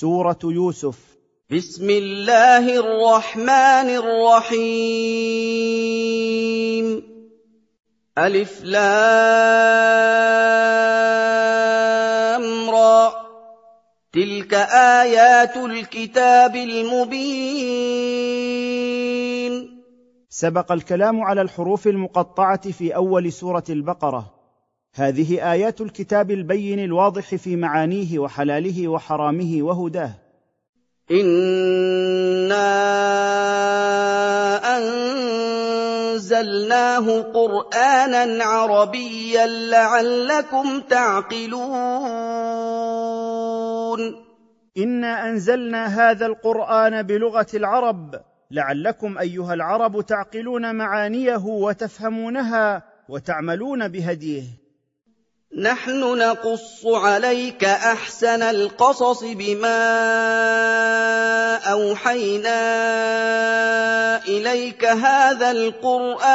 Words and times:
سورة 0.00 0.38
يوسف. 0.44 0.98
بسم 1.50 1.90
الله 1.90 2.76
الرحمن 2.76 3.90
الرحيم. 3.96 4.56
ألف 8.18 8.64
لام 8.64 9.00
را. 12.70 13.12
تلك 14.12 14.54
آيات 15.04 15.56
الكتاب 15.56 16.56
المبين. 16.56 17.96
سبق 20.28 20.72
الكلام 20.72 21.20
على 21.20 21.40
الحروف 21.40 21.86
المقطعة 21.86 22.70
في 22.70 22.94
أول 22.96 23.32
سورة 23.32 23.64
البقرة. 23.70 24.35
هذه 24.98 25.52
آيات 25.52 25.80
الكتاب 25.80 26.30
البين 26.30 26.78
الواضح 26.78 27.34
في 27.34 27.56
معانيه 27.56 28.18
وحلاله 28.18 28.88
وحرامه 28.88 29.58
وهداه. 29.60 30.10
انا 31.10 32.66
انزلناه 36.14 37.22
قرانا 37.22 38.44
عربيا 38.44 39.46
لعلكم 39.46 40.80
تعقلون. 40.80 41.56
انا 44.78 45.28
انزلنا 45.28 45.86
هذا 45.86 46.26
القران 46.26 47.02
بلغه 47.02 47.46
العرب. 47.54 48.20
لعلكم 48.50 49.18
ايها 49.18 49.54
العرب 49.54 50.06
تعقلون 50.06 50.74
معانيه 50.74 51.46
وتفهمونها 51.46 52.82
وتعملون 53.08 53.88
بهديه. 53.88 54.65
نحن 55.54 56.18
نقص 56.18 56.86
عليك 56.86 57.64
أحسن 57.64 58.42
القصص 58.42 59.24
بما 59.24 59.86
أوحينا 61.56 62.58
إليك 64.26 64.84
هذا 64.84 65.50
القرآن 65.50 66.26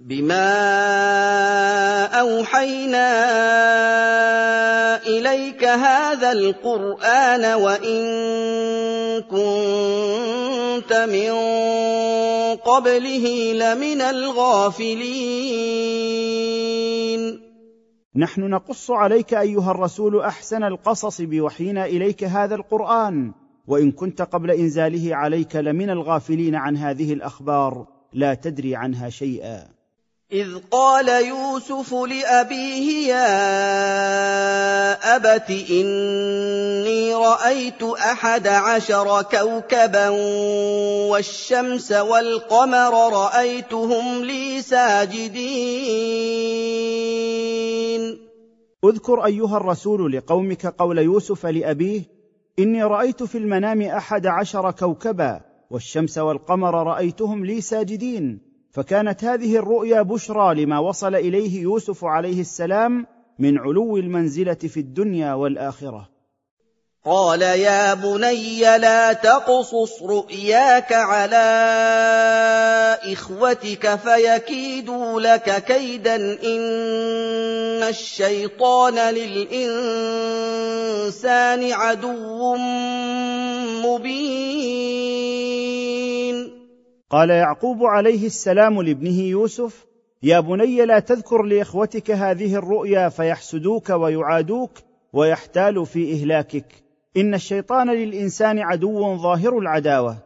بما 0.00 0.54
أوحينا 2.20 3.08
إليك 5.06 5.64
هذا 5.64 6.32
القرآن 6.32 7.44
وإن 7.44 8.06
كنت 10.76 10.92
من 10.92 11.30
قبله 12.56 13.52
لمن 13.52 14.00
الغافلين. 14.00 15.06
نحن 18.16 18.40
نقص 18.40 18.90
عليك 18.90 19.34
أيها 19.34 19.70
الرسول 19.70 20.20
أحسن 20.20 20.64
القصص 20.64 21.20
بوحينا 21.20 21.86
إليك 21.86 22.24
هذا 22.24 22.54
القرآن 22.54 23.32
وإن 23.66 23.92
كنت 23.92 24.22
قبل 24.22 24.50
إنزاله 24.50 25.16
عليك 25.16 25.56
لمن 25.56 25.90
الغافلين 25.90 26.54
عن 26.54 26.76
هذه 26.76 27.12
الأخبار 27.12 27.86
لا 28.12 28.34
تدري 28.34 28.76
عنها 28.76 29.08
شيئا. 29.08 29.75
إذ 30.32 30.58
قال 30.70 31.08
يوسف 31.08 31.94
لأبيه 31.94 33.08
يا 33.08 33.26
أبت 35.16 35.50
إني 35.70 37.14
رأيت 37.14 37.82
أحد 37.82 38.46
عشر 38.46 39.22
كوكبا 39.22 40.08
والشمس 41.10 41.92
والقمر 41.92 43.12
رأيتهم 43.12 44.24
لي 44.24 44.62
ساجدين. 44.62 45.36
اذكر 48.84 49.24
أيها 49.26 49.56
الرسول 49.56 50.12
لقومك 50.12 50.66
قول 50.66 50.98
يوسف 50.98 51.46
لأبيه 51.46 52.02
إني 52.58 52.82
رأيت 52.82 53.22
في 53.22 53.38
المنام 53.38 53.82
أحد 53.82 54.26
عشر 54.26 54.70
كوكبا 54.70 55.40
والشمس 55.70 56.18
والقمر 56.18 56.86
رأيتهم 56.86 57.44
لي 57.44 57.60
ساجدين. 57.60 58.45
فكانت 58.76 59.24
هذه 59.24 59.56
الرؤيا 59.56 60.02
بشرى 60.02 60.64
لما 60.64 60.78
وصل 60.78 61.14
إليه 61.14 61.62
يوسف 61.62 62.04
عليه 62.04 62.40
السلام 62.40 63.06
من 63.38 63.58
علو 63.58 63.96
المنزلة 63.96 64.54
في 64.54 64.80
الدنيا 64.80 65.34
والآخرة. 65.34 66.08
قال 67.04 67.42
يا 67.42 67.94
بني 67.94 68.60
لا 68.60 69.12
تقصص 69.12 70.02
رؤياك 70.02 70.92
على 70.92 71.46
إخوتك 73.12 73.94
فيكيدوا 73.94 75.20
لك 75.20 75.64
كيدا 75.64 76.16
إن 76.16 77.82
الشيطان 77.82 79.14
للإنسان 79.14 80.02
عدو 81.72 82.56
مبين. 83.86 84.55
قال 87.10 87.30
يعقوب 87.30 87.84
عليه 87.84 88.26
السلام 88.26 88.82
لابنه 88.82 89.20
يوسف 89.20 89.86
يا 90.22 90.40
بني 90.40 90.84
لا 90.84 90.98
تذكر 90.98 91.42
لإخوتك 91.42 92.10
هذه 92.10 92.54
الرؤيا 92.54 93.08
فيحسدوك 93.08 93.90
ويعادوك 93.90 94.70
ويحتالوا 95.12 95.84
في 95.84 96.12
إهلاكك. 96.12 96.66
إن 97.16 97.34
الشيطان 97.34 97.90
للإنسان 97.90 98.58
عدو 98.58 99.16
ظاهر 99.16 99.58
العداوة. 99.58 100.25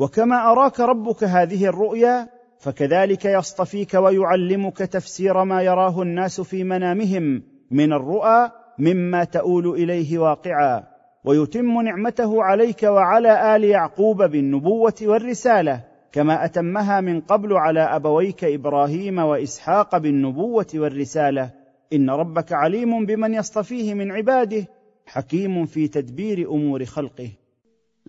وكما 0.00 0.52
أراك 0.52 0.80
ربك 0.80 1.24
هذه 1.24 1.66
الرؤيا 1.66 2.28
فكذلك 2.58 3.24
يصطفيك 3.24 3.94
ويعلمك 3.94 4.78
تفسير 4.78 5.44
ما 5.44 5.62
يراه 5.62 6.02
الناس 6.02 6.40
في 6.40 6.64
منامهم 6.64 7.42
من 7.70 7.92
الرؤى 7.92 8.50
مما 8.78 9.24
تؤول 9.24 9.68
إليه 9.68 10.18
واقعا. 10.18 10.84
ويتم 11.24 11.80
نعمته 11.80 12.42
عليك 12.42 12.82
وعلى 12.82 13.56
آل 13.56 13.64
يعقوب 13.64 14.22
بالنبوة 14.22 14.94
والرسالة 15.02 15.84
كما 16.12 16.44
أتمها 16.44 17.00
من 17.00 17.20
قبل 17.20 17.52
على 17.52 17.80
أبويك 17.80 18.44
إبراهيم 18.44 19.18
وإسحاق 19.18 19.96
بالنبوة 19.96 20.66
والرسالة. 20.74 21.50
إن 21.92 22.10
ربك 22.10 22.52
عليم 22.52 23.06
بمن 23.06 23.34
يصطفيه 23.34 23.94
من 23.94 24.12
عباده 24.12 24.66
حكيم 25.06 25.66
في 25.66 25.88
تدبير 25.88 26.50
أمور 26.50 26.84
خلقه. 26.84 27.39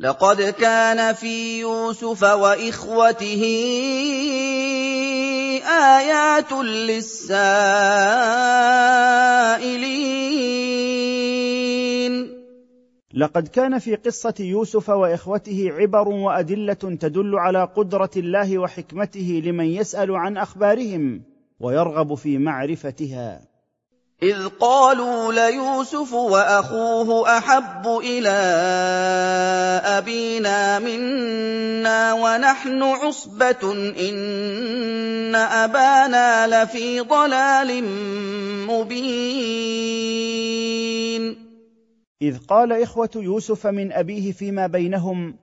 لقد 0.02 0.42
كان 0.42 1.14
في 1.14 1.60
يوسف 1.60 2.24
وإخوته 2.24 3.44
آيات 5.70 6.52
للسائلين. 6.52 7.62
لقد 13.14 13.48
كان 13.48 13.80
في 13.80 13.96
قصة 13.96 14.34
يوسف 14.40 14.90
وإخوته 14.90 15.70
عبر 15.72 16.08
وأدلة 16.08 16.74
تدل 16.74 17.36
على 17.36 17.64
قدرة 17.64 18.12
الله 18.18 18.58
وحكمته 18.58 19.42
لمن 19.46 19.66
يسأل 19.66 20.16
عن 20.16 20.38
أخبارهم 20.38 21.22
ويرغب 21.60 22.16
في 22.16 22.38
معرفتها. 22.38 23.51
إذ 24.24 24.48
قالوا 24.48 25.34
ليوسف 25.34 26.14
وأخوه 26.14 27.38
أحب 27.38 27.88
إلى 28.04 28.30
أبينا 29.86 30.80
منا 30.80 32.14
ونحن 32.14 32.84
عصبة 32.84 33.72
إن 34.10 35.36
أبانا 35.36 36.48
لفي 36.48 37.00
ضلال 37.00 37.84
مبين. 38.68 39.72
إذ 42.22 42.38
قال 42.48 42.74
إخوة 42.74 43.10
يوسف 43.16 43.68
من 43.68 43.92
أبيه 43.92 44.32
فيما 44.32 44.68
بينهم 44.68 45.36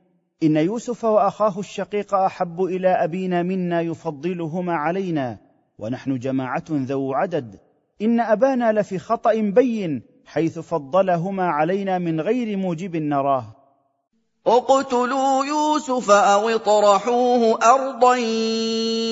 إن 0.43 0.57
يوسف 0.57 1.05
وأخاه 1.05 1.61
الشقيق 1.61 2.15
أحب 2.15 2.63
إلى 2.65 2.89
أبينا 2.89 3.43
منا 3.43 3.81
يفضلهما 3.81 4.75
علينا 4.75 5.39
ونحن 5.79 6.19
جماعة 6.19 6.65
ذو 6.71 7.15
عدد. 7.15 7.68
إن 8.03 8.21
أبانا 8.21 8.73
لفي 8.73 8.99
خطأ 8.99 9.35
بين 9.35 10.03
حيث 10.27 10.59
فضلهما 10.59 11.47
علينا 11.47 11.99
من 11.99 12.21
غير 12.21 12.57
موجب 12.57 12.97
نراه. 12.97 13.45
اقتلوا 14.47 15.45
يوسف 15.45 16.11
أو 16.11 16.49
اطرحوه 16.49 17.59
أرضا 17.63 18.17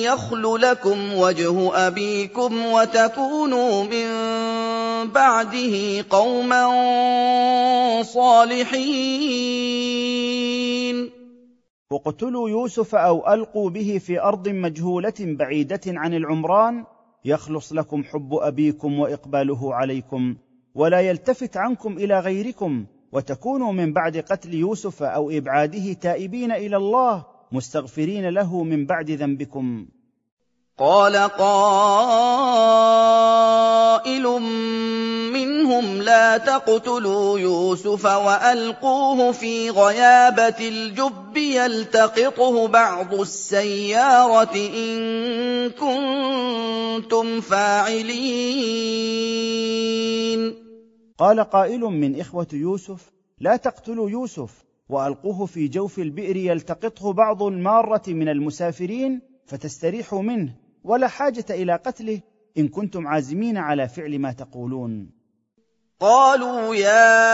يخل 0.05 0.61
لكم 0.61 1.13
وجه 1.13 1.87
أبيكم 1.87 2.65
وتكونوا 2.65 3.83
من 3.83 4.07
بعده 5.11 6.05
قوما 6.09 6.63
صالحين. 8.03 9.57
اقتلوا 11.91 12.49
يوسف 12.49 12.95
أو 12.95 13.33
ألقوا 13.33 13.69
به 13.69 13.97
في 14.05 14.21
أرض 14.21 14.49
مجهولة 14.49 15.13
بعيدة 15.19 15.81
عن 15.87 16.13
العمران 16.13 16.85
يخلص 17.27 17.73
لكم 17.73 18.03
حب 18.03 18.33
أبيكم 18.33 18.99
وإقباله 18.99 19.73
عليكم 19.75 20.35
ولا 20.75 20.99
يلتفت 21.01 21.57
عنكم 21.57 21.97
إلى 21.97 22.19
غيركم 22.19 22.85
وتكونوا 23.11 23.71
من 23.73 23.93
بعد 23.93 24.17
قتل 24.17 24.53
يوسف 24.53 25.03
أو 25.03 25.29
إبعاده 25.29 25.93
تائبين 25.93 26.51
إلى 26.51 26.77
الله 26.77 27.25
مستغفرين 27.51 28.29
له 28.29 28.63
من 28.63 28.85
بعد 28.85 29.11
ذنبكم. 29.11 29.87
قال 30.77 31.15
قائل 34.07 34.41
منهم 35.33 36.01
لا 36.01 36.37
تقتلوا 36.37 37.39
يوسف 37.39 38.05
وألقوه 38.05 39.31
في 39.31 39.69
غيابة 39.69 40.67
الجب 40.67 41.37
يلتقطه 41.37 42.67
بعض 42.67 43.13
السيارة 43.13 44.55
إن 44.55 45.69
كنتم 45.69 47.41
فاعلين. 47.41 48.07
قال 51.17 51.39
قائل 51.39 51.79
من 51.79 52.19
إخوة 52.19 52.47
يوسف 52.53 53.11
لا 53.39 53.55
تقتلوا 53.55 54.09
يوسف 54.09 54.63
وألقوه 54.89 55.45
في 55.45 55.67
جوف 55.67 55.99
البئر 55.99 56.37
يلتقطه 56.37 57.13
بعض 57.13 57.43
المارة 57.43 58.03
من 58.07 58.29
المسافرين 58.29 59.21
فتستريحوا 59.45 60.21
منه 60.21 60.53
ولا 60.83 61.07
حاجة 61.07 61.45
إلى 61.49 61.75
قتله 61.75 62.21
إن 62.57 62.67
كنتم 62.67 63.07
عازمين 63.07 63.57
على 63.57 63.87
فعل 63.87 64.19
ما 64.19 64.31
تقولون. 64.31 65.17
قالوا 65.99 66.75
يا 66.75 67.27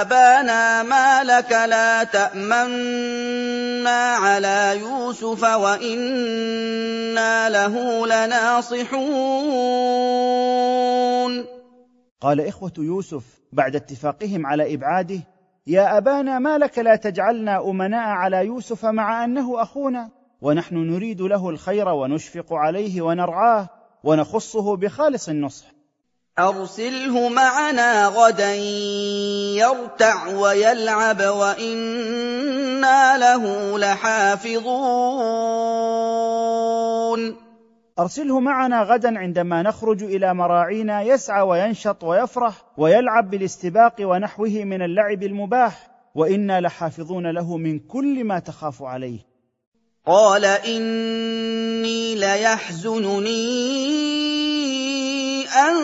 أبانا 0.00 0.82
ما 0.82 1.24
لك 1.24 1.52
لا 1.52 2.04
تأمنا 2.04 3.34
على 4.14 4.80
يوسف 4.80 5.42
وإنا 5.42 6.68
له 7.48 8.06
لناصحون. 8.06 9.00
قال 12.20 12.40
إخوة 12.40 12.72
يوسف 12.78 13.24
بعد 13.52 13.76
اتفاقهم 13.76 14.46
على 14.46 14.74
إبعاده 14.74 15.20
يا 15.66 15.98
أبانا 15.98 16.38
ما 16.38 16.58
لك 16.58 16.78
لا 16.78 16.96
تجعلنا 16.96 17.70
أمناء 17.70 18.08
على 18.08 18.46
يوسف 18.46 18.84
مع 18.84 19.24
أنه 19.24 19.62
أخونا؟ 19.62 20.19
ونحن 20.42 20.76
نريد 20.76 21.20
له 21.22 21.50
الخير 21.50 21.88
ونشفق 21.88 22.52
عليه 22.52 23.02
ونرعاه 23.02 23.68
ونخصه 24.04 24.76
بخالص 24.76 25.28
النصح. 25.28 25.66
أرسله 26.38 27.28
معنا 27.28 28.08
غدا 28.08 28.54
يرتع 29.54 30.26
ويلعب 30.26 31.20
وإنا 31.20 33.18
له 33.18 33.78
لحافظون. 33.78 34.70
أرسله 37.98 38.40
معنا 38.40 38.82
غدا 38.82 39.18
عندما 39.18 39.62
نخرج 39.62 40.02
إلى 40.02 40.34
مراعينا 40.34 41.02
يسعى 41.02 41.42
وينشط 41.42 42.04
ويفرح 42.04 42.54
ويلعب 42.76 43.30
بالاستباق 43.30 43.94
ونحوه 44.00 44.64
من 44.64 44.82
اللعب 44.82 45.22
المباح 45.22 45.90
وإنا 46.14 46.60
لحافظون 46.60 47.30
له 47.30 47.56
من 47.56 47.78
كل 47.78 48.24
ما 48.24 48.38
تخاف 48.38 48.82
عليه. 48.82 49.29
قال 50.06 50.44
إني 50.44 52.14
ليحزنني 52.14 53.30
أن 55.44 55.74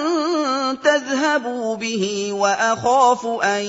تذهبوا 0.80 1.76
به 1.76 2.32
وأخاف 2.32 3.26
أن 3.26 3.64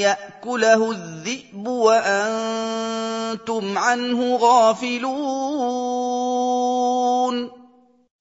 يأكله 0.00 0.90
الذئب 0.90 1.68
وأنتم 1.68 2.58
عنه 3.78 4.36
غافلون. 4.36 5.06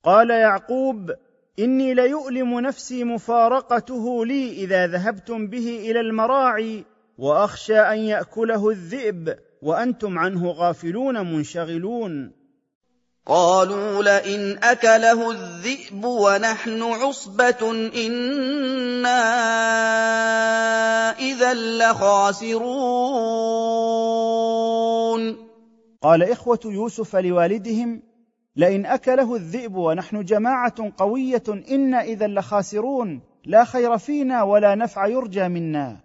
قال 0.03 0.29
يعقوب 0.29 1.11
إني 1.59 1.93
ليؤلم 1.93 2.59
نفسي 2.59 3.03
مفارقته 3.03 4.25
لي 4.25 4.51
إذا 4.51 4.87
ذهبتم 4.87 5.47
به 5.47 5.79
إلى 5.91 5.99
المراعي 5.99 6.85
وأخشى 7.17 7.79
أن 7.79 7.97
يأكله 7.97 8.69
الذئب 8.69 9.35
وأنتم 9.61 10.19
عنه 10.19 10.51
غافلون 10.51 11.33
منشغلون. 11.33 12.31
قالوا 13.25 14.03
لئن 14.03 14.57
أكله 14.63 15.31
الذئب 15.31 16.05
ونحن 16.05 16.81
عصبة 16.81 17.71
إنا 17.95 19.19
إذا 21.19 21.53
لخاسرون. 21.53 22.75
قال 26.01 26.23
إخوة 26.23 26.59
يوسف 26.65 27.15
لوالدهم 27.15 28.01
لئن 28.55 28.85
أكله 28.85 29.35
الذئب 29.35 29.75
ونحن 29.75 30.23
جماعة 30.23 30.93
قوية 30.97 31.43
إنا 31.71 32.01
إذا 32.01 32.27
لخاسرون 32.27 33.21
لا 33.45 33.63
خير 33.63 33.97
فينا 33.97 34.43
ولا 34.43 34.75
نفع 34.75 35.07
يرجى 35.07 35.47
منا. 35.47 36.04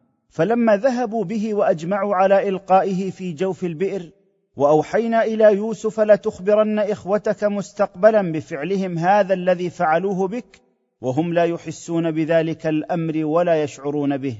فلما 0.31 0.77
ذهبوا 0.77 1.23
به 1.23 1.53
وأجمعوا 1.53 2.15
على 2.15 2.49
إلقائه 2.49 3.11
في 3.11 3.33
جوف 3.33 3.63
البئر 3.63 4.11
وأوحينا 4.55 5.23
إلى 5.23 5.43
يوسف 5.43 5.99
لتخبرن 5.99 6.79
إخوتك 6.79 7.43
مستقبلا 7.43 8.31
بفعلهم 8.31 8.97
هذا 8.97 9.33
الذي 9.33 9.69
فعلوه 9.69 10.27
بك 10.27 10.61
وهم 11.01 11.33
لا 11.33 11.45
يحسون 11.45 12.11
بذلك 12.11 12.67
الأمر 12.67 13.25
ولا 13.25 13.63
يشعرون 13.63 14.17
به. 14.17 14.37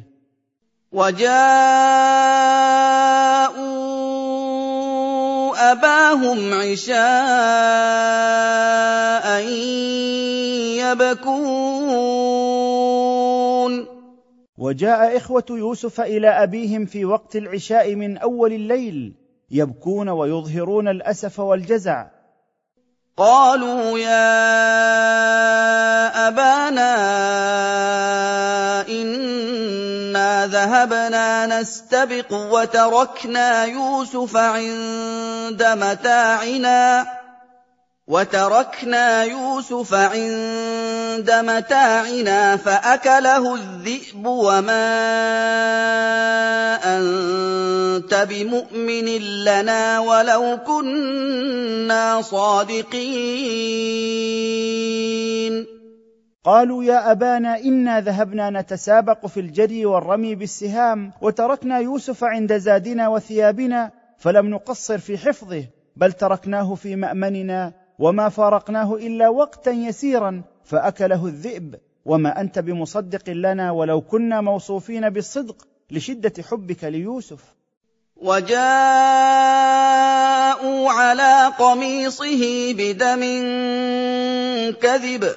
وجاءوا 0.91 1.31
أباهم 5.71 6.53
عشاء 6.53 7.01
يبكون. 10.79 11.70
وجاء 14.61 15.17
إخوة 15.17 15.45
يوسف 15.49 16.01
إلى 16.01 16.27
أبيهم 16.43 16.85
في 16.85 17.05
وقت 17.05 17.35
العشاء 17.35 17.95
من 17.95 18.17
أول 18.17 18.53
الليل 18.53 19.13
يبكون 19.51 20.09
ويظهرون 20.09 20.87
الأسف 20.87 21.39
والجزع. 21.39 22.05
قالوا 23.17 23.99
يا 23.99 24.27
أبانا 26.27 26.93
إنا 28.89 30.47
ذهبنا 30.47 31.59
نستبق 31.59 32.33
وتركنا 32.33 33.65
يوسف 33.65 34.37
عند 34.37 35.63
متاعنا. 35.63 37.05
وتركنا 38.11 39.23
يوسف 39.23 39.93
عند 39.93 41.31
متاعنا 41.31 42.55
فأكله 42.57 43.55
الذئب 43.55 44.25
وما 44.25 44.97
أنت 46.83 48.27
بمؤمن 48.29 49.05
لنا 49.43 49.99
ولو 49.99 50.57
كنا 50.67 52.21
صادقين. 52.21 52.91
قالوا 56.43 56.83
يا 56.83 57.11
أبانا 57.11 57.59
إنا 57.59 58.01
ذهبنا 58.01 58.49
نتسابق 58.49 59.25
في 59.25 59.39
الجري 59.39 59.85
والرمي 59.85 60.35
بالسهام 60.35 61.11
وتركنا 61.21 61.79
يوسف 61.79 62.23
عند 62.23 62.57
زادنا 62.57 63.07
وثيابنا 63.07 63.91
فلم 64.17 64.49
نقصر 64.49 64.97
في 64.97 65.17
حفظه 65.17 65.63
بل 65.95 66.11
تركناه 66.11 66.75
في 66.75 66.95
مأمننا 66.95 67.80
وما 68.01 68.29
فارقناه 68.29 68.95
إلا 68.95 69.29
وقتا 69.29 69.71
يسيرا 69.71 70.41
فأكله 70.63 71.25
الذئب. 71.25 71.75
وما 72.05 72.41
أنت 72.41 72.59
بمصدق 72.59 73.29
لنا 73.29 73.71
ولو 73.71 74.01
كنا 74.01 74.41
موصوفين 74.41 75.09
بالصدق 75.09 75.67
لشدة 75.91 76.43
حبك 76.43 76.83
ليوسف. 76.83 77.39
وجاءوا 78.15 78.61
على 80.91 81.51
قميصه 81.59 82.73
بدم 82.73 83.21
كذب. 84.71 85.35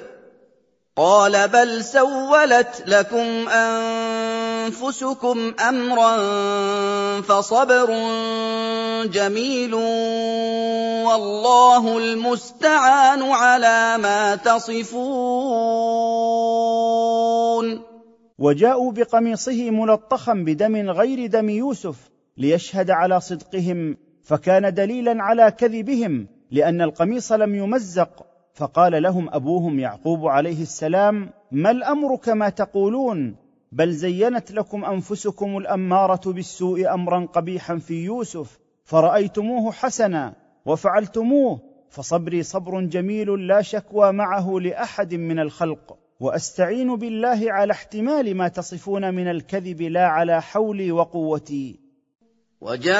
قال 0.95 1.47
بل 1.47 1.83
سولت 1.83 2.83
لكم 2.87 3.49
أنفسكم 4.65 5.53
أمرا 5.69 6.17
فصبر 7.21 7.87
جميل 9.05 9.73
والله 11.05 11.97
المستعان 11.97 13.21
على 13.21 13.97
ما 13.97 14.35
تصفون. 14.35 14.95
وجاءوا 18.39 18.91
بقميصه 18.91 19.69
ملطخا 19.71 20.33
بدم 20.33 20.89
غير 20.89 21.25
دم 21.27 21.49
يوسف 21.49 21.95
ليشهد 22.37 22.91
على 22.91 23.21
صدقهم 23.21 23.97
فكان 24.23 24.73
دليلا 24.73 25.23
على 25.23 25.51
كذبهم 25.51 26.27
لأن 26.51 26.81
القميص 26.81 27.31
لم 27.31 27.55
يمزق. 27.55 28.25
فقال 28.55 29.03
لهم 29.03 29.29
أبوهم 29.29 29.79
يعقوب 29.79 30.27
عليه 30.27 30.61
السلام 30.61 31.29
ما 31.51 31.71
الأمر 31.71 32.15
كما 32.15 32.49
تقولون؟ 32.49 33.44
بل 33.75 33.91
زينت 33.91 34.51
لكم 34.51 34.85
أنفسكم 34.85 35.57
الأمارة 35.57 36.31
بالسوء 36.31 36.93
أمرا 36.93 37.25
قبيحا 37.25 37.77
في 37.77 38.03
يوسف 38.03 38.59
فرأيتموه 38.83 39.71
حسنا 39.71 40.33
وفعلتموه 40.65 41.59
فصبري 41.89 42.43
صبر 42.43 42.81
جميل 42.81 43.47
لا 43.47 43.61
شكوى 43.61 44.11
معه 44.11 44.59
لأحد 44.59 45.13
من 45.13 45.39
الخلق. 45.39 45.97
وأستعين 46.19 46.95
بالله 46.95 47.51
على 47.51 47.71
احتمال 47.71 48.37
ما 48.37 48.47
تصفون 48.47 49.13
من 49.13 49.27
الكذب 49.27 49.81
لا 49.81 50.07
على 50.07 50.41
حولي 50.41 50.91
وقوتي. 50.91 51.84
وجاءت 52.61 52.95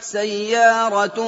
سيارة 0.00 1.18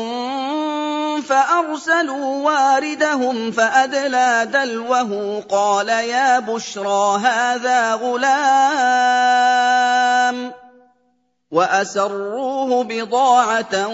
فأرسلوا 1.21 2.45
واردهم 2.45 3.51
فأدلى 3.51 4.49
دلوه 4.53 5.41
قال 5.49 5.89
يا 5.89 6.39
بشرى 6.39 7.19
هذا 7.19 7.95
غلام 7.95 8.31
وأسروه 11.51 12.85
بضاعة 12.85 13.87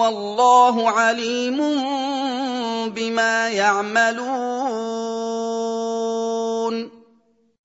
والله 0.00 0.90
عليم 0.90 1.58
بما 2.90 3.48
يعملون. 3.48 4.28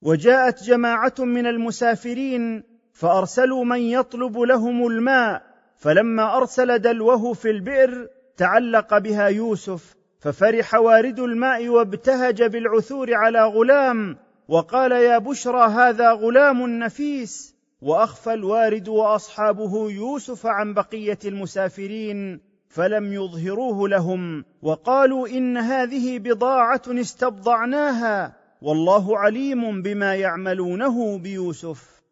وجاءت 0.01 0.63
جماعة 0.63 1.13
من 1.19 1.47
المسافرين 1.47 2.72
فأرسلوا 3.03 3.65
من 3.65 3.79
يطلب 3.79 4.39
لهم 4.39 4.87
الماء 4.87 5.41
فلما 5.77 6.37
أرسل 6.37 6.79
دلوه 6.79 7.33
في 7.33 7.49
البئر 7.49 8.07
تعلق 8.37 8.97
بها 8.97 9.27
يوسف 9.27 9.95
ففرح 10.19 10.73
وارد 10.75 11.19
الماء 11.19 11.67
وابتهج 11.67 12.43
بالعثور 12.43 13.13
على 13.13 13.43
غلام 13.45 14.17
وقال 14.47 14.91
يا 14.91 15.17
بشرى 15.17 15.67
هذا 15.67 16.11
غلام 16.11 16.67
نفيس. 16.79 17.55
وأخفى 17.81 18.33
الوارد 18.33 18.87
وأصحابه 18.87 19.91
يوسف 19.91 20.45
عن 20.45 20.73
بقية 20.73 21.19
المسافرين 21.25 22.41
فلم 22.69 23.13
يظهروه 23.13 23.89
لهم 23.89 24.45
وقالوا 24.61 25.27
إن 25.27 25.57
هذه 25.57 26.19
بضاعة 26.19 26.81
استبضعناها 26.87 28.35
والله 28.61 29.17
عليم 29.17 29.81
بما 29.81 30.15
يعملونه 30.15 31.17
بيوسف. 31.17 32.02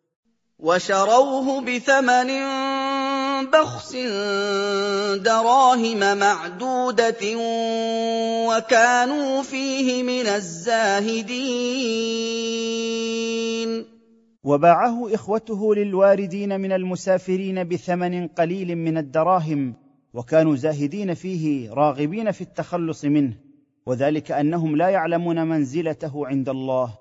وشروه 0.62 1.62
بثمن 1.62 2.30
بخس 3.50 3.96
دراهم 5.16 6.18
معدودة 6.18 7.38
وكانوا 8.48 9.44
فيه 9.44 10.04
من 10.04 10.28
الزاهدين. 10.28 11.32
وباعه 14.44 15.14
إخوته 15.14 15.76
للواردين 15.76 16.62
من 16.62 16.72
المسافرين 16.72 17.64
بثمن 17.64 18.28
قليل 18.28 18.76
من 18.76 18.98
الدراهم 18.98 19.74
وكانوا 20.14 20.56
زاهدين 20.56 21.14
فيه 21.14 21.72
راغبين 21.72 22.32
في 22.32 22.42
التخلص 22.42 23.06
منه 23.06 23.34
وذلك 23.86 24.32
أنهم 24.32 24.76
لا 24.76 24.90
يعلمون 24.90 25.48
منزلته 25.48 26.28
عند 26.28 26.50
الله. 26.50 27.01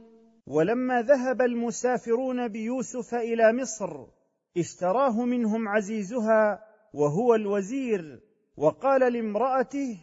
ولما 0.51 1.01
ذهب 1.01 1.41
المسافرون 1.41 2.47
بيوسف 2.47 3.15
إلى 3.15 3.53
مصر 3.53 4.05
اشتراه 4.57 5.25
منهم 5.25 5.67
عزيزها 5.67 6.63
وهو 6.93 7.35
الوزير 7.35 8.19
وقال 8.57 9.13
لامرأته 9.13 9.97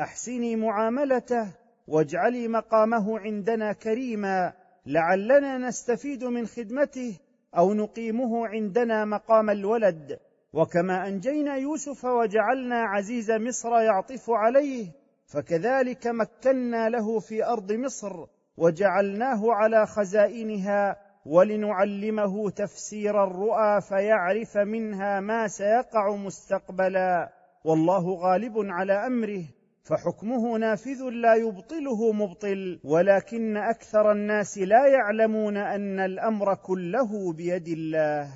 أحسني 0.00 0.56
معاملته 0.56 1.52
واجعلي 1.88 2.48
مقامه 2.48 3.18
عندنا 3.18 3.72
كريما 3.72 4.52
لعلنا 4.86 5.58
نستفيد 5.58 6.24
من 6.24 6.46
خدمته 6.46 7.18
أو 7.56 7.74
نقيمه 7.74 8.46
عندنا 8.46 9.04
مقام 9.04 9.50
الولد. 9.50 10.18
وكما 10.52 11.08
أنجينا 11.08 11.56
يوسف 11.56 12.04
وجعلنا 12.04 12.80
عزيز 12.82 13.30
مصر 13.30 13.70
يعطف 13.70 14.30
عليه 14.30 14.86
فكذلك 15.26 16.06
مكنا 16.06 16.88
له 16.88 17.18
في 17.18 17.44
أرض 17.44 17.72
مصر. 17.72 18.26
وجعلناه 18.60 19.52
على 19.52 19.86
خزائنها 19.86 20.96
ولنعلمه 21.26 22.50
تفسير 22.50 23.24
الرؤى 23.24 23.80
فيعرف 23.80 24.56
منها 24.56 25.20
ما 25.20 25.48
سيقع 25.48 26.16
مستقبلا. 26.16 27.32
والله 27.64 28.04
غالب 28.14 28.54
على 28.56 29.06
أمره 29.06 29.44
فحكمه 29.82 30.58
نافذ 30.58 31.02
لا 31.02 31.34
يبطله 31.34 32.12
مبطل 32.12 32.80
ولكن 32.84 33.56
أكثر 33.56 34.12
الناس 34.12 34.58
لا 34.58 34.86
يعلمون 34.86 35.56
أن 35.56 36.00
الأمر 36.00 36.54
كله 36.54 37.32
بيد 37.32 37.68
الله. 37.68 38.28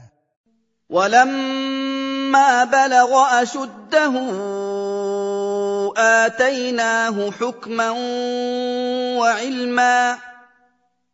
ولما 0.90 2.64
بلغ 2.64 3.42
أشده 3.42 4.14
آتيناه 5.96 7.30
حكما 7.30 7.90
وعلما 9.18 10.18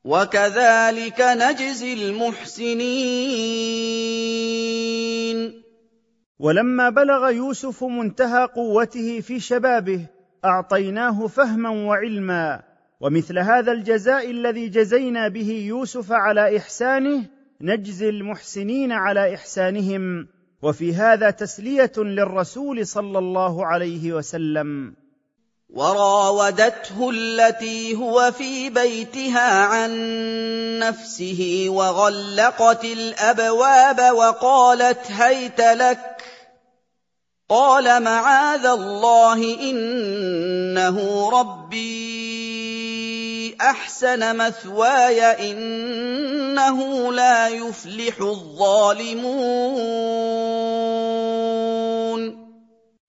وكذلك 0.04 1.20
نجزي 1.20 1.92
المحسنين. 1.92 2.90
ولما 6.38 6.90
بلغ 6.90 7.30
يوسف 7.30 7.84
منتهى 7.84 8.44
قوته 8.44 9.20
في 9.20 9.40
شبابه 9.40 10.06
أعطيناه 10.44 11.26
فهما 11.26 11.70
وعلما. 11.70 12.62
ومثل 13.00 13.38
هذا 13.38 13.72
الجزاء 13.72 14.30
الذي 14.30 14.68
جزينا 14.68 15.28
به 15.28 15.50
يوسف 15.50 16.12
على 16.12 16.56
إحسانه 16.56 17.24
نجزي 17.60 18.08
المحسنين 18.08 18.92
على 18.92 19.34
إحسانهم. 19.34 20.28
وفي 20.62 20.94
هذا 20.94 21.30
تسلية 21.30 21.92
للرسول 21.96 22.86
صلى 22.86 23.18
الله 23.18 23.66
عليه 23.66 24.12
وسلم. 24.12 24.94
وراودته 25.70 27.10
التي 27.10 27.96
هو 27.96 28.32
في 28.38 28.70
بيتها 28.70 29.64
عن 29.64 29.90
نفسه 30.78 31.66
وغلقت 31.68 32.84
الأبواب 32.84 34.14
وقالت 34.16 35.10
هيت 35.10 35.60
لك. 35.60 36.24
قال 37.48 38.02
معاذ 38.02 38.66
الله 38.66 39.70
إنه 39.70 41.30
ربي. 41.30 42.79
أحسن 43.60 44.36
مثواي 44.36 45.20
إنه 45.22 47.12
لا 47.12 47.48
يفلح 47.48 48.20
الظالمون. 48.20 49.30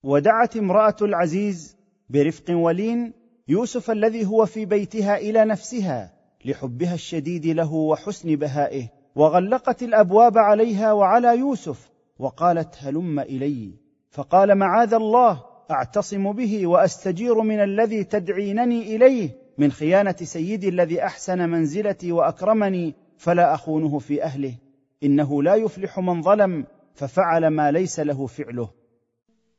ودعت 0.02 0.56
امرأة 0.56 0.96
العزيز 1.02 1.76
برفق 2.10 2.44
ولين 2.50 3.12
يوسف 3.48 3.90
الذي 3.90 4.26
هو 4.26 4.46
في 4.46 4.64
بيتها 4.64 5.16
إلى 5.16 5.44
نفسها 5.44 6.12
لحبها 6.44 6.94
الشديد 6.94 7.46
له 7.46 7.74
وحسن 7.74 8.36
بهائه 8.36 8.88
وغلقت 9.16 9.82
الأبواب 9.82 10.38
عليها 10.38 10.92
وعلى 10.92 11.38
يوسف 11.38 11.90
وقالت 12.18 12.74
هلم 12.78 13.20
إلي. 13.20 13.70
فقال 14.10 14.54
معاذ 14.54 14.94
الله 14.94 15.42
أعتصم 15.70 16.32
به 16.32 16.66
وأستجير 16.66 17.40
من 17.40 17.62
الذي 17.62 18.04
تدعينني 18.04 18.96
إليه. 18.96 19.41
من 19.62 19.72
خيانة 19.72 20.16
سيدي 20.22 20.68
الذي 20.68 21.04
أحسن 21.04 21.38
منزلتي 21.38 22.12
وأكرمني 22.12 22.94
فلا 23.18 23.54
أخونه 23.54 23.98
في 23.98 24.24
أهله. 24.24 24.54
إنه 25.02 25.42
لا 25.42 25.54
يفلح 25.54 25.98
من 25.98 26.22
ظلم 26.22 26.66
ففعل 26.94 27.46
ما 27.46 27.70
ليس 27.70 28.00
له 28.00 28.26
فعله. 28.26 28.70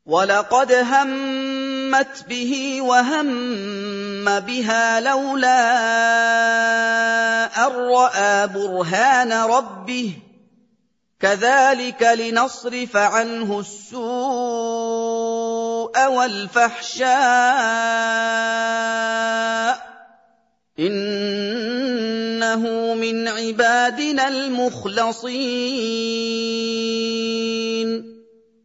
ولقد 0.06 0.72
همت 0.72 2.26
به 2.30 2.82
وهم 2.82 4.40
بها 4.40 5.00
لولا 5.00 5.66
أن 7.68 7.72
رأى 7.72 8.48
برهان 8.48 9.32
ربه. 9.32 10.14
كذلك 11.20 12.04
لنصرف 12.04 12.98
عنه 12.98 13.60
السوء 13.60 14.04
والفحشاء. 16.08 17.14
إنه 20.80 22.64
من 22.96 23.28
عبادنا 23.28 24.28
المخلصين. 24.28 25.34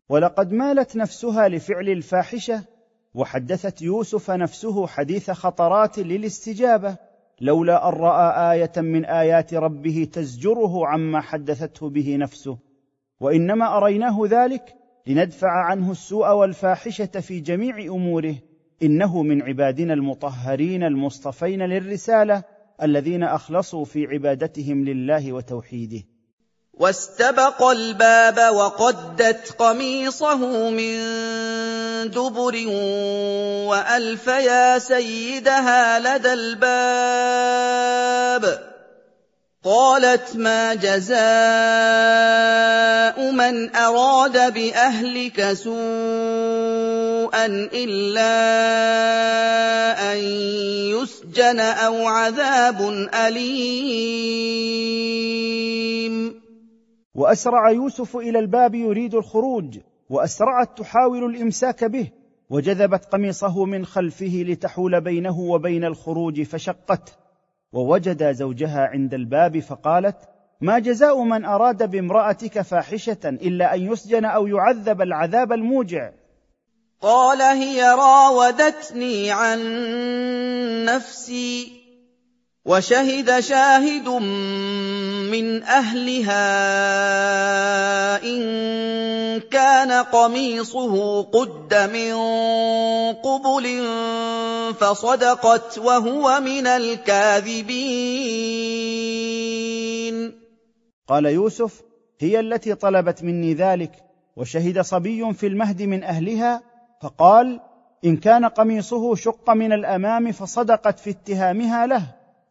ولقد 0.09 0.53
مالت 0.53 0.97
نفسها 0.97 1.49
لفعل 1.49 1.89
الفاحشة 1.89 2.65
وحدثت 3.15 3.83
يوسف 3.83 4.31
نفسه 4.31 4.87
حديث 4.87 5.31
خطرات 5.31 5.99
للاستجابة 5.99 6.97
لولا 7.41 7.89
أن 7.89 7.93
رأى 7.93 8.53
آية 8.53 8.73
من 8.77 9.05
آيات 9.05 9.55
ربه 9.55 10.09
تزجره 10.13 10.87
عما 10.87 11.21
حدثته 11.21 11.89
به 11.91 12.17
نفسه. 12.17 12.59
وإنما 13.21 13.77
أريناه 13.77 14.19
ذلك 14.31 14.75
لندفع 15.07 15.51
عنه 15.51 15.91
السوء 15.91 16.33
والفاحشة 16.33 17.21
في 17.21 17.41
جميع 17.41 17.79
أموره. 17.79 18.48
إنه 18.83 19.23
من 19.23 19.43
عبادنا 19.43 19.95
المطهرين 19.95 20.83
المصطفين 20.83 21.63
للرسالة 21.63 22.43
الذين 22.83 23.23
أخلصوا 23.23 23.85
في 23.85 24.07
عبادتهم 24.07 24.85
لله 24.85 25.33
وتوحيده. 25.33 26.05
واستبق 26.75 27.63
الباب 27.63 28.55
وقدت 28.55 29.55
قميصه 29.59 30.71
من 30.71 30.99
دبر 32.11 32.69
وألف 33.69 34.27
يا 34.27 34.79
سيدها 34.79 35.99
لدى 35.99 36.33
الباب. 36.33 37.89
قالت 39.65 40.37
ما 40.37 40.75
جزاء 40.75 41.19
من 43.33 43.77
أراد 43.77 44.55
بأهلك 44.55 45.53
سوءا 47.29 47.47
الا 47.73 48.33
ان 50.13 50.19
يسجن 50.97 51.61
أو 51.61 52.07
عذاب 52.07 52.81
اليم. 53.27 53.49
وأسرع 57.15 57.71
يوسف 57.71 58.17
إلى 58.17 58.39
الباب 58.39 58.75
يريد 58.75 59.15
الخروج 59.15 59.79
وأسرعت 60.11 60.79
تحاول 60.79 61.25
الإمساك 61.25 61.85
به 61.85 62.11
وجذبت 62.51 63.05
قميصه 63.05 63.65
من 63.65 63.85
خلفه 63.87 64.45
لتحول 64.49 65.01
بينه 65.01 65.41
وبين 65.41 65.85
الخروج 65.85 66.43
فشقته 66.43 67.13
ووجد 67.73 68.33
زوجها 68.33 68.87
عند 68.87 69.15
الباب 69.15 69.59
فقالت 69.59 70.17
ما 70.61 70.79
جزاء 70.79 71.23
من 71.23 71.45
أراد 71.45 71.91
بامرأتك 71.91 72.61
فاحشة 72.61 73.19
إلا 73.25 73.75
أن 73.75 73.81
يسجن 73.93 74.25
أو 74.25 74.47
يعذب 74.47 75.03
العذاب 75.03 75.53
الموجع؟ 75.53 76.11
قال 77.03 77.43
هي 77.43 77.83
راودتني 77.83 79.31
عن 79.31 79.59
نفسي 80.85 81.79
وشهد 82.65 83.41
شاهد 83.41 84.09
من 84.09 85.63
أهلها 85.63 86.43
إن 88.23 89.41
كان 89.41 89.93
قميصه 89.93 91.23
قد 91.23 91.75
من 91.75 92.15
قبل 93.15 93.85
فصدقت 94.75 95.79
وهو 95.79 96.41
من 96.41 96.67
الكاذبين. 96.67 97.79
قال 101.09 101.27
يوسف 101.27 101.83
هي 102.21 102.41
التي 102.41 102.75
طلبت 102.75 103.23
مني 103.23 103.55
ذلك 103.55 103.93
وشهد 104.37 104.81
صبي 104.81 105.33
في 105.33 105.47
المهد 105.47 105.83
من 105.83 106.05
أهلها 106.05 106.63
فقال 107.03 107.61
إن 108.05 108.17
كان 108.17 108.45
قميصه 108.45 109.15
شق 109.15 109.51
من 109.51 109.73
الأمام 109.73 110.33
فصدقت 110.33 110.99
في 110.99 111.11
اتهامها 111.11 111.87
له 111.87 112.03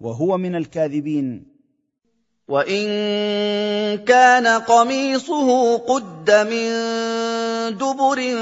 وهو 0.01 0.37
من 0.37 0.55
الكاذبين. 0.55 1.57
وإن 2.47 2.87
كان 3.97 4.47
قميصه 4.47 5.77
قد 5.77 6.31
من 6.31 6.69
دبر 7.77 8.35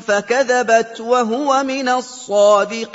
فكذبت 0.00 1.00
وهو 1.00 1.62
من 1.62 1.88
الصادقين. 1.88 2.94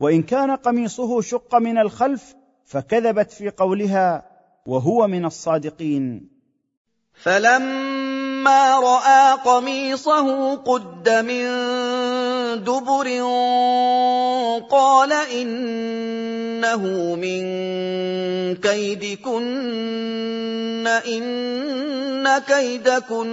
وإن 0.00 0.22
كان 0.22 0.50
قميصه 0.50 1.20
شق 1.20 1.54
من 1.54 1.78
الخلف 1.78 2.34
فكذبت 2.64 3.30
في 3.30 3.50
قولها 3.50 4.24
وهو 4.66 5.06
من 5.06 5.24
الصادقين. 5.24 6.28
فلما 7.14 7.91
رأى 8.48 9.38
قميصه 9.44 10.54
قد 10.54 11.08
من 11.08 11.44
دبر 12.64 13.08
قال 14.70 15.12
إنه 15.12 16.82
من 17.16 17.42
كيدكن 18.54 19.42
إن 20.86 22.38
كيدكن 22.38 23.32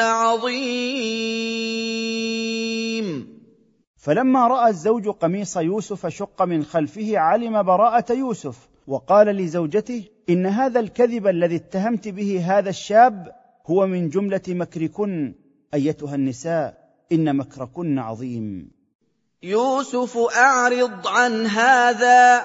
عظيم. 0.00 1.34
فلما 4.04 4.46
رأى 4.48 4.70
الزوج 4.70 5.08
قميص 5.08 5.56
يوسف 5.56 6.06
شق 6.06 6.42
من 6.42 6.64
خلفه 6.64 7.18
علم 7.18 7.62
براءة 7.62 8.12
يوسف 8.12 8.68
وقال 8.86 9.26
لزوجته 9.26 10.04
إن 10.30 10.46
هذا 10.46 10.80
الكذب 10.80 11.26
الذي 11.26 11.56
اتهمت 11.56 12.08
به 12.08 12.44
هذا 12.46 12.70
الشاب 12.70 13.43
هو 13.66 13.86
من 13.86 14.08
جملة 14.08 14.40
مكركن 14.48 15.34
أيتها 15.74 16.14
النساء 16.14 16.84
إن 17.12 17.36
مكركن 17.36 17.98
عظيم. 17.98 18.70
يوسف 19.42 20.18
أعرض 20.36 21.06
عن 21.06 21.46
هذا 21.46 22.44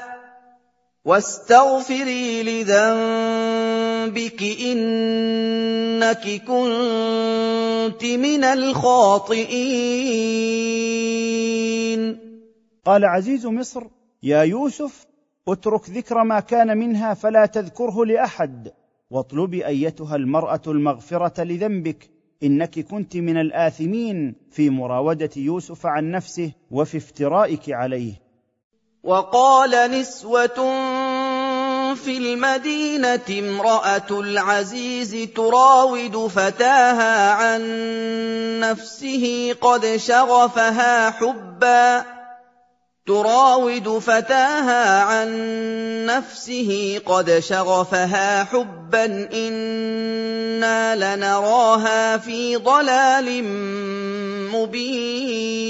واستغفري 1.06 2.44
لذنبك 2.44 4.44
إنك 4.44 6.42
كنت 6.48 8.04
من 8.04 8.44
الخاطئين. 8.44 9.50
قال 12.86 13.06
عزيز 13.06 13.46
مصر 13.46 13.84
يا 14.24 14.44
يوسف 14.44 15.06
اترك 15.48 15.90
ذكر 15.90 16.24
ما 16.24 16.40
كان 16.40 16.78
منها 16.78 17.14
فلا 17.14 17.46
تذكره 17.46 18.06
لأحد. 18.06 18.72
واطلبي 19.12 19.68
أيتها 19.68 20.16
المرأة 20.16 20.62
المغفرة 20.68 21.44
لذنبك 21.44 22.10
إنك 22.44 22.80
كنت 22.80 23.18
من 23.18 23.38
الآثمين 23.38 24.36
في 24.52 24.70
مراودة 24.70 25.30
يوسف 25.36 25.86
عن 25.86 26.12
نفسه 26.12 26.52
وفي 26.72 26.98
افترائك 26.98 27.70
عليه. 27.70 28.14
وقال 29.04 29.92
نسوة 29.92 30.48
في 31.96 32.18
المدينة 32.18 33.26
امرأة 33.40 34.20
العزيز 34.20 35.30
تراود 35.36 36.28
فتاها 36.28 37.32
عن 37.32 37.62
نفسه 38.60 39.56
قد 39.62 39.96
شغفها 39.96 41.10
حبا. 41.10 42.19
تراود 43.10 43.90
فتاها 43.90 45.04
عن 45.04 45.30
نفسه 46.06 47.02
قد 47.06 47.40
شغفها 47.40 48.44
حبا 48.44 49.06
إنا 49.34 50.96
لنراها 50.96 52.18
في 52.18 52.56
ضلال 52.56 53.44
مبين. 54.54 55.70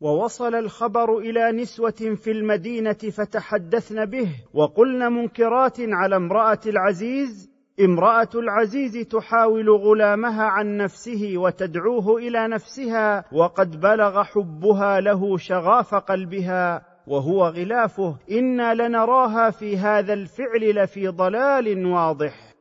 ووصل 0.00 0.54
الخبر 0.54 1.18
إلى 1.18 1.52
نسوة 1.52 2.16
في 2.22 2.30
المدينة 2.30 2.92
فتحدثن 2.92 4.04
به 4.04 4.28
وقلن 4.54 5.12
منكرات 5.12 5.76
على 5.80 6.16
امرأة 6.16 6.60
العزيز 6.66 7.51
امرأة 7.84 8.28
العزيز 8.34 9.08
تحاول 9.08 9.70
غلامها 9.70 10.44
عن 10.44 10.76
نفسه 10.76 11.32
وتدعوه 11.36 12.16
إلى 12.18 12.48
نفسها 12.48 13.24
وقد 13.32 13.80
بلغ 13.80 14.22
حبها 14.22 15.00
له 15.00 15.36
شغاف 15.38 15.94
قلبها 15.94 16.82
وهو 17.06 17.46
غلافه 17.46 18.16
أنا 18.30 18.74
لنراها 18.74 19.50
في 19.50 19.76
هذا 19.76 20.12
الفعل 20.12 20.74
لفي 20.74 21.08
ضلال 21.08 21.86
واضح. 21.86 22.54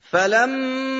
فلما 0.00 0.99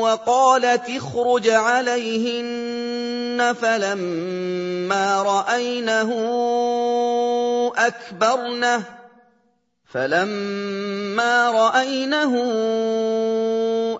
وقالت 0.00 0.90
اخرج 0.90 1.48
عليهن 1.48 3.54
فلما 3.62 5.22
راينه 5.22 6.10
اكبرنه 7.76 8.82
فلما 9.92 11.50
راينه 11.50 12.34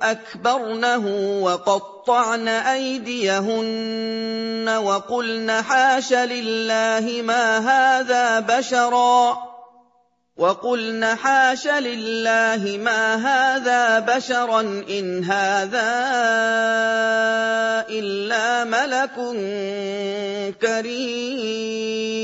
اكبرنه 0.03 1.07
وقطعن 1.43 2.49
ايديهن 2.49 4.69
وقلن 4.69 5.63
حاش 5.63 6.13
لله 6.13 7.23
ما 7.23 7.59
هذا 7.59 8.41
بشرا 8.41 9.52
وقلن 10.37 11.05
حاش 11.05 11.69
لله 11.69 12.79
ما 12.79 13.15
هذا 13.15 13.99
بشرا 14.01 14.61
ان 14.61 15.25
هذا 15.25 15.93
الا 17.91 18.65
ملك 18.65 19.15
كريم 20.61 22.23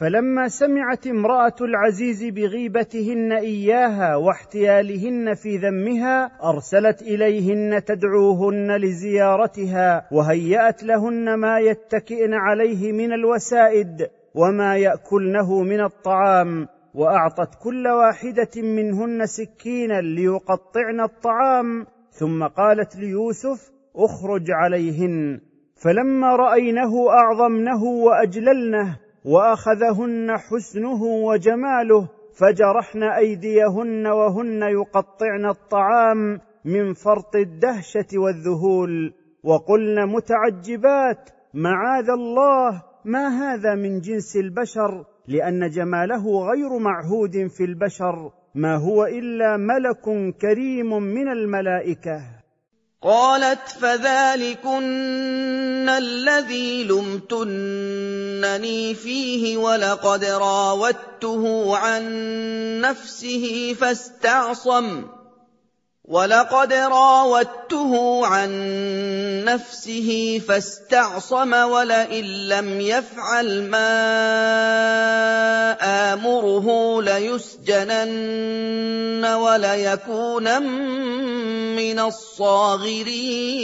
فلما 0.00 0.48
سمعت 0.48 1.06
امراه 1.06 1.54
العزيز 1.60 2.24
بغيبتهن 2.24 3.32
اياها 3.32 4.16
واحتيالهن 4.16 5.34
في 5.34 5.56
ذمها 5.56 6.30
ارسلت 6.42 7.02
اليهن 7.02 7.84
تدعوهن 7.84 8.76
لزيارتها 8.76 10.08
وهيات 10.12 10.82
لهن 10.82 11.34
ما 11.34 11.58
يتكئن 11.58 12.34
عليه 12.34 12.92
من 12.92 13.12
الوسائد 13.12 14.08
وما 14.36 14.76
ياكلنه 14.76 15.62
من 15.62 15.80
الطعام 15.80 16.68
واعطت 16.94 17.54
كل 17.62 17.88
واحدة 17.88 18.50
منهن 18.56 19.26
سكينا 19.26 20.00
ليقطعن 20.00 21.00
الطعام 21.00 21.86
ثم 22.10 22.46
قالت 22.46 22.96
ليوسف 22.96 23.72
اخرج 23.96 24.50
عليهن 24.50 25.40
فلما 25.74 26.36
راينه 26.36 27.10
اعظمنه 27.10 27.84
واجللنه 27.84 28.98
واخذهن 29.24 30.36
حسنه 30.38 31.02
وجماله 31.02 32.08
فجرحن 32.38 33.02
ايديهن 33.02 34.06
وهن 34.06 34.62
يقطعن 34.62 35.46
الطعام 35.46 36.40
من 36.64 36.94
فرط 36.94 37.36
الدهشه 37.36 38.18
والذهول 38.18 39.14
وقلن 39.44 40.06
متعجبات 40.08 41.30
معاذ 41.54 42.10
الله 42.10 42.82
ما 43.06 43.28
هذا 43.28 43.74
من 43.74 44.00
جنس 44.00 44.36
البشر 44.36 45.04
لأن 45.28 45.70
جماله 45.70 46.50
غير 46.50 46.78
معهود 46.78 47.46
في 47.56 47.64
البشر 47.64 48.32
ما 48.54 48.76
هو 48.76 49.04
إلا 49.04 49.56
ملك 49.56 50.34
كريم 50.40 51.02
من 51.02 51.28
الملائكة. 51.28 52.22
قالت 53.02 53.68
فذلكن 53.68 54.78
الذي 55.88 56.84
لمتنني 56.84 57.74
فيه 58.94 59.56
ولقد 59.56 60.24
راودته 60.24 61.76
عن 61.76 62.02
نفسه 62.80 63.74
فاستعصم. 63.80 65.04
ولقد 66.08 66.72
راودته 66.72 68.26
عن 68.26 68.50
نفسه 69.44 70.40
فاستعصم 70.48 71.52
ولئن 71.52 72.24
لم 72.24 72.80
يفعل 72.80 73.62
ما 73.70 73.92
امره 76.12 77.02
ليسجنن 77.02 78.44
وليكونن 79.24 80.62
من 81.76 81.98
الصاغرين 81.98 83.56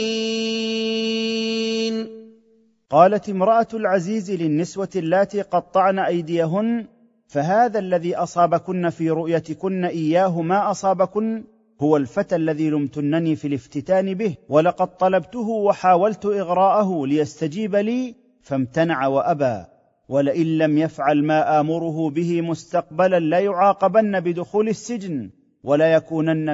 قالت 2.89 3.29
امرأة 3.29 3.67
العزيز 3.73 4.31
للنسوة 4.31 4.89
اللاتي 4.95 5.41
قطعن 5.41 5.99
أيديهن 5.99 6.87
فهذا 7.27 7.79
الذي 7.79 8.15
أصابكن 8.15 8.89
في 8.89 9.09
رؤيتكن 9.09 9.85
اياه 9.85 10.41
ما 10.41 10.71
أصابكن؟ 10.71 11.43
هو 11.81 11.97
الفتى 11.97 12.35
الذي 12.35 12.69
لمتنني 12.69 13.35
في 13.35 13.47
الافتتان 13.47 14.13
به 14.13 14.35
ولقد 14.49 14.97
طلبته 14.97 15.49
وحاولت 15.49 16.25
إغراءه 16.25 17.05
ليستجيب 17.05 17.75
لي 17.75 18.15
فامتنع 18.41 19.07
وأبى. 19.07 19.65
ولئن 20.09 20.57
لم 20.57 20.77
يفعل 20.77 21.23
ما 21.23 21.59
آمره 21.59 22.09
به 22.09 22.41
مستقبلا 22.41 23.19
ليعاقبن 23.19 24.19
بدخول 24.19 24.69
السجن 24.69 25.29
ولا 25.63 25.93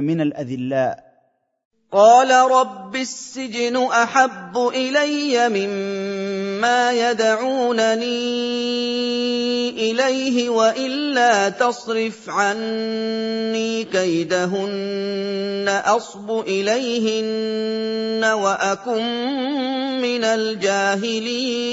من 0.03 0.21
الأذلاء. 0.21 1.09
قال 1.91 2.51
رب 2.51 2.95
السجن 2.95 3.77
أحب 3.77 4.57
إلي 4.57 5.49
مما 5.49 6.48
يدعونني 6.91 8.19
إليه 9.69 10.49
وإلا 10.49 11.49
تصرف 11.49 12.29
عني 12.29 13.83
كيدهن 13.83 15.81
أصب 15.85 16.31
إليهن 16.47 18.23
وأكن 18.23 19.01
من 20.01 20.23
الجاهلين. 20.23 21.69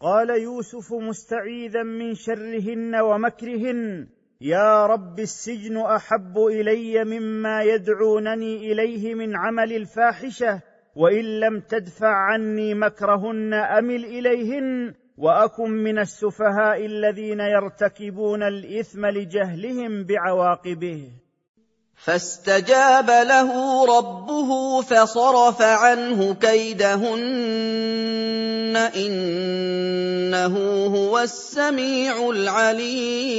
قال 0.00 0.30
يوسف 0.30 0.92
مستعيذا 0.92 1.82
من 1.82 2.14
شرهن 2.14 2.94
ومكرهن 2.94 4.08
يا 4.40 4.86
رب 4.86 5.20
السجن 5.20 5.76
أحب 5.76 6.38
إلي 6.38 7.04
مما 7.04 7.62
يدعونني 7.62 8.72
إليه 8.72 9.14
من 9.14 9.36
عمل 9.36 9.72
الفاحشة 9.72 10.60
وإن 10.98 11.40
لم 11.40 11.60
تدفع 11.60 12.14
عني 12.14 12.74
مكرهن 12.74 13.54
أمل 13.54 14.04
إليهن 14.04 14.94
وأكن 15.18 15.70
من 15.70 15.98
السفهاء 15.98 16.86
الذين 16.86 17.40
يرتكبون 17.40 18.42
الإثم 18.42 19.06
لجهلهم 19.06 20.04
بعواقبه. 20.04 21.10
فاستجاب 21.94 23.10
له 23.10 23.50
ربه 23.98 24.80
فصرف 24.82 25.62
عنه 25.62 26.34
كيدهن 26.34 27.16
إنه 28.96 30.56
هو 30.86 31.18
السميع 31.18 32.30
العليم. 32.30 33.38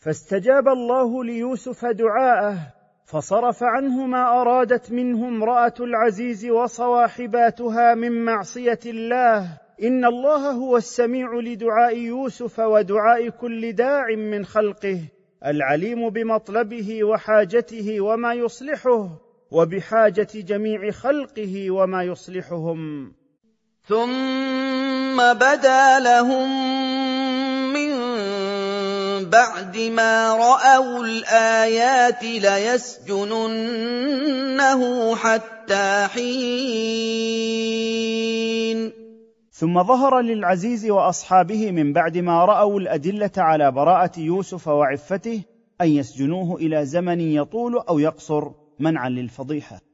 فاستجاب 0.00 0.68
الله 0.68 1.24
ليوسف 1.24 1.84
دعاءه 1.84 2.83
فصرف 3.14 3.62
عنه 3.62 4.06
ما 4.06 4.40
أرادت 4.40 4.92
منه 4.92 5.28
امرأة 5.28 5.74
العزيز 5.80 6.46
وصواحباتها 6.46 7.94
من 7.94 8.24
معصية 8.24 8.78
الله. 8.86 9.60
إن 9.82 10.04
الله 10.04 10.50
هو 10.50 10.76
السميع 10.76 11.34
لدعاء 11.34 11.96
يوسف 11.98 12.58
ودعاء 12.58 13.28
كل 13.28 13.72
داع 13.72 14.06
من 14.16 14.44
خلقه 14.44 15.00
العليم 15.46 16.10
بمطلبه 16.10 17.04
وحاجته 17.04 18.00
وما 18.00 18.34
يصلحه 18.34 19.08
وبحاجة 19.50 20.28
جميع 20.34 20.90
خلقه 20.90 21.70
وما 21.70 22.02
يصلحهم. 22.02 23.12
ثم 23.86 25.16
بدا 25.16 25.98
لهم 26.00 26.50
بعد 29.30 29.76
ما 29.76 30.34
رأوا 30.34 31.04
الآيات 31.04 32.22
ليسجننه 32.22 33.56
حتى 35.16 36.08
حين. 36.14 37.44
ثم 39.50 39.82
ظهر 39.82 40.20
للعزيز 40.20 40.90
وأصحابه 40.90 41.70
من 41.70 41.92
بعد 41.92 42.18
ما 42.18 42.44
رأوا 42.44 42.80
الأدلة 42.80 43.30
على 43.36 43.72
براءة 43.72 44.20
يوسف 44.20 44.68
وعفته 44.68 45.42
أن 45.80 45.88
يسجنوه 45.88 46.56
إلى 46.56 46.86
زمن 46.86 47.20
يطول 47.20 47.78
أو 47.78 47.98
يقصر 47.98 48.50
منعا 48.78 49.08
للفضيحة. 49.08 49.93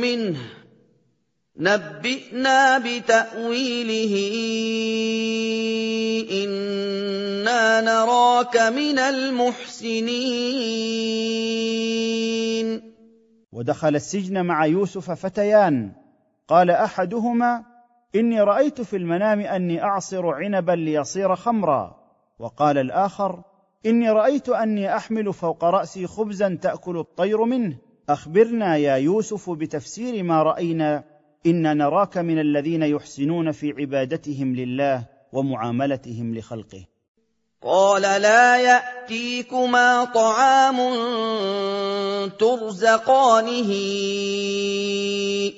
منه. 0.00 0.38
نبئنا 1.56 2.78
بتأويله. 2.78 4.14
إنا 6.44 7.80
نراك 7.80 8.56
من 8.56 8.98
المحسنين. 8.98 10.16
ودخل 13.52 13.96
السجن 13.96 14.44
مع 14.44 14.66
يوسف 14.66 15.10
فتيان. 15.10 15.92
قال 16.48 16.70
أحدهما 16.70 17.64
إني 18.14 18.40
رأيت 18.40 18.80
في 18.80 18.96
المنام 18.96 19.40
أني 19.40 19.82
أعصر 19.82 20.26
عنبا 20.26 20.72
ليصير 20.72 21.36
خمرا. 21.36 21.96
وقال 22.38 22.78
الآخر 22.78 23.42
إني 23.86 24.10
رأيت 24.10 24.48
أني 24.48 24.96
أحمل 24.96 25.32
فوق 25.32 25.64
رأسي 25.64 26.06
خبزا 26.06 26.58
تأكل 26.62 26.98
الطير 26.98 27.44
منه. 27.44 27.85
أخبرنا 28.08 28.76
يا 28.76 28.96
يوسف 28.96 29.50
بتفسير 29.50 30.22
ما 30.22 30.42
رأينا 30.42 31.04
أنا 31.46 31.74
نراك 31.74 32.18
من 32.18 32.38
الذين 32.38 32.82
يحسنون 32.82 33.52
في 33.52 33.74
عبادتهم 33.78 34.54
لله 34.54 35.04
ومعاملتهم 35.32 36.34
لخلقه. 36.34 36.84
قال 37.62 38.02
لا 38.02 38.56
يأتيكما 38.56 40.04
طعام 40.04 40.76
ترزقانه 42.28 43.70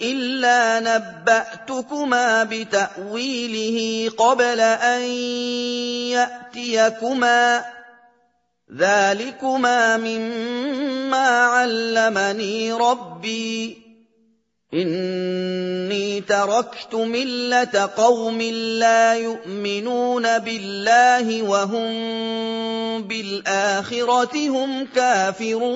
إلا 0.03 0.81
نبأتكما 0.81 2.45
بتأويله 2.45 4.11
قبل 4.11 4.61
أن 4.61 5.03
يأتيكما. 6.11 7.78
ذلكما 8.77 9.97
مما 9.97 11.29
علمني 11.29 12.73
ربي. 12.73 13.89
إِنِّي 14.75 16.21
تَرَكْتُ 16.21 16.95
مِلَّةَ 16.95 17.91
قَوْمٍ 17.97 18.43
لَّا 18.79 19.15
يُؤْمِنُونَ 19.15 20.39
بِاللَّهِ 20.39 21.43
وَهُم 21.43 21.89
بِالْآخِرَةِ 23.03 24.49
هُمْ 24.49 24.85
كَافِرُونَ. 24.85 25.69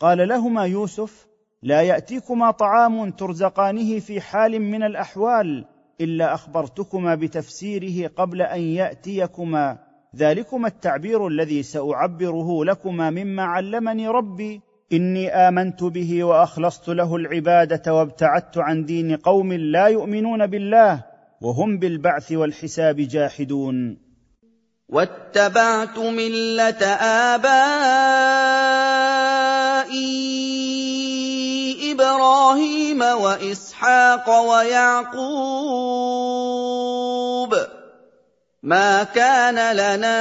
قال 0.00 0.28
لهما 0.28 0.66
يوسف 0.66 1.26
لا 1.62 1.82
ياتيكما 1.82 2.50
طعام 2.50 3.10
ترزقانه 3.10 4.00
في 4.00 4.20
حال 4.20 4.60
من 4.60 4.82
الاحوال 4.82 5.73
إلا 6.00 6.34
أخبرتكما 6.34 7.14
بتفسيره 7.14 8.10
قبل 8.16 8.42
أن 8.42 8.60
يأتيكما. 8.60 9.78
ذلكما 10.16 10.68
التعبير 10.68 11.28
الذي 11.28 11.62
سأعبره 11.62 12.64
لكما 12.64 13.10
مما 13.10 13.42
علمني 13.42 14.08
ربي. 14.08 14.60
إني 14.92 15.28
آمنت 15.28 15.84
به 15.84 16.24
وأخلصت 16.24 16.88
له 16.88 17.16
العبادة 17.16 17.94
وابتعدت 17.94 18.58
عن 18.58 18.84
دين 18.84 19.16
قوم 19.16 19.52
لا 19.52 19.86
يؤمنون 19.86 20.46
بالله 20.46 21.04
وهم 21.40 21.78
بالبعث 21.78 22.32
والحساب 22.32 22.96
جاحدون. 22.96 23.98
واتبعت 24.88 25.98
ملة 25.98 26.86
آبائي. 27.34 28.04
إبراهيم 32.44 33.00
وإسحاق 33.00 34.40
ويعقوب. 34.40 35.14
ما 38.62 39.02
كان 39.02 39.76
لنا 39.76 40.18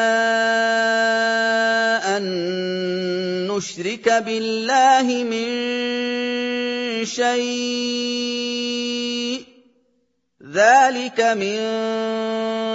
أن 2.17 2.23
نشرك 3.47 4.09
بالله 4.25 5.23
من 5.23 5.45
شيء. 7.05 7.43
ذلك 10.53 11.19
من 11.19 11.57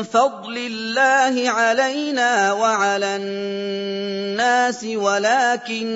فضل 0.02 0.56
الله 0.56 1.50
علينا 1.50 2.52
وعلى 2.52 3.16
الناس 3.16 4.84
ولكن 4.84 5.88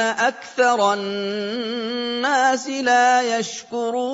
أكثر 0.00 0.94
الناس 0.94 2.68
لا 2.68 3.38
يشكرون 3.38 4.08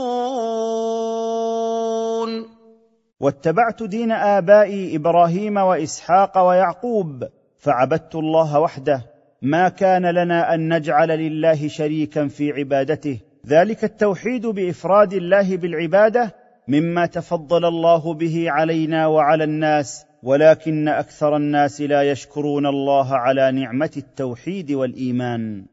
واتبعت 3.20 3.82
دين 3.82 4.12
آبائي 4.12 4.96
إبراهيم 4.96 5.56
وإسحاق 5.56 6.38
ويعقوب 6.38 7.24
فعبدت 7.58 8.14
الله 8.14 8.60
وحده 8.60 9.00
ما 9.42 9.68
كان 9.68 10.06
لنا 10.06 10.54
أن 10.54 10.74
نجعل 10.76 11.08
لله 11.08 11.68
شريكا 11.68 12.28
في 12.28 12.52
عبادته 12.52 13.20
ذلك 13.48 13.84
التوحيد 13.84 14.46
بإفراد 14.46 15.12
الله 15.12 15.56
بالعبادة 15.56 16.34
مما 16.68 17.06
تفضل 17.06 17.64
الله 17.64 18.14
به 18.14 18.50
علينا 18.50 19.06
وعلى 19.06 19.44
الناس 19.44 20.04
ولكن 20.22 20.88
أكثر 20.88 21.36
الناس 21.36 21.80
لا 21.80 22.02
يشكرون 22.02 22.66
الله 22.66 23.14
على 23.16 23.52
نعمة 23.52 23.90
التوحيد 23.96 24.72
والإيمان. 24.72 25.64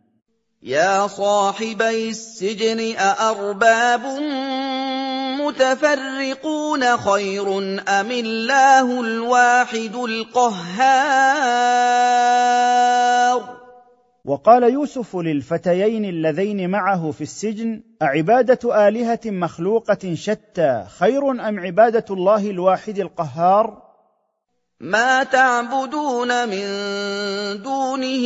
يا 0.64 1.08
صاحبي 1.08 2.10
السجن 2.10 2.96
أأرباب 2.98 4.02
المتفرقون 5.42 6.98
خير 6.98 7.58
أم 7.88 8.12
الله 8.12 9.02
الواحد 9.02 9.96
القهار؟ 9.96 11.52
وقال 14.26 14.64
يوسف 14.64 15.16
للفتيين 15.16 16.06
اللذين 16.06 16.70
معه 16.70 17.12
في 17.12 17.22
السجن 17.22 17.82
أعبادة 18.02 18.88
آلهة 18.88 19.20
مخلوقة 19.26 20.14
شتى 20.14 20.86
خير 21.00 21.32
أم 21.32 21.60
عبادة 21.60 22.06
الله 22.12 22.50
الواحد 22.50 23.00
القهار؟ 23.00 23.92
ما 24.80 25.24
تعبدون 25.24 26.50
من 26.50 26.68
دونه 27.62 28.26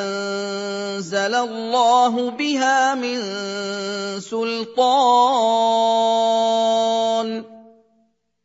انزل 0.01 1.35
الله 1.35 2.31
بها 2.31 2.95
من 2.95 3.21
سلطان 4.21 5.27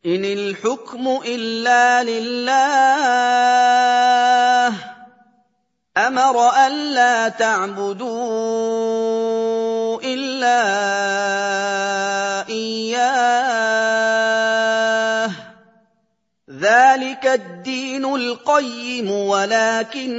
إن 0.06 0.24
الحكم 0.24 1.20
إلا 1.26 2.04
لله 2.04 2.92
أمر 5.96 6.50
ألا 6.66 7.28
تعبدوا 7.28 8.02
إلا 10.04 10.62
إياه 12.48 13.72
ذلك 16.60 17.26
الدين 17.26 18.04
القيم 18.04 19.10
ولكن 19.10 20.12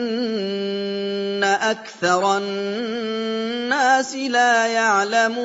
أكثر 1.44 2.38
الناس 2.38 4.16
لا 4.16 4.66
يعلمون 4.66 5.44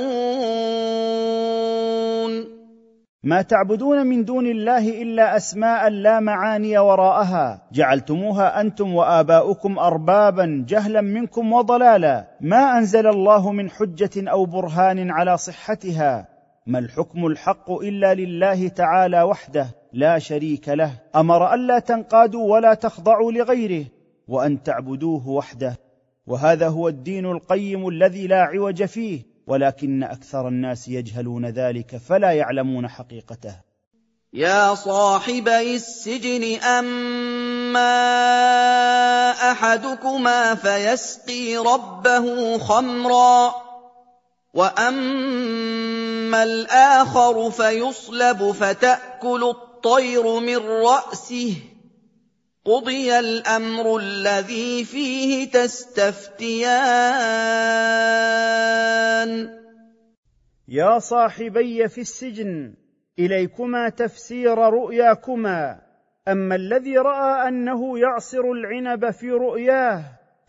ما 3.29 3.43
تعبدون 3.43 4.07
من 4.07 4.25
دون 4.25 4.47
الله 4.47 5.03
إلا 5.03 5.37
أسماء 5.37 5.89
لا 5.89 6.21
معاني 6.21 6.79
وراءها. 6.79 7.63
جعلتموها 7.73 8.61
أنتم 8.61 8.95
وآباؤكم 8.95 9.79
اربابا 9.79 10.65
جهلا 10.69 11.01
منكم 11.01 11.53
وضلالا. 11.53 12.29
ما 12.41 12.79
أنزل 12.79 13.07
الله 13.07 13.53
من 13.53 13.71
حجة 13.71 14.31
أو 14.31 14.45
برهان 14.47 15.11
على 15.11 15.37
صحتها. 15.37 16.29
ما 16.67 16.79
الحكم 16.79 17.27
الحق 17.27 17.71
إلا 17.71 18.15
لله 18.15 18.69
تعالى 18.69 19.23
وحده؟ 19.23 19.67
لا 19.93 20.19
شريك 20.19 20.69
له. 20.69 20.93
أمر 21.17 21.55
الا 21.55 21.79
تنقادوا 21.79 22.53
ولا 22.53 22.75
تخضعوا 22.75 23.33
لغيره 23.33 23.85
وأن 24.29 24.63
تعبدوه 24.63 25.29
وحده. 25.29 25.77
وهذا 26.27 26.69
هو 26.69 26.89
الدين 26.89 27.27
القيم 27.27 27.89
الذي 27.89 28.27
لا 28.27 28.43
عوج 28.43 28.85
فيه. 28.85 29.38
ولكن 29.49 30.03
أكثر 30.03 30.49
الناس 30.49 30.89
يجهلون 30.89 31.47
ذلك 31.47 31.97
فلا 31.97 32.33
يعلمون 32.33 32.89
حقيقته. 32.89 33.55
يا 34.33 34.75
صاحبي 34.75 35.75
السجن 35.75 36.61
أما 36.63 37.91
أحدكما 39.51 40.55
فيسقي 40.55 41.57
ربه 41.57 42.59
خمرا 42.59 43.55
وأما 44.55 46.43
الآخر 46.43 47.51
فيصلب 47.51 48.53
فتأكل 48.53 49.45
الطير 49.45 50.41
من 50.41 50.57
رأسه. 50.57 51.55
قضي 52.69 53.19
الامر 53.19 53.97
الذي 53.97 54.85
فيه 54.85 55.51
تستفتيان. 55.51 56.69
يا 60.69 60.99
صاحبي 60.99 61.89
في 61.89 62.01
السجن 62.01 62.75
اليكما 63.19 63.89
تفسير 63.89 64.59
رؤياكما. 64.59 65.81
اما 66.29 66.55
الذي 66.55 66.99
راى 66.99 67.49
انه 67.49 67.99
يعصر 67.99 68.51
العنب 68.53 69.11
في 69.11 69.31
رؤياه 69.31 70.05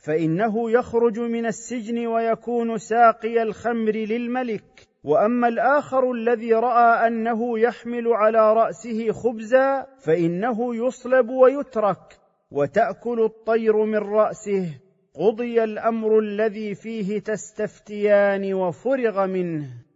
فانه 0.06 0.72
يخرج 0.72 1.20
من 1.20 1.46
السجن 1.46 2.08
ويكون 2.08 2.78
ساقي 2.78 3.42
الخمر 3.42 3.92
للملك. 3.92 4.89
وأما 5.04 5.48
الآخر 5.48 6.12
الذي 6.12 6.54
رأى 6.54 7.08
أنه 7.08 7.60
يحمل 7.60 8.08
على 8.08 8.54
رأسه 8.54 9.12
خبزا 9.12 9.86
فإنه 10.06 10.76
يصلب 10.76 11.30
ويترك 11.30 12.20
وتأكل 12.52 13.20
الطير 13.20 13.86
من 13.86 13.98
رأسه. 13.98 14.66
قضي 15.14 15.64
الأمر 15.64 16.20
الذي 16.20 16.76
فيه 16.76 17.20
تستفتيان 17.20 18.54
وفرغ 18.54 19.26
منه. 19.26 19.89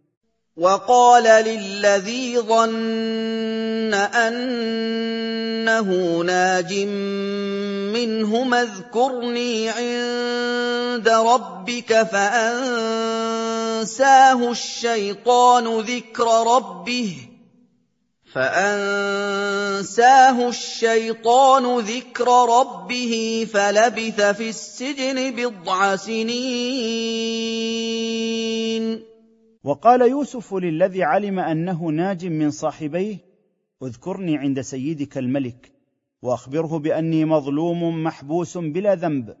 وقال 0.56 1.22
للذي 1.24 2.38
ظن 2.38 3.94
أنه 3.94 5.88
ناج 6.22 6.74
منهما 7.94 8.62
اذكرني 8.62 9.68
عند 9.68 11.08
ربك 11.08 12.02
فأنساه 12.02 13.00
الشيطان 14.50 15.80
ذكر 15.80 16.56
ربه 16.56 17.16
فأنساه 18.34 19.68
الشيطان 20.48 21.78
ذكر 21.78 22.28
ربه 22.60 23.46
فلبث 23.52 24.20
في 24.20 24.48
السجن 24.48 25.30
بضع 25.30 25.96
سنين 25.96 27.54
وقال 29.64 30.02
يوسف 30.10 30.54
للذي 30.54 31.02
علم 31.02 31.38
أنه 31.38 31.84
ناج 31.86 32.26
من 32.26 32.50
صاحبيه 32.50 33.16
اذكرني 33.82 34.38
عند 34.38 34.60
سيدك 34.60 35.18
الملك 35.18 35.72
وأخبره 36.22 36.78
بأني 36.78 37.24
مظلوم 37.24 38.04
محبوس 38.04 38.58
بلا 38.58 38.94
ذنب. 38.94 39.36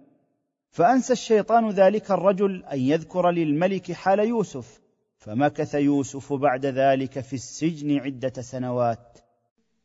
فأنسى 0.70 1.12
الشيطان 1.12 1.70
ذلك 1.70 2.10
الرجل 2.10 2.64
أن 2.64 2.78
يذكر 2.78 3.30
للملك 3.30 3.92
حال 3.92 4.18
يوسف 4.18 4.80
فمكث 5.18 5.74
يوسف 5.74 6.32
بعد 6.32 6.66
ذلك 6.66 7.20
في 7.20 7.32
السجن 7.32 7.98
عدة 7.98 8.42
سنوات. 8.42 9.18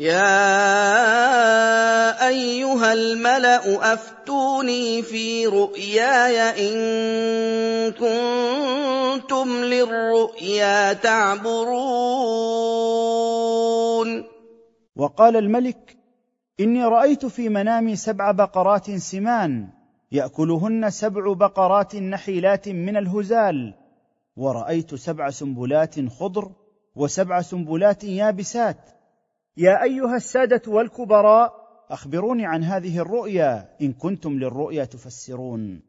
يا 0.00 0.32
أيها 2.28 2.92
الملأ 2.92 3.92
أفتوني 3.92 5.02
في 5.02 5.46
رؤياي 5.46 6.40
إن 6.40 7.92
كنتم 7.92 9.48
للرؤيا 9.64 10.92
تعبرون. 10.92 11.70
وقال 14.96 15.36
الملك 15.36 15.96
إني 16.60 16.84
رأيت 16.84 17.26
في 17.26 17.48
منامي 17.48 17.96
سبع 17.96 18.30
بقرات 18.30 18.90
سمان 18.90 19.68
يأكلهن 20.12 20.90
سبع 20.90 21.32
بقرات 21.32 21.96
نحيلات 21.96 22.68
من 22.68 22.96
الهزال 22.96 23.74
ورأيت 24.36 24.94
سبع 24.94 25.30
سنبلات 25.30 26.08
خضر 26.08 26.50
وسبع 26.96 27.40
سنبلات 27.42 28.04
يابسات. 28.04 28.99
يا 29.60 29.82
أيها 29.82 30.16
السادة 30.16 30.62
والكبراء 30.66 31.52
أخبروني 31.90 32.46
عن 32.46 32.64
هذه 32.64 32.98
الرؤيا 32.98 33.68
إن 33.82 33.92
كنتم 33.92 34.38
للرؤيا 34.38 34.84
تفسرون. 34.84 35.82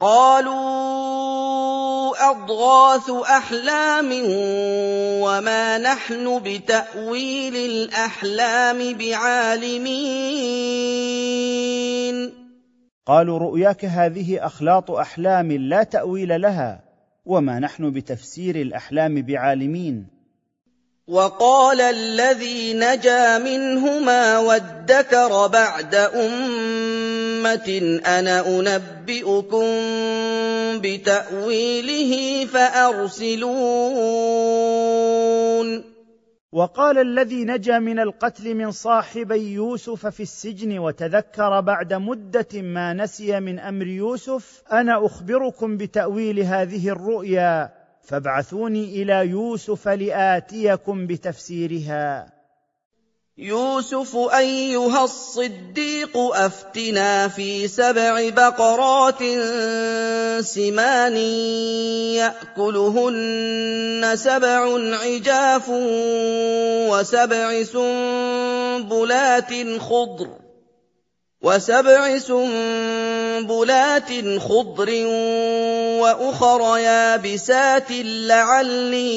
قالوا 0.00 0.52
أضغاث 2.30 3.10
أحلام 3.10 4.10
وما 5.22 5.78
نحن 5.78 6.40
بتأويل 6.44 7.56
الأحلام 7.56 8.98
بعالمين. 8.98 9.88
قالوا 13.06 13.38
رؤياك 13.38 13.84
هذه 13.84 14.46
أخلاط 14.46 14.90
أحلام 14.90 15.52
لا 15.52 15.82
تأويل 15.82 16.40
لها 16.40 16.84
وما 17.26 17.58
نحن 17.58 17.90
بتفسير 17.90 18.56
الأحلام 18.56 19.22
بعالمين. 19.22 20.17
وقال 21.08 21.80
الذي 21.80 22.74
نجا 22.74 23.38
منهما 23.38 24.38
وادكر 24.38 25.46
بعد 25.46 25.94
أمة 25.94 27.98
أنا 28.06 28.46
أنبئكم 28.46 29.66
بتأويله 30.84 32.44
فأرسلون. 32.46 33.48
وقال 36.52 36.98
الذي 36.98 37.44
نجا 37.44 37.78
من 37.78 37.98
القتل 37.98 38.54
من 38.54 38.70
صاحبي 38.70 39.52
يوسف 39.52 40.06
في 40.06 40.22
السجن 40.22 40.78
وتذكر 40.78 41.60
بعد 41.60 41.94
مدة 41.94 42.62
ما 42.62 42.92
نسي 42.92 43.40
من 43.40 43.58
أمر 43.58 43.86
يوسف 43.86 44.62
أنا 44.72 45.06
أخبركم 45.06 45.76
بتأويل 45.76 46.40
هذه 46.40 46.88
الرؤيا. 46.88 47.77
فابعثوني 48.08 49.02
إلى 49.02 49.30
يوسف 49.30 49.88
لآتيكم 49.88 51.06
بتفسيرها. 51.06 52.32
يوسف 53.38 54.16
أيها 54.16 55.04
الصديق 55.04 56.16
أفتنا 56.16 57.28
في 57.28 57.68
سبع 57.68 58.28
بقرات 58.28 59.22
سمان 60.44 61.16
يأكلهن 62.16 64.12
سبع 64.16 64.78
عجاف 64.96 65.68
وسبع 66.90 67.62
سنبلات 67.62 69.52
خضر. 69.78 70.47
وسبع 71.42 72.18
سنبلات 72.18 74.10
خضر 74.38 75.06
وأخر 76.02 76.78
يابسات 76.78 77.90
لعلي 78.30 79.08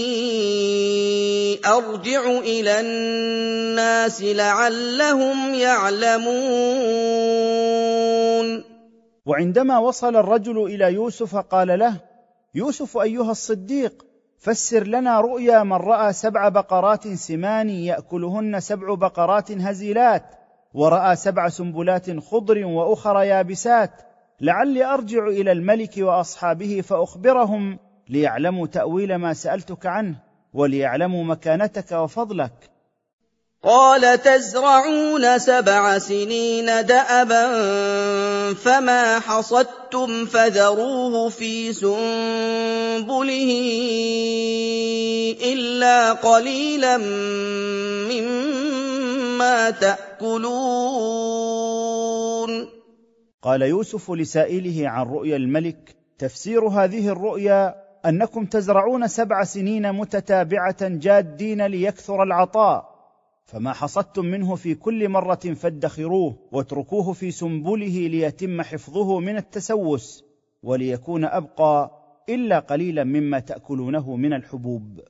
أرجع 1.65 2.21
إلى 2.39 2.79
الناس 2.79 4.21
لعلهم 4.21 5.53
يعلمون. 5.53 6.31
وعندما 9.25 9.77
وصل 9.77 10.15
الرجل 10.15 10.63
إلى 10.63 10.93
يوسف 10.93 11.35
قال 11.35 11.79
له 11.79 11.97
يوسف 12.55 12.97
أيها 12.97 13.31
الصديق 13.31 14.05
فسر 14.39 14.87
لنا 14.87 15.21
رؤيا 15.21 15.63
من 15.63 15.73
رأى 15.73 16.13
سبع 16.13 16.49
بقرات 16.49 17.07
سمان 17.07 17.69
يأكلهن 17.69 18.59
سبع 18.59 18.93
بقرات 18.93 19.51
هزيلات. 19.51 20.40
ورأى 20.73 21.15
سبع 21.15 21.49
سنبلات 21.49 22.19
خضر 22.19 22.65
وأخر 22.65 23.23
يابسات. 23.23 23.91
لعلي 24.41 24.85
أرجع 24.85 25.27
إلى 25.27 25.51
الملك 25.51 25.91
وأصحابه 25.97 26.81
فأخبرهم 26.81 27.79
ليعلموا 28.09 28.67
تأويل 28.67 29.15
ما 29.15 29.33
سألتك 29.33 29.85
عنه 29.85 30.15
وليعلموا 30.53 31.23
مكانتك 31.23 31.91
وفضلك. 31.91 32.71
قال 33.63 34.21
تزرعون 34.21 35.39
سبع 35.39 35.97
سنين 35.97 36.65
دأبا 36.65 37.43
فما 38.53 39.19
حصدتم 39.19 40.25
فذروه 40.25 41.29
في 41.29 41.73
سنبله 41.73 43.51
إلا 45.43 46.13
قليلا 46.13 46.97
مما 46.97 48.80
تأكلون. 49.69 51.31
قال 53.41 53.61
يوسف 53.61 54.11
لسائله 54.11 54.89
عن 54.89 55.05
رؤيا 55.05 55.35
الملك 55.35 55.95
تفسير 56.17 56.67
هذه 56.67 57.07
الرؤيا 57.09 57.75
أنكم 58.05 58.45
تزرعون 58.45 59.07
سبع 59.07 59.43
سنين 59.43 59.93
متتابعة 59.93 60.87
جادين 60.87 61.65
ليكثر 61.65 62.23
العطاء 62.23 62.91
فما 63.45 63.73
حصدتم 63.73 64.25
منه 64.25 64.55
في 64.55 64.75
كل 64.75 65.09
مرة 65.09 65.35
فادخروه 65.35 66.37
واتركوه 66.51 67.13
في 67.13 67.31
سنبله 67.31 68.07
ليتم 68.07 68.61
حفظه 68.61 69.19
من 69.19 69.37
التسوس 69.37 70.23
وليكون 70.63 71.25
أبقى 71.25 71.91
إلا 72.29 72.59
قليلا 72.59 73.03
مما 73.03 73.39
تأكلونه 73.39 74.15
من 74.15 74.33
الحبوب. 74.33 75.01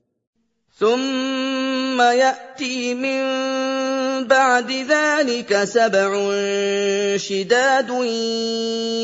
ثم 0.73 2.01
يأتي 2.01 2.93
من 2.93 3.21
بعد 4.28 4.72
ذلك 4.72 5.63
سبع 5.63 6.09
شداد 7.17 7.89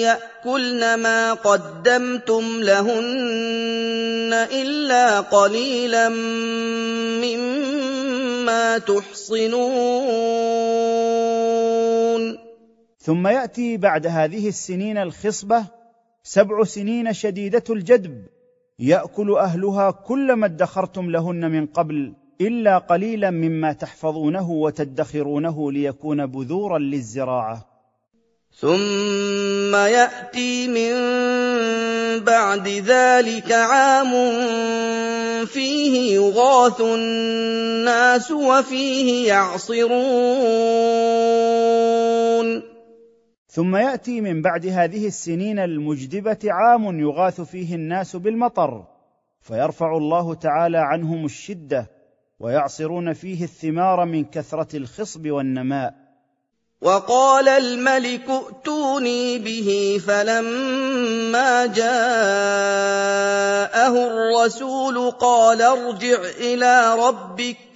يأكلن 0.06 0.96
ما 0.96 1.34
قدمتم 1.34 2.44
لهن 2.62 4.34
إلا 4.34 5.20
قليلا 5.20 6.10
مما 7.24 8.78
تحصنون. 8.78 9.68
ثم 13.00 13.28
يأتي 13.28 13.78
بعد 13.78 14.08
هذه 14.08 14.48
السنين 14.48 14.98
الخصبة 14.98 15.66
سبع 16.24 16.64
سنين 16.64 17.14
شديدة 17.14 17.64
الجدب 17.70 18.26
يأكل 18.80 19.32
أهلها 19.32 19.92
كل 19.92 20.34
ما 20.34 20.46
ادخرتم 20.46 21.10
لهن 21.12 21.52
من 21.52 21.66
قبل. 21.66 22.14
إلا 22.42 22.78
قليلا 22.78 23.32
مما 23.32 23.74
تحفظونه 23.74 24.52
وتدخرونه 24.52 25.72
ليكون 25.72 26.26
بذورا 26.26 26.78
للزراعة. 26.78 27.66
ثم 28.60 29.76
يأتي 29.76 30.68
من 30.68 30.94
بعد 32.24 32.68
ذلك 32.68 33.52
عام 33.52 34.12
فيه 35.46 36.16
يغاث 36.16 36.82
الناس 36.82 38.32
وفيه 38.32 39.28
يعصرون. 39.28 39.98
ثم 43.48 43.76
يأتي 43.76 44.22
من 44.22 44.42
بعد 44.42 44.66
هذه 44.66 45.08
السنين 45.08 45.60
المجدبة 45.60 46.40
عام 46.46 47.00
يغاث 47.00 47.42
فيه 47.42 47.76
الناس 47.76 48.16
بالمطر 48.16 48.86
فيرفع 49.42 49.98
الله 49.98 50.34
تعالى 50.34 50.78
عنهم 50.78 51.26
الشدة 51.26 51.97
ويعصرون 52.40 53.14
فيه 53.14 53.44
الثمار 53.44 54.06
من 54.06 54.26
كثرة 54.26 54.78
الخصب 54.78 55.28
والنماء. 55.30 56.08
وقال 56.82 57.48
الملك 57.48 58.30
ائتوني 58.30 59.38
به 59.40 60.02
فلما 60.08 61.66
جاءه 61.66 61.88
الرسول 64.08 65.12
قال 65.12 65.62
ارجع 65.62 66.22
إلى 66.40 66.96
ربك 66.96 67.67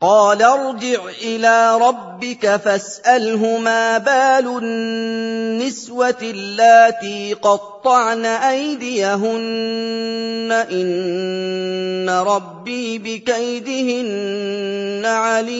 قال 0.00 0.42
ارجع 0.42 1.04
إلى 1.22 1.78
ربك 1.78 2.56
فاسأله 2.56 3.58
ما 3.58 3.98
بال 3.98 4.58
النسوة 4.62 6.18
اللاتي 6.22 7.32
قطعن 7.32 8.24
أيديهن. 8.24 10.52
إن 10.52 12.08
ربي 12.08 12.98
بكيدهن 12.98 15.04
عليم. 15.04 15.58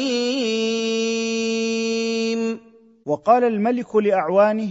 وقال 3.07 3.45
الملك 3.45 3.97
لأعوانه 3.97 4.71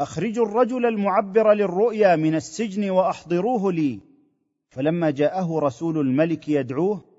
أخرجوا 0.00 0.46
الرجل 0.46 0.86
المعبر 0.86 1.52
للرؤيا 1.52 2.16
من 2.16 2.34
السجن 2.34 2.90
وأحضروه 2.90 3.72
لي. 3.72 4.00
فلما 4.70 5.10
جاءه 5.10 5.58
رسول 5.58 5.98
الملك 5.98 6.48
يدعوه 6.48 7.11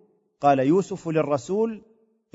قال 0.44 0.60
يوسف 0.60 1.08
للرسول 1.08 1.82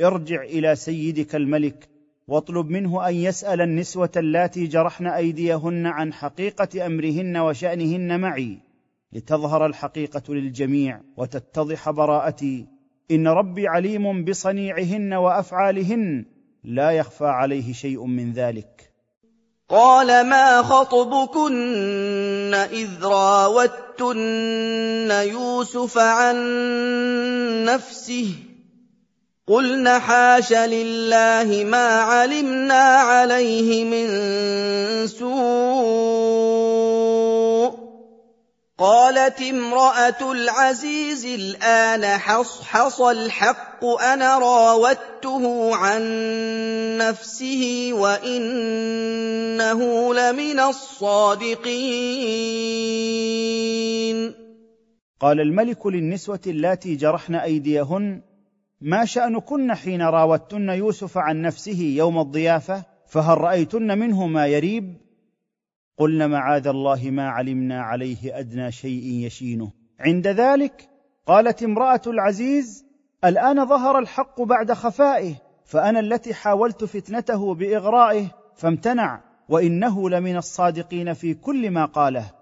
ارجع 0.00 0.42
إلى 0.42 0.76
سيدك 0.76 1.34
الملك 1.34 1.88
واطلب 2.28 2.70
منه 2.70 3.08
أن 3.08 3.14
يسأل 3.14 3.60
النسوة 3.60 4.10
اللاتي 4.16 4.66
جرحن 4.66 5.06
أيديهن 5.06 5.86
عن 5.86 6.12
حقيقة 6.12 6.86
أمرهن 6.86 7.36
وشأنهن 7.36 8.20
معي. 8.20 8.58
لتظهر 9.12 9.66
الحقيقة 9.66 10.34
للجميع 10.34 11.00
وتتضح 11.16 11.90
براءتي. 11.90 12.66
إن 13.10 13.28
ربي 13.28 13.68
عليم 13.68 14.24
بصنيعهن 14.24 15.14
وأفعالهن 15.14 16.24
لا 16.64 16.90
يخفى 16.90 17.26
عليه 17.26 17.72
شيء 17.72 18.04
من 18.06 18.32
ذلك. 18.32 18.77
قال 19.70 20.26
ما 20.26 20.62
خطبكن 20.62 22.54
إذ 22.54 22.88
راوتن 23.04 24.08
يوسف 25.10 25.98
عن 25.98 26.36
نفسه 27.64 28.28
قلن 29.48 29.88
حاش 29.88 30.52
لله 30.52 31.64
ما 31.64 31.88
علمنا 32.00 32.82
عليه 32.82 33.84
من 33.84 34.08
سوء 35.06 36.07
قالت 38.78 39.42
امرأة 39.42 40.32
العزيز 40.32 41.26
الآن 41.26 42.04
حصحص 42.04 43.00
الحق 43.00 43.84
أنا 43.84 44.38
راودته 44.38 45.74
عن 45.76 46.02
نفسه 46.98 47.90
وإنه 47.92 49.80
لمن 50.14 50.60
الصادقين. 50.60 51.58
قال 55.20 55.40
الملك 55.40 55.86
للنسوة 55.86 56.40
اللاتي 56.46 56.94
جرحن 56.94 57.34
أيديهن 57.34 58.22
ما 58.80 59.04
شأنكن 59.04 59.74
حين 59.74 60.02
راودتن 60.02 60.68
يوسف 60.68 61.18
عن 61.18 61.42
نفسه 61.42 61.80
يوم 61.96 62.18
الضيافة 62.18 62.84
فهل 63.08 63.38
رأيتن 63.38 63.98
منه 63.98 64.26
ما 64.26 64.46
يريب؟ 64.46 65.07
قلن 65.98 66.30
معاذ 66.30 66.66
الله 66.66 67.10
ما 67.10 67.28
علمنا 67.28 67.82
عليه 67.82 68.38
أدنى 68.38 68.72
شيء 68.72 69.26
يشينه. 69.26 69.72
عند 70.00 70.26
ذلك 70.26 70.88
قالت 71.26 71.62
امرأة 71.62 72.00
العزيز 72.06 72.84
الآن 73.24 73.66
ظهر 73.66 73.98
الحق 73.98 74.42
بعد 74.42 74.72
خفائه 74.72 75.34
فأنا 75.64 76.00
التي 76.00 76.34
حاولت 76.34 76.84
فتنته 76.84 77.54
بإغرائه 77.54 78.26
فامتنع 78.56 79.20
وإنه 79.48 80.10
لمن 80.10 80.36
الصادقين 80.36 81.12
في 81.12 81.34
كل 81.34 81.70
ما 81.70 81.84
قاله. 81.84 82.37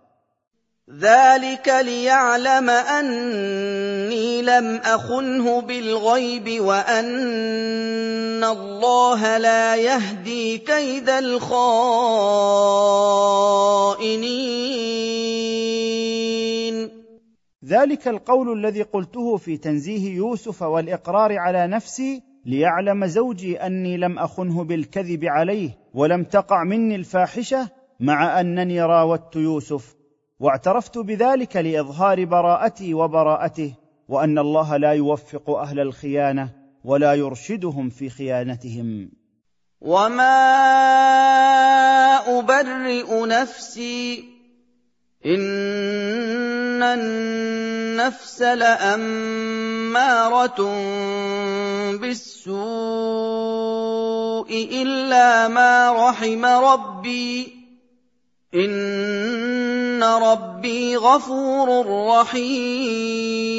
ذلك 0.91 1.69
ليعلم 1.69 2.71
اني 2.71 4.43
لم 4.43 4.77
اخنه 4.77 5.61
بالغيب 5.61 6.61
وان 6.61 8.45
الله 8.45 9.39
لا 9.39 9.77
يهدي 9.77 10.59
كيد 10.59 11.09
الخائنين. 11.09 11.57
ذلك 17.65 18.09
القول 18.09 18.59
الذي 18.59 18.83
قلته 18.83 19.37
في 19.37 19.57
تنزيه 19.57 20.15
يوسف 20.17 20.63
والاقرار 20.63 21.39
على 21.39 21.67
نفسي 21.67 22.23
ليعلم 22.45 23.07
زوجي 23.07 23.57
اني 23.57 23.97
لم 23.97 24.19
اخنه 24.19 24.65
بالكذب 24.65 25.25
عليه 25.25 25.71
ولم 25.95 26.25
تقع 26.25 26.65
مني 26.65 26.97
الفاحشه 26.97 27.69
مع 28.01 28.41
انني 28.41 28.83
راودت 28.83 29.37
يوسف 29.37 29.96
واعترفت 30.41 30.99
بذلك 30.99 31.57
لإظهار 31.57 32.25
براءتي 32.25 32.95
وبراءته 32.95 33.75
وأن 34.09 34.39
الله 34.39 34.77
لا 34.77 34.93
يوفق 34.93 35.51
أهل 35.51 35.81
الخيانة 35.81 36.51
ولا 36.85 37.15
يرشدهم 37.15 37.89
في 37.89 38.09
خيانتهم. 38.09 39.11
وما 39.81 40.37
ابرئ 42.39 43.27
نفسي 43.27 44.25
ان 45.27 46.83
النفس 46.83 48.43
لاماره 48.43 48.97
بالسوء 51.97 52.57
الا 54.83 55.49
ما 55.49 55.93
رحم 56.09 56.45
ربي 56.45 57.56
ان 58.55 60.03
ربي 60.03 60.97
غفور 60.97 61.87
رحيم. 62.21 63.57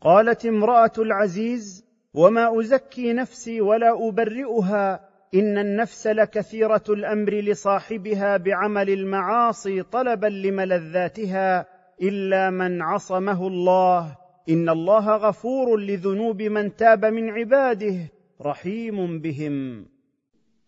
قالت 0.00 0.46
امرأة 0.46 0.92
العزيز 0.98 1.84
وما 2.14 2.60
أزكي 2.60 3.12
نفسي 3.12 3.60
ولا 3.60 4.08
أبرئها 4.08 5.10
إن 5.34 5.58
النفس 5.58 6.06
لكثيرة 6.06 6.84
الأمر 6.88 7.34
لصاحبها 7.34 8.36
بعمل 8.36 8.90
المعاصي 8.90 9.82
طلبا 9.82 10.26
لملذاتها 10.26 11.66
إلا 12.02 12.50
من 12.50 12.82
عصمه 12.82 13.46
الله. 13.46 14.16
إن 14.48 14.68
الله 14.68 15.16
غفور 15.16 15.76
لذنوب 15.80 16.42
من 16.42 16.76
تاب 16.76 17.04
من 17.04 17.30
عباده 17.30 17.94
رحيم 18.42 19.20
بهم. 19.20 19.86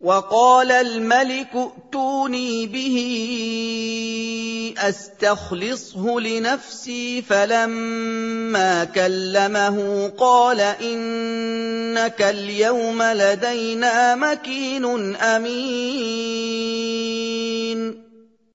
وقال 0.03 0.71
الملك 0.71 1.55
ائتوني 1.55 2.67
به 2.67 2.97
أستخلصه 4.77 6.19
لنفسي 6.19 7.21
فلما 7.21 8.83
كلمه 8.83 10.07
قال 10.07 10.59
إنك 10.59 12.21
اليوم 12.21 13.03
لدينا 13.03 14.15
مكين 14.15 15.15
أمين. 15.15 15.53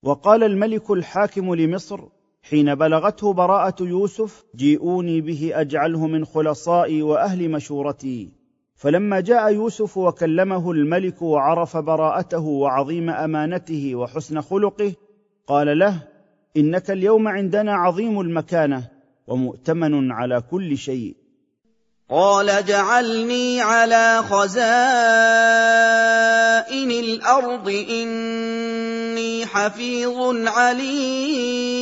وقال 0.03 0.45
الملك 0.45 0.91
الحاكم 0.91 1.55
لمصر 1.55 2.01
حين 2.43 2.75
بلغته 2.75 3.33
براءة 3.33 3.83
يوسف 3.83 4.45
جيئوني 4.57 5.21
به 5.21 5.51
أجعله 5.55 6.07
من 6.07 6.25
خلصائي 6.25 7.03
وأهل 7.03 7.51
مشورتي. 7.51 8.38
فلما 8.79 9.21
جاء 9.21 9.53
يوسف 9.53 9.97
وكلمه 9.97 10.71
الملك 10.71 11.23
وعرف 11.23 11.77
براءته 11.77 12.45
وعظيم 12.45 13.11
أمانته 13.11 13.95
وحسن 13.95 14.41
خلقه 14.41 14.93
قال 15.47 15.79
له 15.79 16.03
إنك 16.57 16.91
اليوم 16.91 17.29
عندنا 17.29 17.75
عظيم 17.75 18.21
المكانة 18.21 18.89
ومؤتمن 19.27 20.13
على 20.13 20.43
كل 20.51 20.77
شيء. 20.79 21.17
قال 22.11 22.51
اجعلني 22.51 23.61
على 23.61 24.23
خزائن 24.23 24.61
الأرض 26.91 27.69
إني 27.69 29.47
حفيظ 29.47 30.47
عليم. 30.49 31.79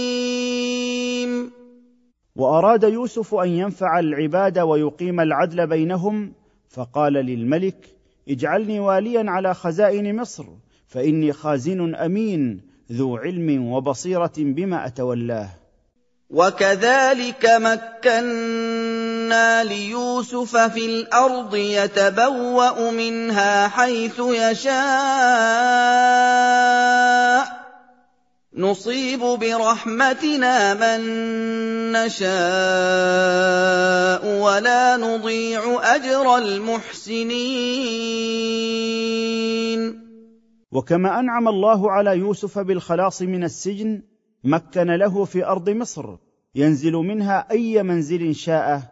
وأراد 2.36 2.82
يوسف 2.84 3.34
أن 3.34 3.49
ينفع 3.49 3.99
العباد 3.99 4.59
ويقيم 4.59 5.20
العدل 5.20 5.66
بينهم 5.66 6.32
فقال 6.70 7.12
للملك 7.12 7.96
اجعلني 8.28 8.80
واليا 8.80 9.24
على 9.28 9.54
خزائن 9.54 10.16
مصر 10.16 10.44
فإني 10.88 11.32
خازن 11.32 11.94
أمين 11.94 12.60
ذو 12.92 13.16
علم 13.16 13.72
وبصيرة 13.72 14.32
بما 14.36 14.86
أتولاه. 14.86 15.48
وكذلك 16.30 17.46
مكنا 17.46 18.84
ليوسف 19.64 20.56
في 20.56 20.86
الأرض 20.86 21.54
يتبوأ 21.54 22.90
منها 22.90 23.68
حيث 23.68 24.18
يشاء. 24.18 24.76
نصيب 28.59 29.20
برحمتنا 29.20 30.74
من 30.74 31.00
نشاء 31.92 32.36
ولا 34.40 34.96
نضيع 34.96 35.61
أجر 35.94 36.36
المحسنين. 36.36 37.36
وكما 40.72 41.20
أنعم 41.20 41.48
الله 41.48 41.90
على 41.90 42.11
يوسف 42.11 42.59
بالخلاص 42.59 43.22
من 43.22 43.44
السجن 43.44 44.02
مكن 44.44 44.90
له 44.90 45.24
في 45.24 45.46
أرض 45.46 45.70
مصر 45.70 46.16
ينزل 46.54 46.92
منها 46.92 47.46
أي 47.50 47.82
منزل 47.82 48.34
شاء 48.34 48.82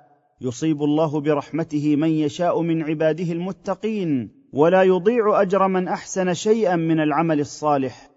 يصيب 0.40 0.82
الله 0.82 1.20
برحمته 1.20 1.96
من 1.96 2.10
يشاء 2.10 2.60
من 2.60 2.82
عباده 2.82 3.32
المتقين 3.32 4.30
ولا 4.52 4.82
يضيع 4.82 5.42
أجر 5.42 5.68
من 5.68 5.88
أحسن 5.88 6.34
شيئا 6.34 6.76
من 6.76 7.00
العمل 7.00 7.40
الصالح. 7.40 8.13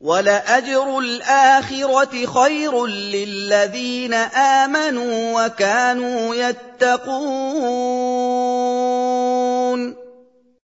وَلَأَجْرُ 0.00 0.98
الْآخِرَةِ 0.98 2.26
خَيْرٌ 2.26 2.86
لِّلَّذِينَ 2.86 4.14
آمَنُوا 4.14 5.44
وَكَانُوا 5.46 6.34
يَتَّقُونَ 6.34 7.60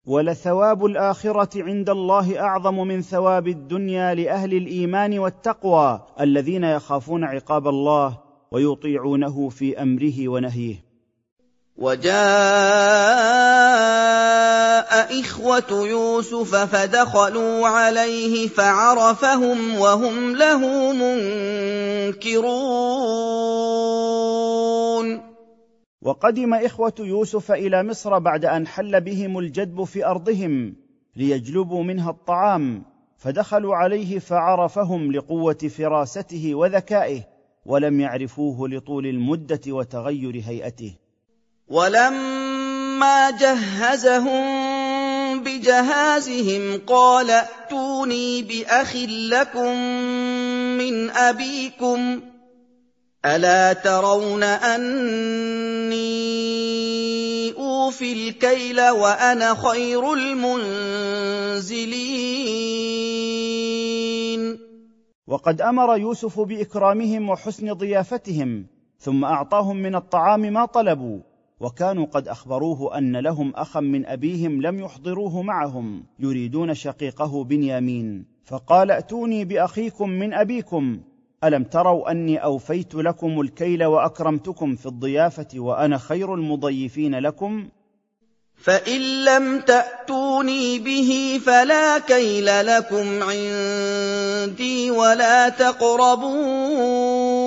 ولثواب 0.07 0.85
الاخره 0.85 1.63
عند 1.63 1.91
الله 1.91 2.41
اعظم 2.41 2.75
من 2.75 3.03
ثواب 3.03 3.49
الدنيا 3.49 4.15
لاهل 4.15 4.55
الايمان 4.55 5.19
والتقوى 5.19 6.01
الذين 6.21 6.65
يخافون 6.65 7.25
عقاب 7.25 7.69
الله 7.69 8.19
ويطيعونه 8.51 9.49
في 9.49 9.83
امره 9.83 10.29
ونهيه 10.29 10.86
وجاء 11.79 12.17
إخوة 15.21 15.71
يوسف 15.71 16.55
فدخلوا 16.57 17.67
عليه 17.67 18.49
فعرفهم 18.49 19.79
وهم 19.79 20.37
له 20.37 20.93
منكرون. 20.93 22.47
وقدم 26.03 26.55
إخوة 26.55 26.95
يوسف 26.99 27.53
إلى 27.53 27.83
مصر 27.83 28.19
بعد 28.19 28.45
أن 28.45 28.67
حل 28.67 29.01
بهم 29.01 29.39
الجدب 29.39 29.85
في 29.85 30.07
أرضهم 30.07 30.77
ليجلبوا 31.17 31.83
منها 31.83 32.11
الطعام 32.11 32.85
فدخلوا 33.17 33.77
عليه 33.77 34.19
فعرفهم 34.19 35.13
لقوة 35.13 35.59
فراسته 35.77 36.55
وذكائه 36.55 37.23
ولم 37.67 38.01
يعرفوه 38.01 38.69
لطول 38.69 39.07
المدة 39.07 39.61
وتغير 39.69 40.43
هيئته. 40.47 41.06
ولما 41.69 43.31
جهزهم 43.31 44.47
بجهازهم 45.43 46.81
قال 46.87 47.31
ائتوني 47.31 48.43
بأخ 48.43 48.97
لكم 49.07 49.77
من 50.79 51.11
أبيكم 51.11 52.21
ألا 53.25 53.73
ترون 53.73 54.43
أني 54.43 55.97
أوفي 57.59 58.13
الكيل 58.13 58.81
وأنا 58.81 59.55
خير 59.55 60.13
المنزلين. 60.13 61.27
وقد 65.27 65.61
أمر 65.61 65.97
يوسف 65.99 66.41
بإكرامهم 66.41 67.31
وحسن 67.31 67.73
ضيافتهم 67.73 68.67
ثم 68.99 69.25
أعطاهم 69.25 69.77
من 69.77 69.95
الطعام 69.95 70.41
ما 70.41 70.67
طلبوا 70.67 71.21
وكانوا 71.61 72.07
قد 72.07 72.29
أخبروه 72.29 72.99
أن 72.99 73.17
لهم 73.17 73.53
أخا 73.57 73.81
من 73.81 74.07
أبيهم 74.07 74.63
لم 74.63 74.81
يحضروه 74.81 75.43
معهم 75.43 76.05
يريدون 76.19 76.75
شقيقه 76.75 77.45
بنيامين 77.45 78.25
فقال 78.45 78.91
ائتوني 78.91 79.45
بأخيكم 79.45 80.09
من 80.11 80.35
أبيكم 80.35 81.01
ألم 81.45 81.65
تروا 81.65 82.11
أني 82.11 82.39
أوفيت 82.39 82.95
لكم 82.95 83.41
الكيل 83.41 83.85
وأكرمتكم 83.85 84.77
في 84.77 84.87
الضيافة 84.87 85.49
وأنا 85.57 85.99
خير 85.99 86.35
المضيفين 86.35 87.15
لكم؟ 87.15 87.69
فإن 88.57 89.25
لم 89.25 89.61
تأتوني 89.61 90.79
به 90.79 91.41
فلا 91.47 91.99
كيل 91.99 92.67
لكم 92.67 93.23
عندي 93.23 94.91
ولا 94.91 95.49
تقربون. 95.49 97.46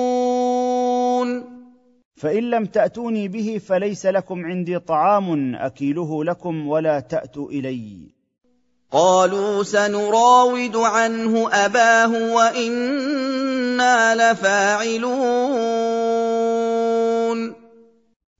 فإن 2.20 2.50
لم 2.50 2.64
تأتوني 2.64 3.28
به 3.28 3.60
فليس 3.66 4.06
لكم 4.06 4.46
عندي 4.46 4.78
طعام 4.78 5.54
أكيله 5.54 6.24
لكم 6.24 6.68
ولا 6.68 7.00
تأتوا 7.00 7.50
إلي. 7.50 7.96
قالوا 8.90 9.62
سنراود 9.62 10.76
عنه 10.76 11.48
أباه 11.52 12.34
وإنا 12.34 14.14
لفاعلون. 14.32 15.10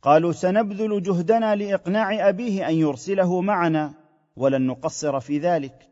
قالوا 0.03 0.33
سنبذل 0.33 1.03
جهدنا 1.03 1.55
لإقناع 1.55 2.29
أبيه 2.29 2.69
أن 2.69 2.75
يرسله 2.75 3.41
معنا 3.41 3.93
ولن 4.37 4.67
نقصر 4.67 5.21
في 5.21 5.39
ذلك. 5.39 5.90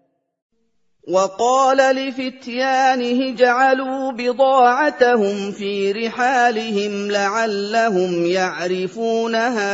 وقال 1.09 1.77
لفتيانه 1.97 3.35
جعلوا 3.35 4.13
بضاعتهم 4.13 5.53
في 5.53 5.93
رحالهم 5.93 7.11
لعلهم 7.11 8.27
يعرفونها 8.27 9.69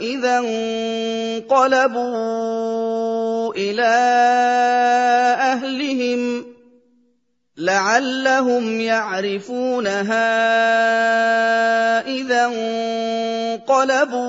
إذا 0.00 0.38
انقلبوا 1.48 2.10
إلى 3.54 3.92
أهلهم. 5.40 6.49
لعلهم 7.60 8.80
يعرفونها 8.80 10.30
اذا 12.00 12.46
انقلبوا 13.66 14.20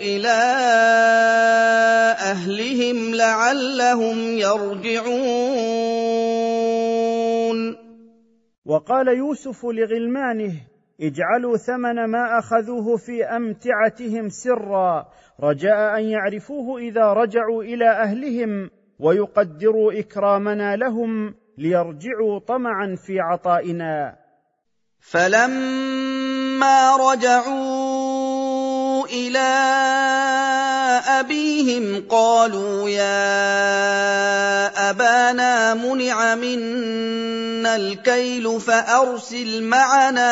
إلى 0.00 0.38
اهلهم 2.20 3.14
لعلهم 3.14 4.18
يرجعون 4.38 5.36
وقال 8.66 9.08
يوسف 9.08 9.64
لغلمانه 9.64 10.52
اجعلوا 11.00 11.56
ثمن 11.56 12.04
ما 12.04 12.38
أخذوه 12.38 12.96
في 12.96 13.24
أمتعتهم 13.24 14.28
سرا. 14.28 15.08
رجاء 15.40 15.98
أن 15.98 16.04
يعرفوه 16.04 16.78
إذا 16.78 17.12
رجعوا 17.12 17.62
إلى 17.62 17.90
أهلهم 17.90 18.70
ويقدروا 18.98 19.92
إكرامنا 19.92 20.76
لهم. 20.76 21.34
ليرجعوا 21.58 22.38
طمعا 22.38 22.96
في 23.06 23.20
عطائنا. 23.20 24.16
فلما 25.00 26.96
رجعوا 26.96 29.06
إلى 29.06 29.38
أبيهم 31.08 32.08
قالوا 32.08 32.88
يا 32.88 33.16
أبانا 34.90 35.74
منع 35.74 36.34
منا 36.34 37.76
الكيل 37.76 38.60
فأرسل 38.60 39.62
معنا 39.62 40.28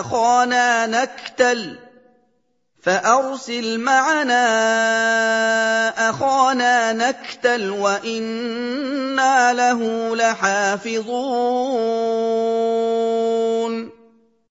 أخانا 0.00 0.86
نكتل. 0.86 1.87
فارسل 2.80 3.80
معنا 3.80 4.48
اخانا 6.10 6.92
نكتل 6.92 7.70
وأنا 7.70 9.52
له 9.52 10.16
لحافظون 10.16 11.58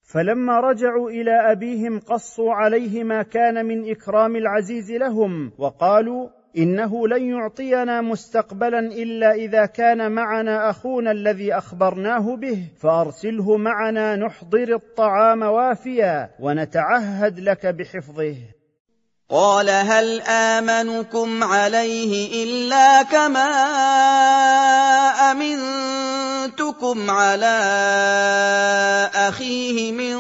فلما 0.04 0.60
رجعوا 0.60 1.10
إلى 1.10 1.52
ابيهم 1.52 2.00
قصوا 2.00 2.54
عليه 2.54 3.04
ما 3.04 3.24
كان 3.24 3.66
من 3.66 3.92
اكرام 3.92 4.36
العزيز 4.36 4.92
لهم 4.92 5.52
وقالوا 5.58 6.30
إنه 6.58 7.08
لن 7.08 7.30
يعطينا 7.30 8.02
مستقبلا 8.02 8.80
إلا 8.80 9.32
إذا 9.32 9.66
كان 9.66 10.12
معنا 10.12 10.70
أخونا 10.70 11.12
الذي 11.12 11.54
أخبرناه 11.54 12.36
به 12.36 12.64
فأرسله 12.82 13.58
معنا 13.58 14.16
نحضر 14.16 14.76
الطعام 14.76 15.42
وافيا 15.42 16.30
ونتعهد 16.40 17.40
لك 17.40 17.66
بحفظه. 17.66 18.36
قال 19.30 19.70
هل 19.70 20.22
آمنكم 20.22 21.44
عليه 21.44 22.44
إلا 22.44 23.04
كما 23.04 23.50
أمنتكم 25.32 27.12
على 27.12 27.60
أخيه 29.16 29.92
من 29.92 30.18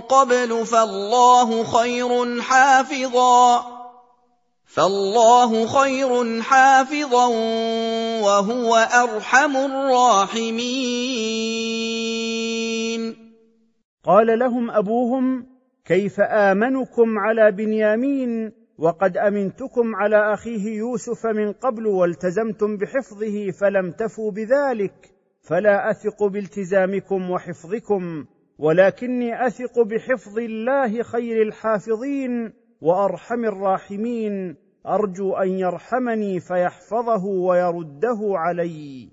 قبل 0.00 0.66
فالله 0.66 1.64
خير 1.64 2.42
حافظا. 2.42 3.78
فالله 4.78 5.66
خير 5.66 6.42
حافظا 6.42 7.26
وهو 8.22 8.76
أرحم 8.76 9.56
الراحمين. 9.56 10.58
قال 14.04 14.38
لهم 14.38 14.70
أبوهم 14.70 15.46
كيف 15.84 16.20
آمنكم 16.20 17.18
على 17.18 17.52
بنيامين 17.52 18.52
وقد 18.78 19.16
أمنتكم 19.16 19.96
على 19.96 20.34
أخيه 20.34 20.76
يوسف 20.76 21.26
من 21.26 21.52
قبل 21.52 21.86
والتزمتم 21.86 22.76
بحفظه 22.76 23.50
فلم 23.50 23.90
تفوا 23.90 24.30
بذلك 24.30 24.94
فلا 25.48 25.90
أثق 25.90 26.24
بالتزامكم 26.24 27.30
وحفظكم 27.30 28.24
ولكني 28.58 29.46
أثق 29.46 29.80
بحفظ 29.80 30.38
الله 30.38 31.02
خير 31.02 31.42
الحافظين 31.42 32.52
وأرحم 32.80 33.44
الراحمين. 33.44 34.67
أرجو 34.94 35.36
أن 35.36 35.58
يرحمني 35.58 36.40
فيحفظه 36.40 37.24
ويرده 37.24 38.18
علي. 38.22 39.08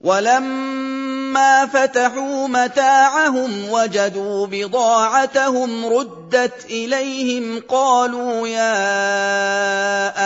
ولما 0.00 1.66
فتحوا 1.66 2.48
متاعهم 2.48 3.70
وجدوا 3.70 4.46
بضاعتهم 4.46 5.86
ردت 5.86 6.64
إليهم 6.64 7.62
قالوا 7.68 8.48
يا 8.48 8.72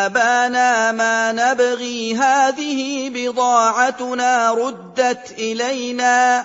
أبانا 0.07 0.93
ما 0.93 1.33
نبغي 1.33 2.15
هذه 2.17 3.11
بضاعتنا 3.11 4.51
ردت 4.53 5.35
إلينا. 5.39 6.45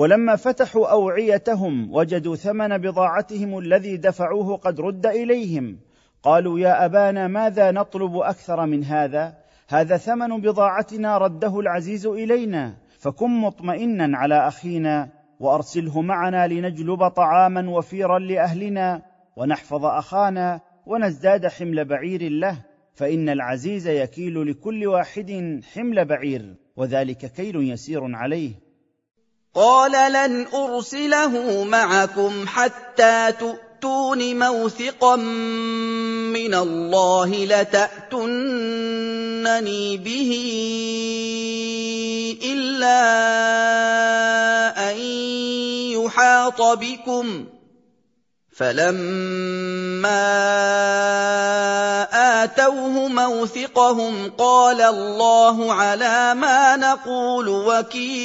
ولما 0.00 0.36
فتحوا 0.36 0.92
أوعيتهم 0.92 1.94
وجدوا 1.94 2.36
ثمن 2.36 2.78
بضاعتهم 2.78 3.58
الذي 3.58 3.96
دفعوه 3.96 4.56
قد 4.56 4.80
رد 4.80 5.06
إليهم. 5.06 5.78
قالوا 6.22 6.58
يا 6.58 6.84
أبانا 6.84 7.28
ماذا 7.28 7.70
نطلب 7.70 8.16
أكثر 8.16 8.66
من 8.66 8.84
هذا؟ 8.84 9.34
هذا 9.68 9.96
ثمن 9.96 10.40
بضاعتنا 10.40 11.18
رده 11.18 11.60
العزيز 11.60 12.06
إلينا. 12.06 12.76
فكن 12.98 13.30
مطمئنا 13.30 14.18
على 14.18 14.48
أخينا 14.48 15.08
وأرسله 15.40 16.00
معنا 16.00 16.46
لنجلب 16.46 17.08
طعاما 17.08 17.70
وفيرا 17.70 18.18
لأهلنا 18.18 19.02
ونحفظ 19.36 19.84
أخانا 19.84 20.60
ونزداد 20.86 21.46
حمل 21.46 21.84
بعير 21.84 22.28
له. 22.28 22.56
فإن 22.94 23.28
العزيز 23.28 23.88
يكيل 23.88 24.50
لكل 24.50 24.86
واحد 24.86 25.60
حمل 25.74 26.04
بعير 26.04 26.54
وذلك 26.76 27.32
كيل 27.32 27.56
يسير 27.56 28.16
عليه. 28.16 28.69
قال 29.54 30.12
لن 30.12 30.46
أرسله 30.54 31.64
معكم 31.64 32.46
حتى 32.46 33.32
تؤتون 33.40 34.38
موثقا 34.38 35.16
من 35.16 36.54
الله 36.54 37.44
لتاتونني 37.44 38.26
به 39.96 40.30
إلا 42.42 43.00
أن 44.90 44.96
يحاط 45.90 46.62
بكم 46.62 47.44
فلما 48.60 50.20
اتوه 52.44 53.08
موثقهم 53.08 54.30
قال 54.30 54.80
الله 54.80 55.72
على 55.72 56.34
ما 56.34 56.76
نقول 56.76 57.48
وكيل 57.48 58.20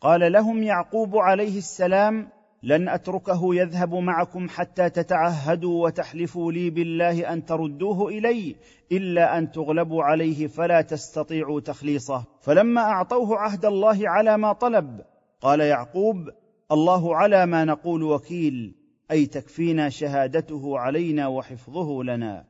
قال 0.00 0.32
لهم 0.32 0.62
يعقوب 0.62 1.16
عليه 1.16 1.58
السلام 1.58 2.28
لن 2.62 2.88
اتركه 2.88 3.54
يذهب 3.54 3.94
معكم 3.94 4.48
حتى 4.48 4.90
تتعهدوا 4.90 5.84
وتحلفوا 5.84 6.52
لي 6.52 6.70
بالله 6.70 7.32
ان 7.32 7.44
تردوه 7.44 8.08
الي 8.08 8.56
الا 8.92 9.38
ان 9.38 9.52
تغلبوا 9.52 10.02
عليه 10.04 10.46
فلا 10.46 10.80
تستطيعوا 10.80 11.60
تخليصه. 11.60 12.24
فلما 12.40 12.80
اعطوه 12.80 13.38
عهد 13.38 13.64
الله 13.64 14.08
على 14.08 14.38
ما 14.38 14.52
طلب 14.52 15.00
قال 15.40 15.60
يعقوب 15.60 16.30
الله 16.72 17.16
على 17.16 17.46
ما 17.46 17.64
نقول 17.64 18.02
وكيل 18.02 18.74
أي 19.10 19.26
تكفينا 19.26 19.88
شهادته 19.88 20.78
علينا 20.78 21.26
وحفظه 21.26 22.04
لنا. 22.04 22.49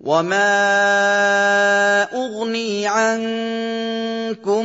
وما 0.00 0.48
اغني 2.12 2.86
عنكم 2.86 4.64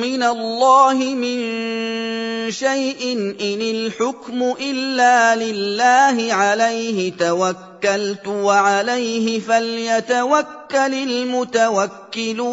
من 0.00 0.22
الله 0.22 0.94
من 1.14 1.40
شيء 2.50 3.12
ان 3.40 3.60
الحكم 3.60 4.42
الا 4.60 5.36
لله 5.36 6.34
عليه 6.34 7.12
توكلت 7.12 8.28
وعليه 8.28 9.40
فليتوكل 9.40 10.94
المتوكلون 10.94 12.46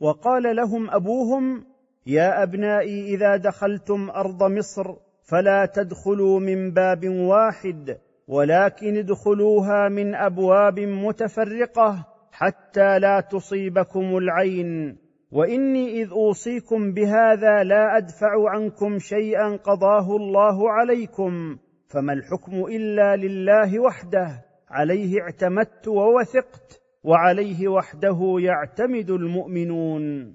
وقال 0.00 0.56
لهم 0.56 0.90
أبوهم 0.90 1.64
يا 2.06 2.42
ابنائي 2.42 3.14
اذا 3.14 3.36
دخلتم 3.36 4.10
ارض 4.10 4.42
مصر 4.42 5.07
فلا 5.30 5.66
تدخلوا 5.66 6.40
من 6.40 6.70
باب 6.70 7.08
واحد 7.08 7.98
ولكن 8.28 8.96
ادخلوها 8.96 9.88
من 9.88 10.14
أبواب 10.14 10.80
متفرقة 10.80 12.06
حتى 12.32 12.98
لا 12.98 13.20
تصيبكم 13.20 14.16
العين. 14.16 14.98
وإني 15.32 16.02
إذ 16.02 16.10
أوصيكم 16.10 16.92
بهذا 16.92 17.62
لا 17.62 17.96
أدفع 17.96 18.50
عنكم 18.50 18.98
شيئا 18.98 19.56
قضاه 19.56 20.16
الله 20.16 20.72
عليكم 20.72 21.58
فما 21.88 22.12
الحكم 22.12 22.64
إلا 22.64 23.16
لله 23.16 23.80
وحده 23.80 24.44
عليه 24.70 25.20
اعتمدت 25.20 25.88
ووثقت 25.88 26.80
وعليه 27.04 27.68
وحده 27.68 28.36
يعتمد 28.38 29.10
المؤمنون. 29.10 30.34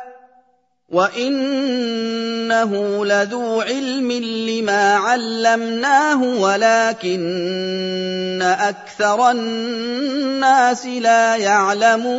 وانه 0.91 2.71
لذو 3.05 3.61
علم 3.61 4.11
لما 4.49 4.93
علمناه 4.95 6.41
ولكن 6.41 7.21
أكثر 8.41 9.31
الناس 9.31 10.85
لا 10.85 11.35
يعلمون 11.35 12.11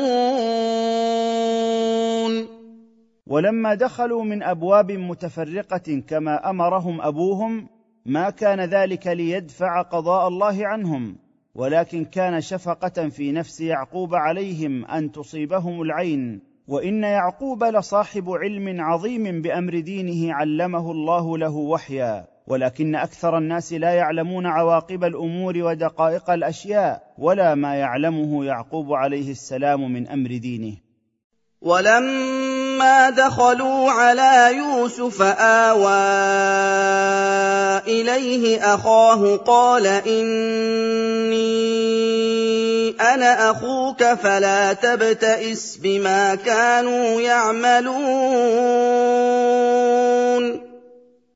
ولما 3.27 3.75
دخلوا 3.75 4.25
من 4.25 4.43
ابواب 4.43 4.93
متفرقه 4.93 6.03
كما 6.09 6.51
امرهم 6.51 7.01
ابوهم 7.01 7.69
ما 8.07 8.31
كان 8.31 8.61
ذلك 8.61 9.07
ليدفع 9.07 9.83
قضاء 9.83 10.29
الله 10.29 10.67
عنهم 10.67 11.17
ولكن 11.55 12.05
كان 12.05 12.41
شفقه 12.41 13.09
في 13.09 13.33
نفس 13.33 13.61
يعقوب 13.61 14.15
عليهم 14.15 14.85
ان 14.85 15.13
تصيبهم 15.13 15.83
العين 15.83 16.52
وإن 16.69 17.03
يعقوب 17.03 17.65
لصاحب 17.65 18.31
علم 18.31 18.81
عظيم 18.81 19.43
بأمر 19.43 19.81
دينه 19.81 20.35
علمه 20.35 20.91
الله 20.91 21.39
له 21.39 21.57
وحيا 21.57 22.27
ولكن 22.47 22.95
أكثر 22.95 23.39
الناس 23.39 23.73
لا 23.73 23.91
يعلمون 23.91 24.47
عواقب 24.47 25.05
الأمور 25.05 25.59
ودقائق 25.59 26.31
الأشياء 26.31 27.03
ولا 27.19 27.55
ما 27.55 27.75
يعلمه 27.75 28.45
يعقوب 28.45 28.93
عليه 28.93 29.31
السلام 29.31 29.93
من 29.93 30.09
أمر 30.09 30.37
دينه. 30.37 30.77
ولما 31.63 33.11
دخلوا 33.11 33.91
على 33.91 34.57
يوسف 34.57 35.23
آوى 35.23 35.89
إليه 37.87 38.75
أخاه 38.75 39.37
قال 39.37 39.87
إني 39.87 41.43
أنا 42.91 43.51
أخوك 43.51 44.05
فلا 44.05 44.73
تبتئس 44.73 45.77
بما 45.77 46.35
كانوا 46.35 47.21
يعملون 47.21 48.03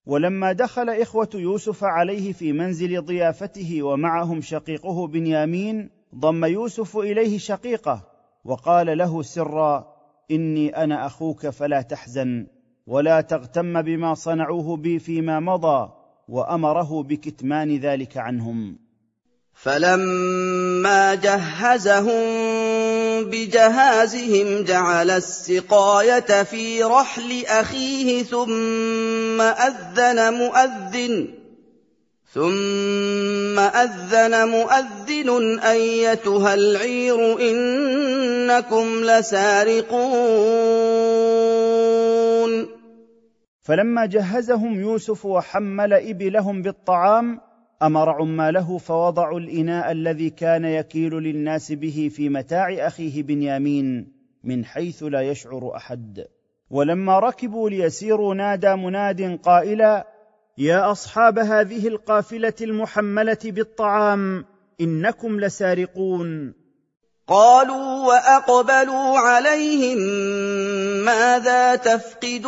ولما 0.06 0.52
دخل 0.52 0.90
إخوة 0.90 1.28
يوسف 1.34 1.84
عليه 1.84 2.32
في 2.32 2.52
منزل 2.52 3.02
ضيافته 3.02 3.82
ومعهم 3.82 4.40
شقيقه 4.40 5.06
بنيامين 5.06 5.90
ضم 6.14 6.44
يوسف 6.44 6.96
إليه 6.96 7.38
شقيقه 7.38 8.02
وقال 8.44 8.98
له 8.98 9.22
سرا 9.22 9.96
إني 10.30 10.76
أنا 10.76 11.06
أخوك 11.06 11.48
فلا 11.48 11.82
تحزن 11.82 12.46
ولا 12.86 13.20
تغتم 13.20 13.82
بما 13.82 14.14
صنعوه 14.14 14.76
بي 14.76 14.98
فيما 14.98 15.40
مضى 15.40 15.92
وأمره 16.28 17.02
بكتمان 17.02 17.76
ذلك 17.76 18.16
عنهم. 18.16 18.85
فلما 19.62 21.14
جهزهم 21.14 22.24
بجهازهم 23.24 24.64
جعل 24.64 25.10
السقاية 25.10 26.42
في 26.42 26.82
رحل 26.82 27.44
أخيه 27.46 28.22
ثم 28.22 29.40
أذن 29.40 30.34
مؤذن 30.34 31.28
ثم 32.34 33.58
أذن 33.58 34.48
مؤذن 34.48 35.58
أيتها 35.58 36.54
العير 36.54 37.40
إنكم 37.40 39.04
لسارقون. 39.04 39.96
فلما 43.62 44.06
جهزهم 44.06 44.80
يوسف 44.80 45.26
وحمل 45.26 45.92
إبلهم 45.92 46.62
بالطعام 46.62 47.45
أمر 47.82 48.10
عماله 48.10 48.78
فوضعوا 48.78 49.40
الإناء 49.40 49.92
الذي 49.92 50.30
كان 50.30 50.64
يكيل 50.64 51.14
للناس 51.14 51.72
به 51.72 52.10
في 52.14 52.28
متاع 52.28 52.86
أخيه 52.86 53.22
بنيامين 53.22 54.12
من 54.44 54.64
حيث 54.64 55.02
لا 55.02 55.20
يشعر 55.20 55.76
أحد. 55.76 56.24
ولما 56.70 57.18
ركبوا 57.18 57.70
ليسيروا 57.70 58.34
نادى 58.34 58.74
مناد 58.74 59.40
قائلا 59.42 60.06
يا 60.58 60.90
أصحاب 60.92 61.38
هذه 61.38 61.88
القافلة 61.88 62.54
المحملة 62.60 63.38
بالطعام 63.44 64.44
إنكم 64.80 65.40
لسارقون. 65.40 66.54
قالوا 67.28 68.06
وأقبلوا 68.06 69.18
عليهم 69.18 69.98
ماذا 71.04 71.76
تفقدون؟ 71.76 72.46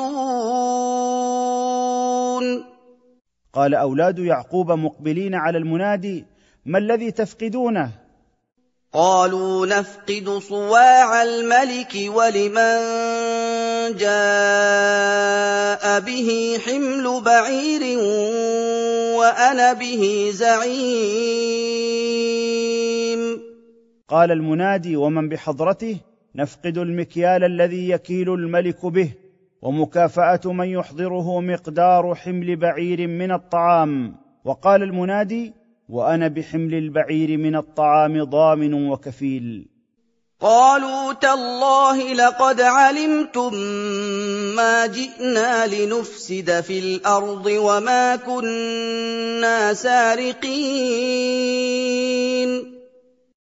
قال 3.58 3.74
أولاد 3.74 4.18
يعقوب 4.18 4.72
مقبلين 4.72 5.34
على 5.34 5.58
المنادي 5.58 6.24
ما 6.66 6.78
الذي 6.78 7.10
تفقدونه؟ 7.10 7.90
قالوا 8.92 9.66
نفقد 9.66 10.38
صواع 10.38 11.22
الملك 11.22 11.94
ولمن 12.16 12.78
جاء 13.96 16.00
به 16.00 16.58
حمل 16.66 17.20
بعير 17.24 17.98
وأنا 19.18 19.72
به 19.72 20.30
زعيم. 20.32 20.78
قال 24.08 24.32
المنادي 24.32 24.96
ومن 24.96 25.28
بحضرته 25.28 25.96
نفقد 26.34 26.78
المكيال 26.78 27.44
الذي 27.44 27.90
يكيل 27.90 28.34
الملك 28.34 28.86
به. 28.86 29.10
ومكافأة 29.62 30.52
من 30.52 30.68
يحضره 30.68 31.40
مقدار 31.40 32.14
حمل 32.14 32.56
بعير 32.56 33.06
من 33.06 33.32
الطعام. 33.32 34.16
وقال 34.44 34.82
المنادي 34.82 35.54
وأنا 35.88 36.28
بحمل 36.28 36.74
البعير 36.74 37.36
من 37.36 37.56
الطعام 37.56 38.24
ضامن 38.24 38.88
وكفيل. 38.90 39.68
قالوا 40.40 41.12
تالله 41.12 42.12
لقد 42.12 42.60
علمتم 42.60 43.54
ما 44.56 44.86
جئنا 44.86 45.66
لنفسد 45.66 46.60
في 46.60 46.78
الأرض 46.78 47.46
وما 47.46 48.16
كنا 48.16 49.74
سارقين. 49.74 51.38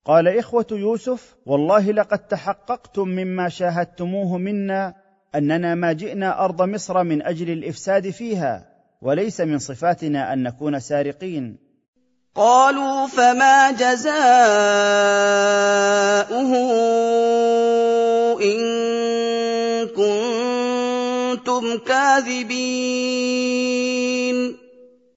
قال 0.07 0.29
إخوة 0.29 0.67
يوسف 0.73 1.35
والله 1.47 1.91
لقد 1.91 2.19
تحققتم 2.19 3.09
مما 3.09 3.49
شاهدتموه 3.49 4.39
منا 4.39 5.04
أننا 5.35 5.75
ما 5.75 5.93
جئنا 5.93 6.45
أرض 6.45 6.63
مصر 6.63 7.03
من 7.03 7.23
أجل 7.23 7.51
الإفساد 7.51 8.11
فيها 8.11 8.67
وليس 9.03 9.41
من 9.41 9.59
صفاتنا 9.59 10.33
أن 10.33 10.43
نكون 10.43 10.81
سارقين. 10.81 11.57
قالوا 12.35 13.07
فما 13.07 13.71
جزاؤه 13.71 14.15
إن 18.43 18.59
كنتم 19.87 21.79
كاذبين. 21.87 23.45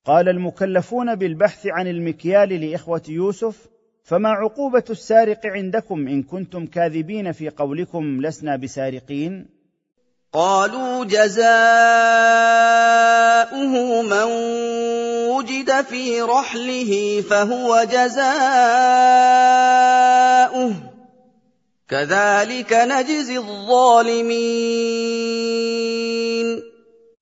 قال 0.06 0.30
المكلفون 0.30 1.16
بالبحث 1.16 1.68
عن 1.68 1.88
المكيال 1.88 2.50
لإخوة 2.50 3.02
يوسف 3.10 3.68
فما 4.04 4.30
عقوبة 4.30 4.84
السارق 4.90 5.40
عندكم 5.46 6.08
إن 6.08 6.24
كنتم 6.24 6.66
كاذبين 6.66 7.32
في 7.32 7.50
قولكم 7.50 8.22
لسنا 8.22 8.56
بسارقين؟ 8.56 9.57
قالوا 10.34 11.06
جزاؤه 11.06 11.48
من 14.02 14.24
وجد 15.30 15.82
في 15.82 16.22
رحله 16.22 17.22
فهو 17.30 17.84
جزاؤه. 17.84 18.18
كذلك 21.90 22.74
نجزي 22.74 23.38
الظالمين. 23.38 24.68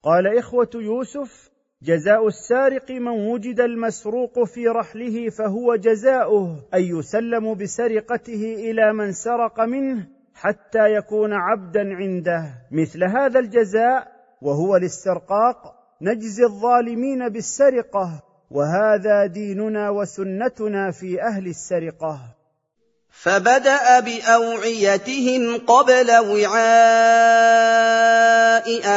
قال 0.04 0.38
إخوة 0.38 0.70
يوسف 0.76 1.50
جزاء 1.84 2.28
السارق 2.28 2.92
من 2.92 3.28
وجد 3.28 3.60
المسروق 3.60 4.44
في 4.44 4.68
رحله 4.68 5.30
فهو 5.30 5.76
جزاؤه 5.76 6.56
ان 6.74 6.82
يسلم 6.82 7.54
بسرقته 7.54 8.56
إلى 8.56 8.94
من 8.94 9.12
سرق 9.12 9.60
منه 9.60 10.15
حتى 10.36 10.94
يكون 10.94 11.34
عبدا 11.34 11.96
عنده 11.96 12.44
مثل 12.72 13.04
هذا 13.04 13.40
الجزاء 13.40 14.08
وهو 14.42 14.76
الاسترقاق 14.76 15.76
نجزي 16.02 16.44
الظالمين 16.44 17.30
بالسرقة 17.30 18.24
وهذا 18.52 19.26
ديننا 19.26 19.90
وسنتنا 19.90 20.92
في 20.92 21.22
أهل 21.22 21.48
السرقة. 21.48 22.20
فبدأ 23.10 24.00
بأوعيتهم 24.00 25.58
قبل 25.58 26.12
وعاء 26.12 26.56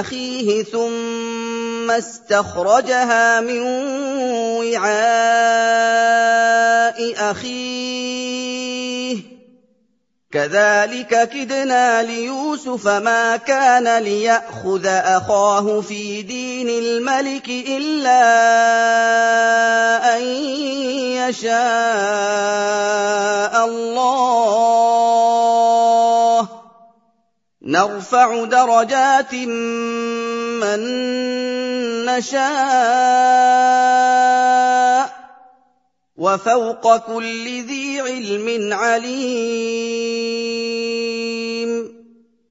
أخيه 0.00 0.62
ثم 0.62 1.90
استخرجها 1.90 3.40
من 3.40 3.60
وعاء 4.58 4.98
أخيه. 7.30 7.97
كذلك 10.32 11.28
كدنا 11.28 12.02
ليوسف 12.02 12.88
ما 12.88 13.36
كان 13.36 13.98
ليأخذ 14.02 14.86
أخاه 14.86 15.80
في 15.80 16.22
دين 16.22 16.68
الملك 16.68 17.48
إلا 17.48 18.20
أن 20.16 20.22
يشاء 21.16 21.54
الله. 23.64 24.88
نرفع 27.62 28.44
درجات 28.44 29.34
من 29.34 30.80
نشاء. 32.04 33.48
وفوق 36.18 36.96
كل 37.06 37.44
ذي 37.66 38.00
علم 38.00 38.72
عليم. 38.72 39.18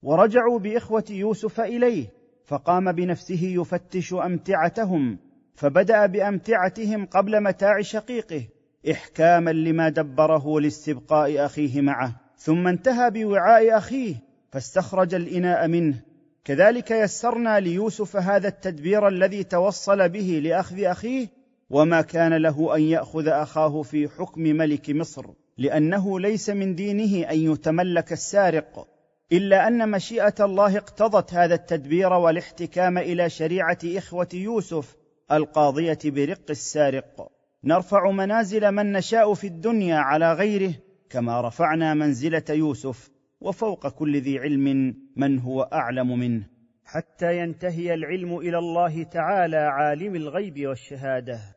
ورجعوا 0.03 0.59
بإخوة 0.59 1.03
يوسف 1.09 1.59
إليه 1.59 2.05
فقام 2.45 2.91
بنفسه 2.91 3.43
يفتش 3.43 4.13
أمتعتهم 4.13 5.17
فبدأ 5.55 6.05
بأمتعتهم 6.05 7.05
قبل 7.05 7.43
متاع 7.43 7.81
شقيقه 7.81 8.47
إحكاما 8.91 9.51
لما 9.51 9.89
دبره 9.89 10.59
لاستبقاء 10.59 11.45
أخيه 11.45 11.81
معه. 11.81 12.15
ثم 12.37 12.67
انتهى 12.67 13.11
بوعاء 13.11 13.77
أخيه 13.77 14.15
فاستخرج 14.51 15.13
الإناء 15.15 15.67
منه. 15.67 16.01
كذلك 16.45 16.91
يسرنا 16.91 17.59
ليوسف 17.59 18.15
هذا 18.15 18.47
التدبير 18.47 19.07
الذي 19.07 19.43
توصل 19.43 20.09
به 20.09 20.41
لأخذ 20.43 20.83
أخيه 20.83 21.36
وما 21.69 22.01
كان 22.01 22.33
له 22.33 22.75
أن 22.75 22.81
يأخذ 22.81 23.27
أخاه 23.27 23.81
في 23.81 24.07
حكم 24.07 24.41
ملك 24.41 24.89
مصر 24.89 25.25
لأنه 25.57 26.19
ليس 26.19 26.49
من 26.49 26.75
دينه 26.75 27.31
أن 27.31 27.39
يتملك 27.51 28.11
السارق 28.11 28.87
إلا 29.31 29.67
أن 29.67 29.91
مشيئة 29.91 30.35
الله 30.39 30.77
اقتضت 30.77 31.33
هذا 31.33 31.55
التدبير 31.55 32.13
والاحتكام 32.13 32.97
إلى 32.97 33.29
شريعة 33.29 33.77
إخوة 33.85 34.27
يوسف 34.33 34.95
القاضية 35.31 35.99
برق 36.05 36.49
السارق. 36.49 37.31
نرفع 37.63 38.11
منازل 38.11 38.71
من 38.71 38.91
نشاء 38.91 39.33
في 39.33 39.47
الدنيا 39.47 39.95
على 39.95 40.33
غيره 40.33 40.73
كما 41.09 41.41
رفعنا 41.41 41.93
منزلة 41.93 42.43
يوسف 42.49 43.09
وفوق 43.41 43.87
كل 43.87 44.21
ذي 44.21 44.39
علم 44.39 44.95
من 45.15 45.39
هو 45.39 45.61
أعلم 45.61 46.19
منه. 46.19 46.47
حتى 46.85 47.37
ينتهي 47.37 47.93
العلم 47.93 48.37
إلى 48.37 48.57
الله 48.57 49.03
تعالى 49.03 49.57
عالم 49.57 50.15
الغيب 50.15 50.67
والشهادة. 50.67 51.56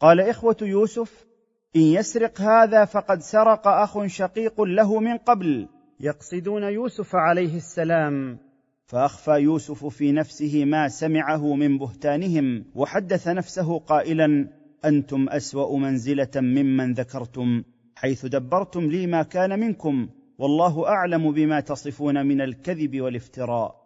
قال 0.00 0.20
إخوة 0.20 0.56
يوسف 0.62 1.26
إن 1.76 1.80
يسرق 1.80 2.40
هذا 2.40 2.84
فقد 2.84 3.20
سرق 3.20 3.68
أخ 3.68 4.06
شقيق 4.06 4.60
له 4.60 5.00
من 5.00 5.16
قبل 5.16 5.68
يقصدون 6.00 6.62
يوسف 6.62 7.14
عليه 7.14 7.56
السلام. 7.56 8.38
فأخفى 8.86 9.30
يوسف 9.30 9.84
في 9.84 10.12
نفسه 10.12 10.64
ما 10.64 10.88
سمعه 10.88 11.54
من 11.54 11.78
بهتانهم 11.78 12.64
وحدث 12.74 13.28
نفسه 13.28 13.78
قائلا 13.78 14.48
أنتم 14.84 15.28
أسوأ 15.28 15.78
منزلة 15.78 16.30
ممن 16.36 16.92
ذكرتم 16.92 17.62
حيث 17.96 18.26
دبرتم 18.26 18.80
لي 18.80 19.06
ما 19.06 19.22
كان 19.22 19.60
منكم 19.60 20.08
والله 20.38 20.88
أعلم 20.88 21.32
بما 21.32 21.60
تصفون 21.60 22.26
من 22.26 22.40
الكذب 22.40 23.00
والافتراء. 23.00 23.85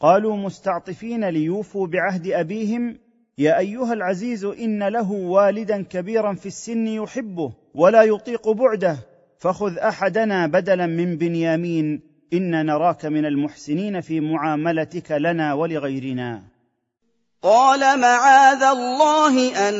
قالوا 0.00 0.36
مستعطفين 0.36 1.24
ليوفوا 1.28 1.86
بعهد 1.86 2.26
أبيهم. 2.26 2.98
يا 3.38 3.58
أيها 3.58 3.92
العزيز 3.92 4.44
إن 4.44 4.88
له 4.88 5.12
والدا 5.12 5.82
كبيرا 5.82 6.34
في 6.34 6.46
السن 6.46 6.86
يحبه 6.86 7.52
ولا 7.74 8.02
يطيق 8.02 8.48
بعده. 8.48 8.96
فخذ 9.38 9.78
أحدنا 9.78 10.46
بدلا 10.46 10.86
من 10.86 11.16
بنيامين. 11.16 12.00
أنا 12.32 12.62
نراك 12.62 13.04
من 13.04 13.26
المحسنين 13.26 14.00
في 14.00 14.20
معاملتك 14.20 15.12
لنا 15.12 15.54
ولغيرنا. 15.54 16.42
قال 17.42 18.00
معاذ 18.00 18.62
الله 18.62 19.68
أن 19.68 19.74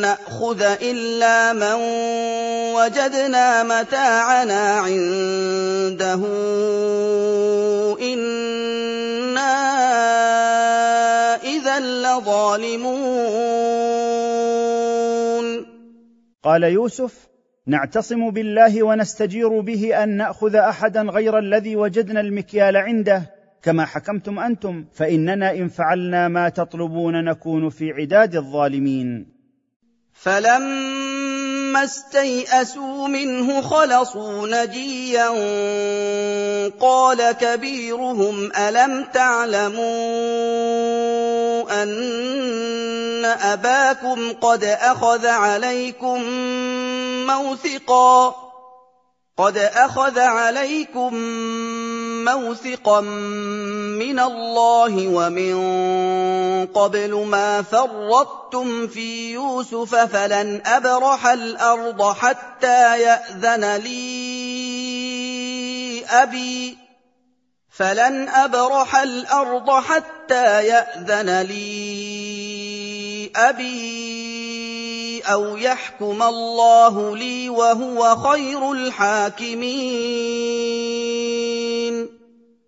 نأخذ 0.00 0.62
إلا 0.62 1.52
من 1.52 1.80
وجدنا 2.74 3.62
متاعنا 3.62 4.80
عنده. 4.80 6.20
لظالمون. 12.18 13.10
قال 16.42 16.62
يوسف 16.62 17.28
نعتصم 17.66 18.30
بالله 18.30 18.82
ونستجير 18.82 19.60
به 19.60 20.02
أن 20.02 20.16
نأخذ 20.16 20.54
أحدا 20.54 21.02
غير 21.02 21.38
الذي 21.38 21.76
وجدنا 21.76 22.20
المكيال 22.20 22.76
عنده. 22.76 23.30
كما 23.62 23.84
حكمتم 23.84 24.38
أنتم 24.38 24.84
فإننا 24.92 25.54
إن 25.54 25.68
فعلنا 25.68 26.28
ما 26.28 26.48
تطلبون 26.48 27.24
نكون 27.24 27.68
في 27.68 27.90
عداد 27.90 28.36
الظالمين. 28.36 29.26
فلما 30.12 31.29
استيئسوا 31.76 33.08
منه 33.08 33.62
خلصوا 33.62 34.46
نجيا. 34.46 35.28
قال 36.80 37.32
كبيرهم 37.32 38.52
ألم 38.56 39.04
تعلموا 39.14 39.82
أن 41.82 43.24
أباكم 43.24 44.32
قد 44.32 44.64
أخذ 44.64 45.26
عليكم 45.26 46.22
موثقا؟ 47.26 48.49
قد 49.40 49.56
أخذ 49.58 50.18
عليكم 50.18 51.14
موثقا 52.24 53.00
من 53.00 54.20
الله 54.20 55.08
ومن 55.08 55.54
قبل 56.66 57.14
ما 57.14 57.62
فرطتم 57.62 58.86
في 58.88 59.32
يوسف 59.32 59.94
فلن 59.94 60.62
أبرح 60.66 61.26
الأرض 61.26 62.12
حتى 62.12 63.00
يأذن 63.00 63.76
لي 63.76 64.00
أبي 66.10 66.78
فلن 67.70 68.28
أبرح 68.28 68.96
الأرض 68.96 69.70
حتى 69.70 70.66
يأذن 70.66 71.40
لي 71.40 73.30
أبي 73.36 74.69
أو 75.20 75.56
يحكم 75.56 76.22
الله 76.22 77.16
لي 77.16 77.48
وهو 77.48 78.16
خير 78.16 78.72
الحاكمين 78.72 79.80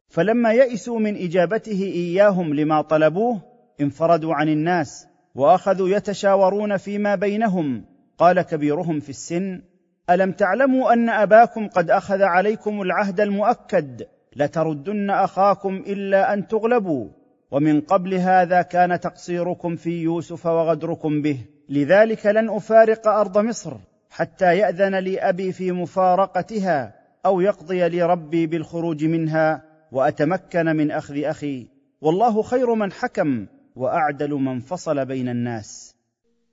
فلما 0.08 0.52
يئسوا 0.52 0.98
من 0.98 1.16
إجابته 1.16 1.82
إياهم 1.82 2.54
لما 2.54 2.82
طلبوه 2.82 3.40
انفردوا 3.80 4.34
عن 4.34 4.48
الناس 4.48 5.06
وأخذوا 5.34 5.88
يتشاورون 5.88 6.76
فيما 6.76 7.14
بينهم. 7.14 7.84
قال 8.18 8.42
كبيرهم 8.42 9.00
في 9.00 9.08
السن 9.08 9.62
ألم 10.10 10.32
تعلموا 10.32 10.92
أن 10.92 11.08
أباكم 11.08 11.68
قد 11.68 11.90
أخذ 11.90 12.22
عليكم 12.22 12.82
العهد 12.82 13.20
المؤكد؟ 13.20 14.06
لتردن 14.36 15.10
أخاكم 15.10 15.76
إلا 15.86 16.34
أن 16.34 16.48
تغلبوا. 16.48 17.08
ومن 17.50 17.80
قبل 17.80 18.14
هذا 18.14 18.62
كان 18.62 19.00
تقصيركم 19.00 19.76
في 19.76 20.02
يوسف 20.02 20.46
وغدركم 20.46 21.22
به. 21.22 21.38
لذلك 21.72 22.26
لن 22.26 22.50
أفارق 22.50 23.08
أرض 23.08 23.38
مصر 23.38 23.72
حتى 24.10 24.58
يأذن 24.58 24.94
لي 24.94 25.20
أبي 25.20 25.52
في 25.52 25.72
مفارقتها 25.72 26.94
أو 27.26 27.40
يقضي 27.40 27.88
لي 27.88 28.02
ربي 28.02 28.46
بالخروج 28.46 29.04
منها 29.04 29.62
وأتمكن 29.92 30.66
من 30.66 30.90
أخذ 30.90 31.24
أخي. 31.24 31.66
والله 32.00 32.42
خير 32.42 32.74
من 32.74 32.92
حكم 32.92 33.46
وأعدل 33.76 34.30
من 34.30 34.60
فصل 34.60 35.04
بين 35.04 35.28
الناس. 35.28 35.94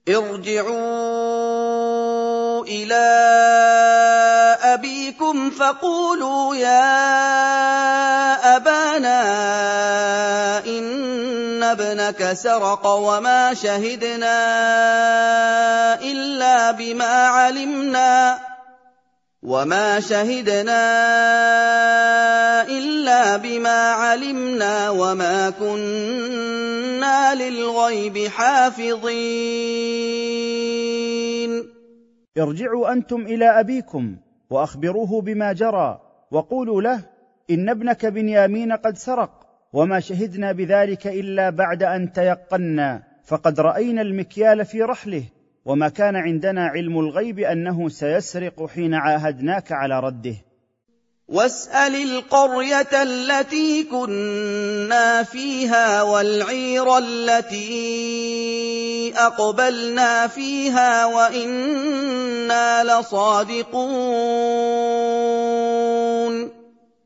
ارجعوا 0.08 1.50
إلى 2.64 3.04
أبيكم 4.62 5.50
فقولوا 5.50 6.56
يا 6.56 6.80
أبانا 8.56 9.20
إن 10.66 10.89
ابنك 11.72 12.32
سرق 12.32 12.86
وما 12.86 13.54
شهدنا 13.54 14.38
إلا 16.02 16.70
بما 16.70 17.14
علمنا 17.36 18.38
وما 19.42 20.00
شهدنا 20.00 20.82
إلا 22.68 23.36
بما 23.36 23.90
علمنا 23.90 24.90
وما 24.90 25.50
كنا 25.50 27.34
للغيب 27.34 28.28
حافظين. 28.28 29.90
ارجعوا 32.38 32.92
أنتم 32.92 33.20
إلى 33.26 33.60
أبيكم 33.60 34.16
وأخبروه 34.50 35.20
بما 35.20 35.52
جرى 35.52 36.00
وقولوا 36.30 36.82
له 36.82 37.00
إن 37.50 37.68
ابنك 37.68 38.06
بنيامين 38.06 38.72
قد 38.72 38.98
سرق. 38.98 39.49
وما 39.72 40.00
شهدنا 40.00 40.52
بذلك 40.52 41.06
إلا 41.06 41.50
بعد 41.50 41.82
أن 41.82 42.12
تيقنا 42.12 43.02
فقد 43.24 43.60
رأينا 43.60 44.02
المكيال 44.02 44.64
في 44.64 44.82
رحله 44.82 45.24
وما 45.64 45.88
كان 45.88 46.16
عندنا 46.16 46.66
علم 46.66 46.98
الغيب 46.98 47.38
أنه 47.38 47.88
سيسرق 47.88 48.66
حين 48.66 48.94
عاهدناك 48.94 49.72
على 49.72 50.00
رده. 50.00 50.34
واسأل 51.28 51.94
القرية 51.94 53.02
التي 53.02 53.84
كنا 53.84 55.22
فيها 55.22 56.02
والعير 56.02 56.98
التي 56.98 57.70
أقبلنا 59.16 60.26
فيها 60.26 61.06
وإنا 61.06 62.84
لصادقون. 62.84 63.80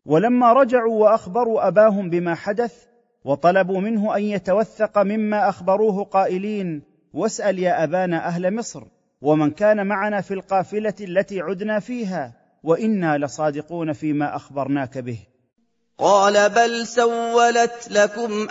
ولما 0.06 0.52
رجعوا 0.52 1.02
وأخبروا 1.02 1.68
أباهم 1.68 2.10
بما 2.10 2.34
حدث 2.34 2.84
وطلبوا 3.24 3.80
منه 3.80 4.16
أن 4.16 4.22
يتوثق 4.22 4.98
مما 4.98 5.48
أخبروه 5.48 6.04
قائلين 6.04 6.82
واسأل 7.14 7.58
يا 7.58 7.84
أبانا 7.84 8.26
أهل 8.26 8.54
مصر 8.54 8.82
ومن 9.22 9.50
كان 9.50 9.86
معنا 9.86 10.20
في 10.20 10.34
القافلة 10.34 10.94
التي 11.00 11.40
عدنا 11.40 11.80
فيها 11.80 12.32
وإنا 12.62 13.18
لصادقون 13.18 13.92
فيما 13.92 14.36
أخبرناك 14.36 14.98
به. 14.98 15.18
قال 15.98 16.50
بل 16.50 16.86
سولت 16.86 17.88
لكم 17.90 18.46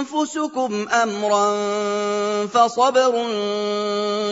أنفسكم 0.00 0.88
أمرا 0.88 1.56
فصبر 2.46 3.12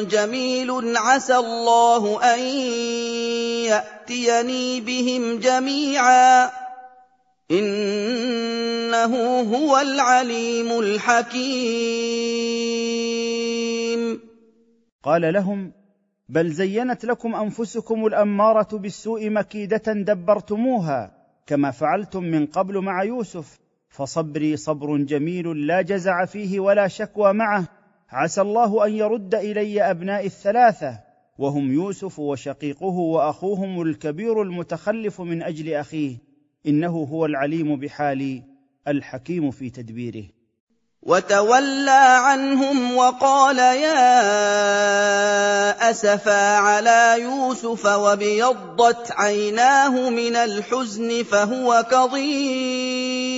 جميل 0.03 0.97
عسى 0.97 1.37
الله 1.37 2.35
أن 2.35 2.39
يأتيني 3.69 4.81
بهم 4.81 5.39
جميعا. 5.39 6.51
إِنَّهُ 7.51 9.41
هُوَ 9.41 9.79
الْعَلِيمُ 9.79 10.81
الْحَكِيمُ. 10.81 11.49
قال 15.05 15.33
لهم 15.33 15.73
بل 16.29 16.51
زينت 16.51 17.05
لكم 17.05 17.35
أنفسكم 17.35 18.07
الأمارة 18.07 18.69
بالسوء 18.73 19.31
مكيدة 19.31 19.83
دبرتموها 19.87 21.13
كما 21.47 21.71
فعلتم 21.71 22.23
من 22.23 22.47
قبل 22.47 22.79
مع 22.79 23.05
يوسف. 23.05 23.68
فصبري 23.89 24.57
صبر 24.57 24.97
جميل 24.97 25.67
لا 25.67 25.83
جزع 25.83 26.25
فيه 26.25 26.61
ولا 26.61 26.89
شكوى 26.89 27.33
معه. 27.33 27.69
عسى 28.09 28.41
الله 28.41 28.87
أن 28.87 28.93
يرد 28.93 29.35
إلي 29.35 29.91
أبناء 29.91 30.27
الثلاثة 30.27 31.01
وهم 31.39 31.73
يوسف 31.73 32.19
وشقيقه 32.19 32.87
وأخوهم 32.87 33.83
الكبير 33.83 34.43
المتخلف 34.43 35.21
من 35.21 35.43
أجل 35.43 35.75
أخيه. 35.75 36.19
إنه 36.67 36.97
هو 36.97 37.27
العليم 37.27 37.77
بحالي 37.77 38.43
الحكيم 38.89 39.51
في 39.51 39.71
تدبيره. 39.71 40.38
وتولى 41.03 42.19
عنهم 42.27 42.97
وقال 42.97 43.59
يا 43.59 44.01
أسفا 45.91 46.57
على 46.57 47.23
يوسف 47.23 47.87
وابيضت 47.87 49.13
عيناه 49.13 50.11
من 50.11 50.37
الحزن 50.37 51.23
فهو 51.23 51.85
كظيم. 51.91 53.29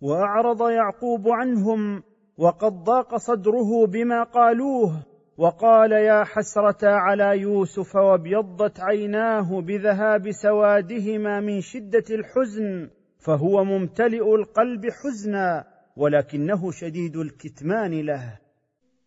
وأعرض 0.00 0.70
يعقوب 0.70 1.28
عنهم 1.28 2.02
وقد 2.38 2.84
ضاق 2.84 3.16
صدره 3.16 3.86
بما 3.86 4.22
قالوه 4.22 4.92
وقال 5.38 5.92
يا 5.92 6.24
حسرة 6.24 6.88
على 6.88 7.40
يوسف 7.40 7.96
وابيضت 7.96 8.80
عيناه 8.80 9.60
بذهاب 9.60 10.30
سوادهما 10.30 11.40
من 11.40 11.60
شدة 11.60 12.04
الحزن 12.10 12.90
فهو 13.24 13.64
ممتلئ 13.64 14.34
القلب 14.34 14.90
حزنا 14.90 15.64
ولكنه 15.96 16.72
شديد 16.72 17.16
الكتمان 17.16 18.06
له. 18.06 18.38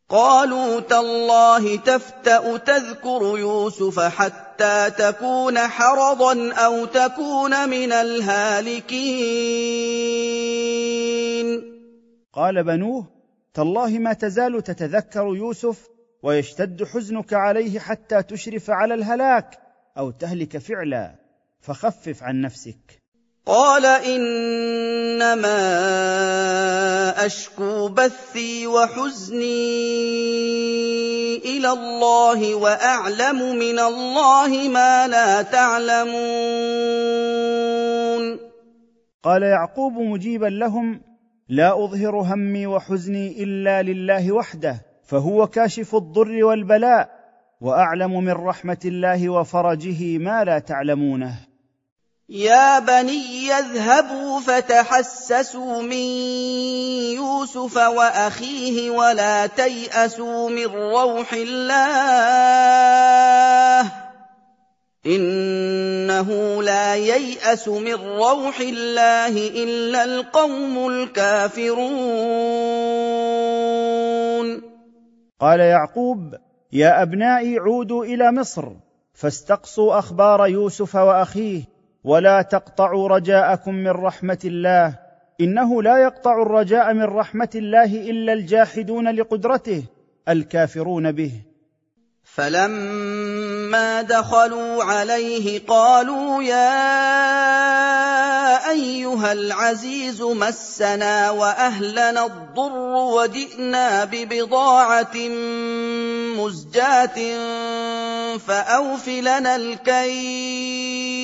قالوا 0.10 0.80
تالله 0.80 1.76
تفتأ 1.76 2.58
تذكر 2.58 3.38
يوسف 3.38 4.00
حتى 4.00 4.92
تكون 4.98 5.58
حرضا 5.58 6.54
أو 6.54 6.86
تكون 6.86 7.70
من 7.70 7.92
الهالكين. 7.92 8.98
قال 12.34 12.64
بنوه 12.64 13.08
تالله 13.54 14.00
ما 14.00 14.14
تزال 14.14 14.64
تتذكر 14.64 15.36
يوسف 15.36 15.88
ويشتد 16.24 16.84
حزنك 16.84 17.34
عليه 17.34 17.80
حتى 17.80 18.24
تشرف 18.24 18.70
على 18.70 18.94
الهلاك 18.94 19.60
أو 19.98 20.12
تهلك 20.12 20.58
فعلا 20.58 21.16
فخفف 21.62 22.24
عن 22.24 22.42
نفسك. 22.42 23.07
قال 23.48 23.86
إنما 23.86 25.56
أشكو 27.26 27.88
بثي 27.88 28.68
وحزني 28.68 29.78
إلى 31.38 31.70
الله 31.72 32.56
وأعلم 32.56 33.56
من 33.56 33.80
الله 33.80 34.70
ما 34.70 35.08
لا 35.08 35.42
تعلمون. 35.42 36.18
قال 39.24 39.44
يعقوب 39.44 39.94
مجيبا 39.94 40.48
لهم 40.48 41.02
لا 41.50 41.84
أظهر 41.84 42.22
همي 42.22 42.68
وحزني 42.68 43.44
إلا 43.44 43.82
لله 43.82 44.32
وحده 44.32 44.82
فهو 45.04 45.48
كاشف 45.48 45.96
الضر 45.96 46.44
والبلاء 46.44 47.10
وأعلم 47.62 48.24
من 48.24 48.34
رحمة 48.34 48.78
الله 48.86 49.30
وفرجه 49.30 50.18
ما 50.18 50.44
لا 50.44 50.60
تعلمونه. 50.60 51.48
يا 52.30 52.80
بني 52.80 53.52
اذهبوا 53.52 54.40
فتحسسوا 54.40 55.82
من 55.82 56.08
يوسف 57.16 57.78
وأخيه 57.78 58.90
ولا 58.90 59.48
تيأسوا 59.48 60.50
من 60.50 60.66
روح 60.66 61.34
الله 61.34 62.32
إنه 65.06 66.64
لا 66.64 66.96
ييأس 66.96 67.68
من 67.68 67.94
روح 67.94 68.60
الله 68.60 69.48
إلا 69.48 70.04
القوم 70.04 70.88
الكافرون. 70.88 71.78
قال 75.40 75.60
يعقوب 75.60 76.36
يا 76.74 77.02
أبنائي 77.02 77.58
عودوا 77.58 78.06
إلى 78.06 78.32
مصر 78.32 78.70
فاستقصوا 79.14 80.00
أخبار 80.00 80.48
يوسف 80.48 80.96
وأخيه 80.96 81.77
ولا 82.08 82.42
تقطعوا 82.42 83.10
رجاءكم 83.10 83.74
من 83.76 83.92
رحمة 83.92 84.40
الله. 84.46 85.00
إنه 85.42 85.84
لا 85.84 85.98
يقطع 85.98 86.42
الرجاء 86.42 86.94
من 86.94 87.04
رحمة 87.04 87.50
الله 87.56 87.84
إلا 87.84 88.34
الجاحدون 88.34 89.16
لقدرته 89.16 89.84
الكافرون 90.30 91.12
به. 91.12 91.32
فلما 92.24 94.02
دخلوا 94.02 94.84
عليه 94.84 95.62
قالوا 95.68 96.44
يا 96.44 96.88
أيها 98.70 99.32
العزيز 99.32 100.22
مسنا 100.22 101.30
وأهلنا 101.30 102.26
الضر 102.26 102.96
وجئنا 102.96 104.06
ببضاعة 104.06 105.18
مزجاة 106.38 107.38
فاوف 108.38 109.08
لنا 109.08 109.56
الكيل. 109.56 111.18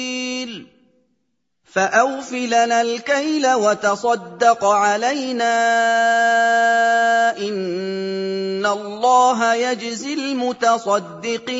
فأوف 1.73 2.33
لنا 2.33 2.81
الكيل 2.81 3.53
وتصدق 3.53 4.65
علينا 4.65 5.53
إن 7.37 8.65
الله 8.65 9.55
يجزي 9.55 10.13
المتصدقين. 10.13 11.53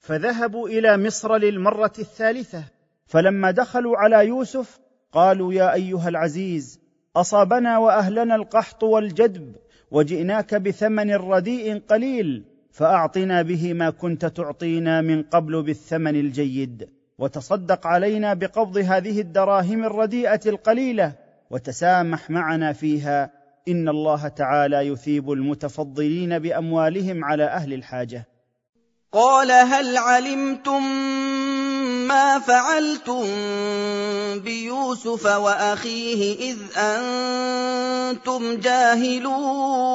فذهبوا 0.00 0.68
إلى 0.68 0.96
مصر 0.96 1.36
للمرة 1.36 1.92
الثالثة 1.98 2.64
فلما 3.06 3.50
دخلوا 3.50 3.96
على 3.96 4.26
يوسف 4.26 4.78
قالوا 5.12 5.52
يا 5.52 5.74
أيها 5.74 6.08
العزيز 6.08 6.80
أصابنا 7.16 7.78
وأهلنا 7.78 8.34
القحط 8.34 8.84
والجدب 8.84 9.56
وجئناك 9.90 10.54
بثمن 10.54 11.14
رديء 11.14 11.82
قليل 11.88 12.55
فأعطنا 12.76 13.42
به 13.42 13.72
ما 13.72 13.90
كنت 13.90 14.26
تعطينا 14.26 15.00
من 15.00 15.22
قبل 15.22 15.62
بالثمن 15.62 16.16
الجيد 16.16 16.88
وتصدق 17.18 17.86
علينا 17.86 18.34
بقبض 18.34 18.78
هذه 18.78 19.20
الدراهم 19.20 19.84
الرديئة 19.84 20.40
القليلة 20.46 21.12
وتسامح 21.50 22.30
معنا 22.30 22.72
فيها. 22.72 23.30
إن 23.68 23.88
الله 23.88 24.28
تعالى 24.28 24.76
يثيب 24.76 25.32
المتفضلين 25.32 26.38
بأموالهم 26.38 27.24
على 27.24 27.44
أهل 27.44 27.72
الحاجة. 27.72 28.26
قال 29.12 29.50
هل 29.50 29.96
علمتم 29.96 30.82
ما 32.08 32.38
فعلتم 32.38 33.24
بيوسف 34.44 35.26
وأخيه 35.26 36.52
إذ 36.52 36.58
أنتم 36.78 38.56
جاهلون؟ 38.56 39.86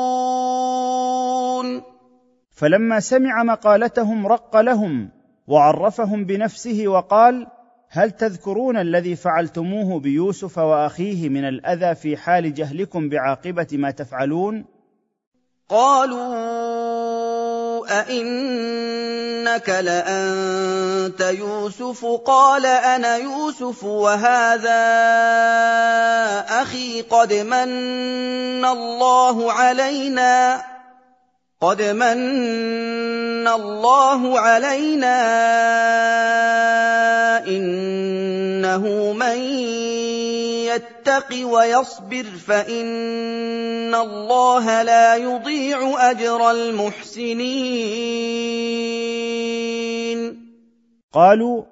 فلما 2.62 2.99
سمع 2.99 3.43
مقالتهم 3.43 4.28
رق 4.28 4.57
لهم 4.57 5.09
وعرفهم 5.47 6.26
بنفسه 6.26 6.84
وقال 6.88 7.47
هل 7.89 8.12
تذكرون 8.12 8.78
الذي 8.78 9.16
فعلتموه 9.16 9.99
بيوسف 9.99 10.57
وأخيه 10.57 11.30
من 11.30 11.47
الأذى 11.47 11.95
في 11.95 12.18
حال 12.18 12.53
جهلكم 12.53 13.09
بعاقبة 13.09 13.68
ما 13.74 13.91
تفعلون؟ 13.91 14.66
قالوا 15.70 16.22
أئنك 17.99 19.70
لأنت 19.70 21.22
يوسف؟ 21.22 22.05
قال 22.05 22.66
أنا 22.66 23.18
يوسف 23.18 23.84
وهذا 23.84 24.82
أخي 26.62 27.01
قد 27.01 27.34
من 27.34 28.66
الله 28.66 29.51
علينا. 29.51 30.62
قد 31.62 31.82
من 31.82 33.47
الله 33.47 34.39
علينا 34.39 35.18
إنه 37.47 39.14
من 39.14 39.38
يتق 40.66 41.30
ويصبر 41.45 42.24
فإن 42.24 43.95
الله 43.95 44.82
لا 44.82 45.16
يضيع 45.16 46.12
أجر 46.12 46.51
المحسنين. 46.51 47.41
قالوا 51.14 51.64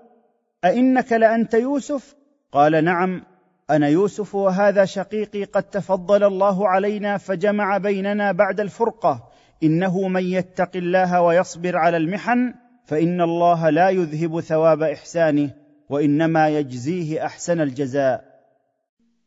أئنك 0.65 1.11
لأنت 1.11 1.53
يوسف؟ 1.53 2.15
قال 2.51 2.83
نعم 2.83 3.23
أنا 3.69 3.87
يوسف 3.87 4.35
وهذا 4.35 4.85
شقيقي 4.85 5.43
قد 5.43 5.63
تفضل 5.63 6.23
الله 6.23 6.69
علينا 6.69 7.17
فجمع 7.17 7.77
بيننا 7.77 8.31
بعد 8.31 8.59
الفرقة. 8.59 9.28
إنه 9.63 10.07
من 10.07 10.23
يتق 10.23 10.69
الله 10.75 11.21
ويصبر 11.21 11.77
على 11.77 11.97
المحن 11.97 12.53
فإن 12.85 13.21
الله 13.21 13.69
لا 13.69 13.89
يذهب 13.89 14.39
ثواب 14.39 14.83
إحسانه 14.83 15.49
وإنما 15.89 16.49
يجزيه 16.49 17.25
أحسن 17.25 17.61
الجزاء. 17.61 18.29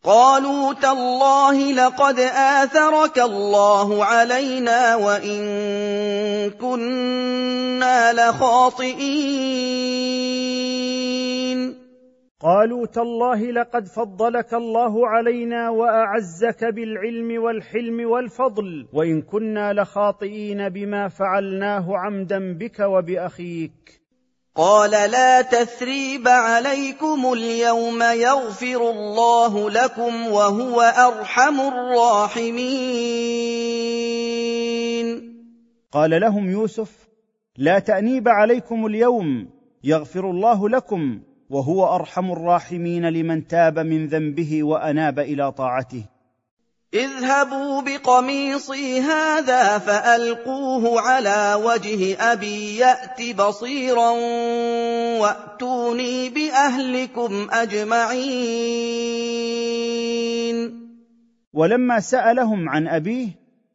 قالوا 0.04 0.74
تالله 0.74 1.72
لقد 1.72 2.20
آثرك 2.20 3.18
الله 3.18 4.04
علينا 4.04 4.96
وإن 4.96 6.50
كنا 6.50 8.12
لخاطئين. 8.12 9.02
قالوا 12.42 12.86
تالله 12.86 13.50
لقد 13.50 13.86
فضلك 13.86 14.54
الله 14.54 15.08
علينا 15.08 15.70
وأعزك 15.70 16.64
بالعلم 16.64 17.42
والحلم 17.42 18.10
والفضل 18.10 18.88
وإن 18.92 19.22
كنا 19.22 19.72
لخاطئين 19.72 20.68
بما 20.68 21.08
فعلناه 21.08 21.96
عمدا 21.96 22.52
بك 22.54 22.80
وبأخيك. 22.80 24.02
قال 24.54 24.90
لا 24.90 25.42
تثريب 25.42 26.28
عليكم 26.28 27.32
اليوم 27.32 28.02
يغفر 28.02 28.90
الله 28.90 29.70
لكم 29.70 30.26
وهو 30.26 30.80
أرحم 30.80 31.60
الراحمين. 31.60 32.62
قال 35.92 36.20
لهم 36.20 36.50
يوسف 36.50 37.08
لا 37.56 37.78
تأنيب 37.78 38.28
عليكم 38.28 38.86
اليوم 38.86 39.50
يغفر 39.84 40.30
الله 40.30 40.68
لكم 40.68 41.20
وهو 41.52 41.94
أرحم 41.94 42.32
الراحمين 42.32 43.06
لمن 43.08 43.46
تاب 43.46 43.78
من 43.78 44.06
ذنبه 44.06 44.62
وأناب 44.62 45.18
إلى 45.18 45.52
طاعته. 45.52 46.04
اذهبوا 46.94 47.82
بقميصي 47.82 49.00
هذا 49.00 49.78
فألقوه 49.78 51.00
على 51.00 51.62
وجه 51.64 52.32
أبي 52.32 52.76
يأت 52.76 53.36
بصيرا 53.36 54.10
وأتوني 55.20 56.28
بأهلكم 56.28 57.48
أجمعين. 57.50 58.22
ولما 61.52 62.00
سألهم 62.00 62.68
عن 62.68 62.88
أبيه 62.88 63.28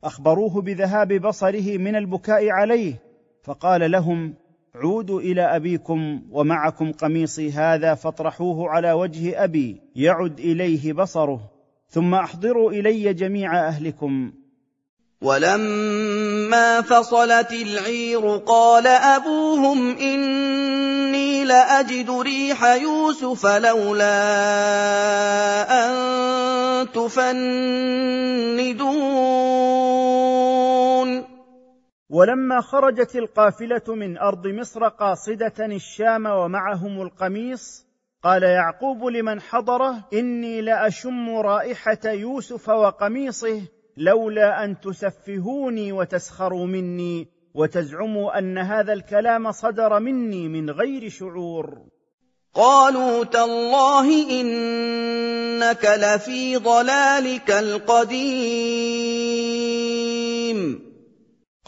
أخبروه 0.04 0.62
بذهاب 0.62 1.14
بصره 1.14 1.78
من 1.78 1.96
البكاء 1.96 2.50
عليه 2.50 2.94
فقال 3.44 3.92
لهم 3.92 4.34
عودوا 4.76 5.20
إلى 5.22 5.42
أبيكم 5.56 6.22
ومعكم 6.32 6.92
قميصي 6.92 7.52
هذا 7.52 7.94
فاطرحوه 7.96 8.70
على 8.70 8.92
وجه 8.92 9.44
أبي 9.44 9.82
يعد 9.96 10.40
إليه 10.40 10.94
بصره 10.94 11.40
ثم 11.90 12.14
أحضروا 12.14 12.72
إلي 12.72 13.14
جميع 13.14 13.68
أهلكم. 13.68 14.32
ولما 15.22 16.82
فصلت 16.82 17.52
العير 17.52 18.38
قال 18.38 18.88
أبوهم 18.88 19.98
إني 19.98 21.46
لأجد 21.46 22.10
ريح 22.12 22.64
يوسف 22.64 23.46
لولا 23.46 24.18
أن 25.86 25.94
تفندون. 26.92 28.28
ولما 32.10 32.62
خرجت 32.62 33.16
القافلة 33.16 33.96
من 33.96 34.18
أرض 34.18 34.48
مصر 34.48 34.88
قاصدة 34.88 35.66
الشام 35.66 36.26
ومعهم 36.26 37.02
القميص 37.02 37.88
قال 38.24 38.44
يعقوب 38.44 39.04
لمن 39.04 39.42
حضره 39.42 40.08
إني 40.14 40.62
لأشم 40.62 41.30
رائحة 41.30 42.00
يوسف 42.06 42.70
وقميصه 42.70 43.62
لولا 43.98 44.64
أن 44.64 44.80
تسفهوني 44.80 45.92
وتسخروا 45.92 46.66
مني 46.68 47.28
وتزعموا 47.54 48.40
أن 48.40 48.58
هذا 48.58 48.94
الكلام 48.94 49.52
صدر 49.52 50.00
مني 50.00 50.48
من 50.48 50.70
غير 50.70 51.10
شعور. 51.10 51.78
قالوا 52.54 53.24
تالله 53.24 54.32
إنك 54.42 55.86
لفي 55.86 56.58
ضلالك 56.58 57.52
القديم. 57.52 58.88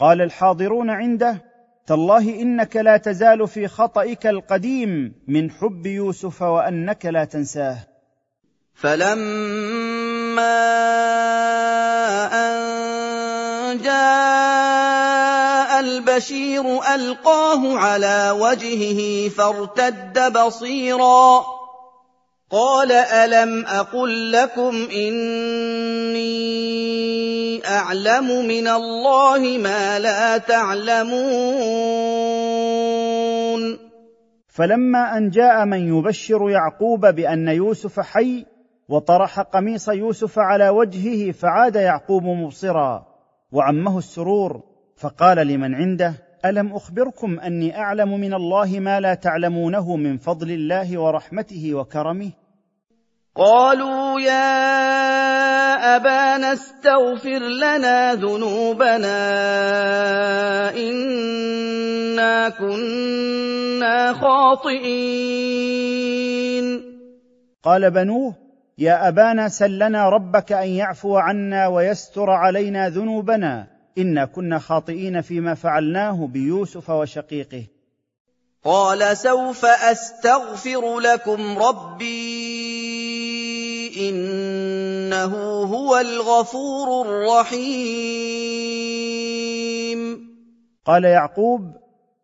قال 0.00 0.22
الحاضرون 0.22 0.90
عنده 0.90 1.44
تالله 1.86 2.42
إنك 2.42 2.76
لا 2.76 2.96
تزال 2.96 3.48
في 3.48 3.68
خطئك 3.68 4.26
القديم 4.26 5.14
من 5.28 5.50
حب 5.50 5.86
يوسف 5.86 6.42
وأنك 6.42 7.06
لا 7.06 7.24
تنساه. 7.24 7.78
فلما 8.74 10.60
أن 12.32 13.78
جاء 13.78 15.80
البشير 15.80 16.94
ألقاه 16.94 17.78
على 17.78 18.30
وجهه 18.30 19.28
فارتد 19.28 20.32
بصيرا 20.32 21.59
قال 22.50 22.92
ألم 22.92 23.66
أقل 23.66 24.32
لكم 24.32 24.88
إني 24.92 26.30
أعلم 27.66 28.46
من 28.46 28.68
الله 28.68 29.58
ما 29.58 29.98
لا 29.98 30.38
تعلمون 30.38 31.20
فلما 34.48 35.16
أن 35.16 35.30
جاء 35.30 35.64
من 35.64 35.98
يبشر 35.98 36.50
يعقوب 36.50 37.06
بأن 37.06 37.48
يوسف 37.48 38.00
حي 38.00 38.46
وطرح 38.88 39.40
قميص 39.40 39.88
يوسف 39.88 40.38
على 40.38 40.68
وجهه 40.68 41.32
فعاد 41.32 41.76
يعقوب 41.76 42.22
مبصرا 42.22 43.06
وعمه 43.52 43.98
السرور 43.98 44.62
فقال 44.96 45.46
لمن 45.46 45.74
عنده 45.74 46.29
ألم 46.44 46.74
أخبركم 46.74 47.40
أني 47.40 47.78
أعلم 47.78 48.20
من 48.20 48.34
الله 48.34 48.80
ما 48.80 49.00
لا 49.00 49.14
تعلمونه 49.14 49.96
من 49.96 50.18
فضل 50.18 50.50
الله 50.50 50.98
ورحمته 50.98 51.74
وكرمه؟ 51.74 52.30
قالوا 53.36 54.20
يا 54.20 55.96
أبانا 55.96 56.52
استغفر 56.52 57.38
لنا 57.38 58.14
ذنوبنا 58.14 59.20
إنا 60.76 62.48
كنا 62.48 64.12
خاطئين. 64.12 65.30
قال 67.62 67.90
بنوه 67.90 68.34
يا 68.78 69.08
أبانا 69.08 69.48
سل 69.48 69.78
لنا 69.78 70.08
ربك 70.08 70.52
أن 70.52 70.68
يعفو 70.68 71.16
عنا 71.16 71.66
ويستر 71.66 72.30
علينا 72.30 72.88
ذنوبنا. 72.88 73.79
إنا 73.98 74.24
كنا 74.24 74.58
خاطئين 74.58 75.20
فيما 75.20 75.54
فعلناه 75.54 76.26
بيوسف 76.26 76.90
وشقيقه. 76.90 77.64
قال 78.64 79.16
سوف 79.16 79.64
أستغفر 79.64 81.00
لكم 81.00 81.58
ربي 81.58 82.10
إنه 84.08 85.34
هو 85.62 85.98
الغفور 85.98 87.06
الرحيم. 87.06 87.80
قال 90.84 91.04
يعقوب 91.04 91.76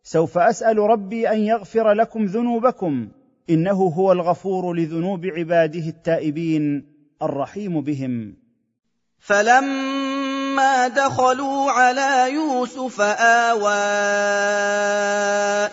سوف 0.03 0.37
أسأل 0.37 0.77
ربي 0.77 1.29
أن 1.29 1.39
يغفر 1.39 1.93
لكم 1.93 2.25
ذنوبكم 2.25 3.07
إنه 3.49 3.83
هو 3.97 4.11
الغفور 4.11 4.73
لذنوب 4.73 5.25
عباده 5.25 5.89
التائبين 5.89 6.85
الرحيم 7.21 7.81
بهم. 7.81 8.37
فلما 9.19 10.06
دخلوا 10.87 11.71
على 11.71 12.33
يوسف 12.33 13.01
آوى 13.01 13.73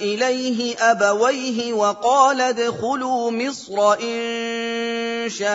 إليه 0.01 0.77
أبويه 0.90 1.73
وقال 1.73 2.40
ادخلوا 2.40 3.31
مصر 3.31 3.93
إن 3.93 5.28
شاء 5.28 5.55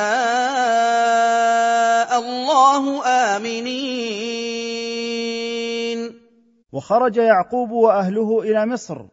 الله 2.19 3.06
آمنين. 3.06 4.49
وخرج 6.72 7.18
يعقوب 7.18 7.72
وأهله 7.72 8.41
إلى 8.41 8.65
مصر 8.65 9.06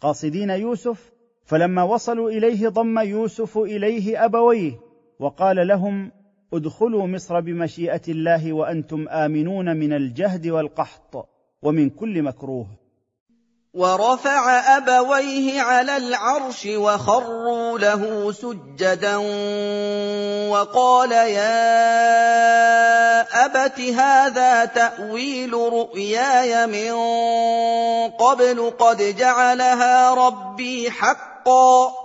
قاصدين 0.00 0.50
يوسف 0.50 1.12
فلما 1.44 1.82
وصلوا 1.82 2.30
إليه 2.30 2.68
ضم 2.68 2.98
يوسف 2.98 3.58
إليه 3.58 4.24
أبويه 4.24 4.72
وقال 5.20 5.66
لهم 5.68 6.12
ادخلوا 6.52 7.06
مصر 7.06 7.40
بمشيئة 7.40 8.02
الله 8.08 8.52
وأنتم 8.52 9.08
آمنون 9.08 9.76
من 9.76 9.92
الجهد 9.92 10.46
والقحط 10.46 11.28
ومن 11.62 11.90
كل 11.90 12.22
مكروه. 12.22 12.66
ورفع 13.74 14.50
أبويه 14.76 15.60
على 15.60 15.96
العرش 15.96 16.66
وخروا 16.66 17.78
له 17.78 18.32
سجدا 18.32 19.16
وقال 20.50 21.12
يا 21.12 21.54
أبت 23.46 23.80
هذا 23.80 24.64
تأويل 24.64 25.52
رؤياي 25.52 26.66
من 26.66 26.94
قبل 28.10 28.70
قد 28.78 29.16
جعلها 29.16 30.14
ربي 30.14 30.90
حقا. 30.90 32.03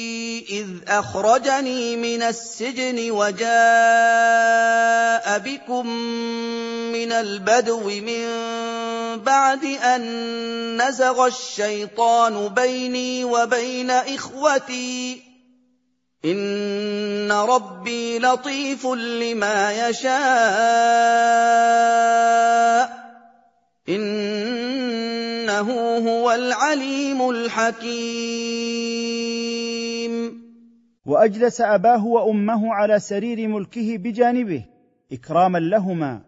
اذ 0.50 0.68
اخرجني 0.88 1.96
من 1.96 2.24
السجن 2.24 3.12
وجاء 3.12 3.52
بكم 5.40 5.88
من 6.92 7.12
البدو 7.12 7.90
من 7.90 8.28
بعد 9.20 9.66
ان 9.66 10.82
نزغ 10.82 11.28
الشيطان 11.28 12.48
بيني 12.48 13.26
وبين 13.26 13.92
اخوتي 13.92 15.24
ان 16.26 17.32
ربي 17.32 18.20
لطيف 18.20 18.86
لما 18.86 19.90
يشاء 19.90 21.02
إنه 23.90 25.72
هو 25.98 26.32
العليم 26.32 27.30
الحكيم. 27.30 28.82
وأجلس 31.06 31.62
أباه 31.62 32.06
وأمه 32.06 32.74
على 32.74 33.00
سرير 33.00 33.48
ملكه 33.48 33.98
بجانبه 33.98 34.66
إكراما 35.12 35.58
لهما 35.58 36.22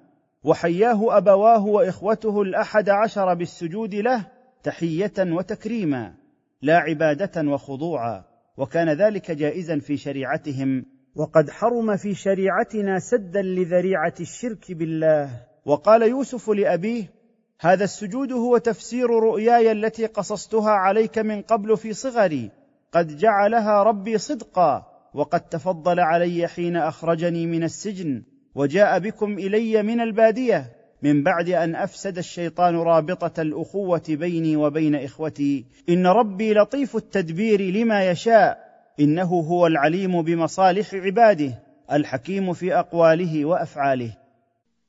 وحياه 0.43 1.17
أبواه 1.17 1.65
وإخوته 1.65 2.41
الأحد 2.41 2.89
عشر 2.89 3.33
بالسجود 3.33 3.95
له 3.95 4.25
تحية 4.63 5.13
وتكريما 5.19 6.13
لا 6.61 6.77
عبادة 6.77 7.49
وخضوعا 7.51 8.23
وكان 8.57 8.89
ذلك 8.89 9.31
جائزا 9.31 9.79
في 9.79 9.97
شريعتهم 9.97 10.85
وقد 11.15 11.49
حرم 11.49 11.97
في 11.97 12.15
شريعتنا 12.15 12.99
سدا 12.99 13.41
لذريعة 13.41 14.13
الشرك 14.19 14.71
بالله. 14.71 15.29
وقال 15.65 16.01
يوسف 16.01 16.49
لأبيه 16.49 17.22
هذا 17.63 17.83
السجود 17.83 18.31
هو 18.31 18.57
تفسير 18.57 19.09
رؤياي 19.09 19.71
التي 19.71 20.05
قصصتها 20.05 20.71
عليك 20.71 21.17
من 21.19 21.41
قبل 21.41 21.77
في 21.77 21.93
صغري. 21.93 22.51
قد 22.91 23.17
جعلها 23.17 23.83
ربي 23.83 24.17
صدقا 24.17 24.85
وقد 25.13 25.41
تفضل 25.41 25.99
علي 25.99 26.47
حين 26.47 26.77
أخرجني 26.77 27.45
من 27.45 27.63
السجن 27.63 28.23
وجاء 28.55 28.99
بكم 28.99 29.33
إلي 29.33 29.83
من 29.83 30.01
البادية 30.01 30.71
من 31.01 31.23
بعد 31.23 31.49
أن 31.49 31.75
أفسد 31.75 32.17
الشيطان 32.17 32.75
رابطة 32.75 33.41
الأخوة 33.41 34.03
بيني 34.09 34.55
وبين 34.55 34.95
إخوتي. 34.95 35.65
إن 35.89 36.07
ربي 36.07 36.53
لطيف 36.53 36.95
التدبير 36.95 37.61
لما 37.61 38.09
يشاء 38.09 38.57
إنه 38.99 39.23
هو 39.23 39.67
العليم 39.67 40.21
بمصالح 40.21 40.93
عباده 40.93 41.59
الحكيم 41.91 42.53
في 42.53 42.75
أقواله 42.75 43.45
وأفعاله. 43.45 44.22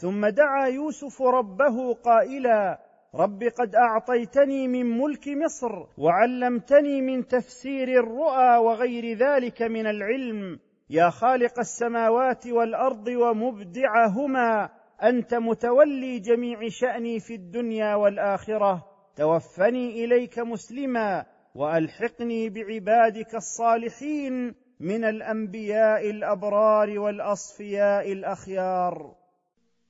ثم 0.00 0.26
دعا 0.26 0.66
يوسف 0.66 1.22
ربه 1.22 1.94
قائلا 1.94 2.78
رب 3.14 3.42
قد 3.42 3.74
أعطيتني 3.74 4.68
من 4.68 4.98
ملك 4.98 5.28
مصر 5.28 5.86
وعلمتني 5.98 7.02
من 7.02 7.26
تفسير 7.26 7.88
الرؤى 7.88 8.56
وغير 8.56 9.16
ذلك 9.16 9.62
من 9.62 9.86
العلم. 9.86 10.58
يا 10.90 11.10
خالق 11.10 11.58
السماوات 11.58 12.46
والأرض 12.46 13.08
ومبدعهما 13.08 14.68
أنت 15.02 15.34
متولي 15.34 16.18
جميع 16.18 16.58
شأني 16.68 17.20
في 17.20 17.34
الدنيا 17.34 17.94
والآخرة. 17.94 18.86
توفني 19.16 20.04
إليك 20.04 20.38
مسلما 20.38 21.26
وألحقني 21.54 22.48
بعبادك 22.48 23.34
الصالحين 23.34 24.54
من 24.80 25.04
الأنبياء 25.04 26.10
الأبرار 26.10 26.98
والأصفياء 26.98 28.12
الأخيار. 28.12 29.19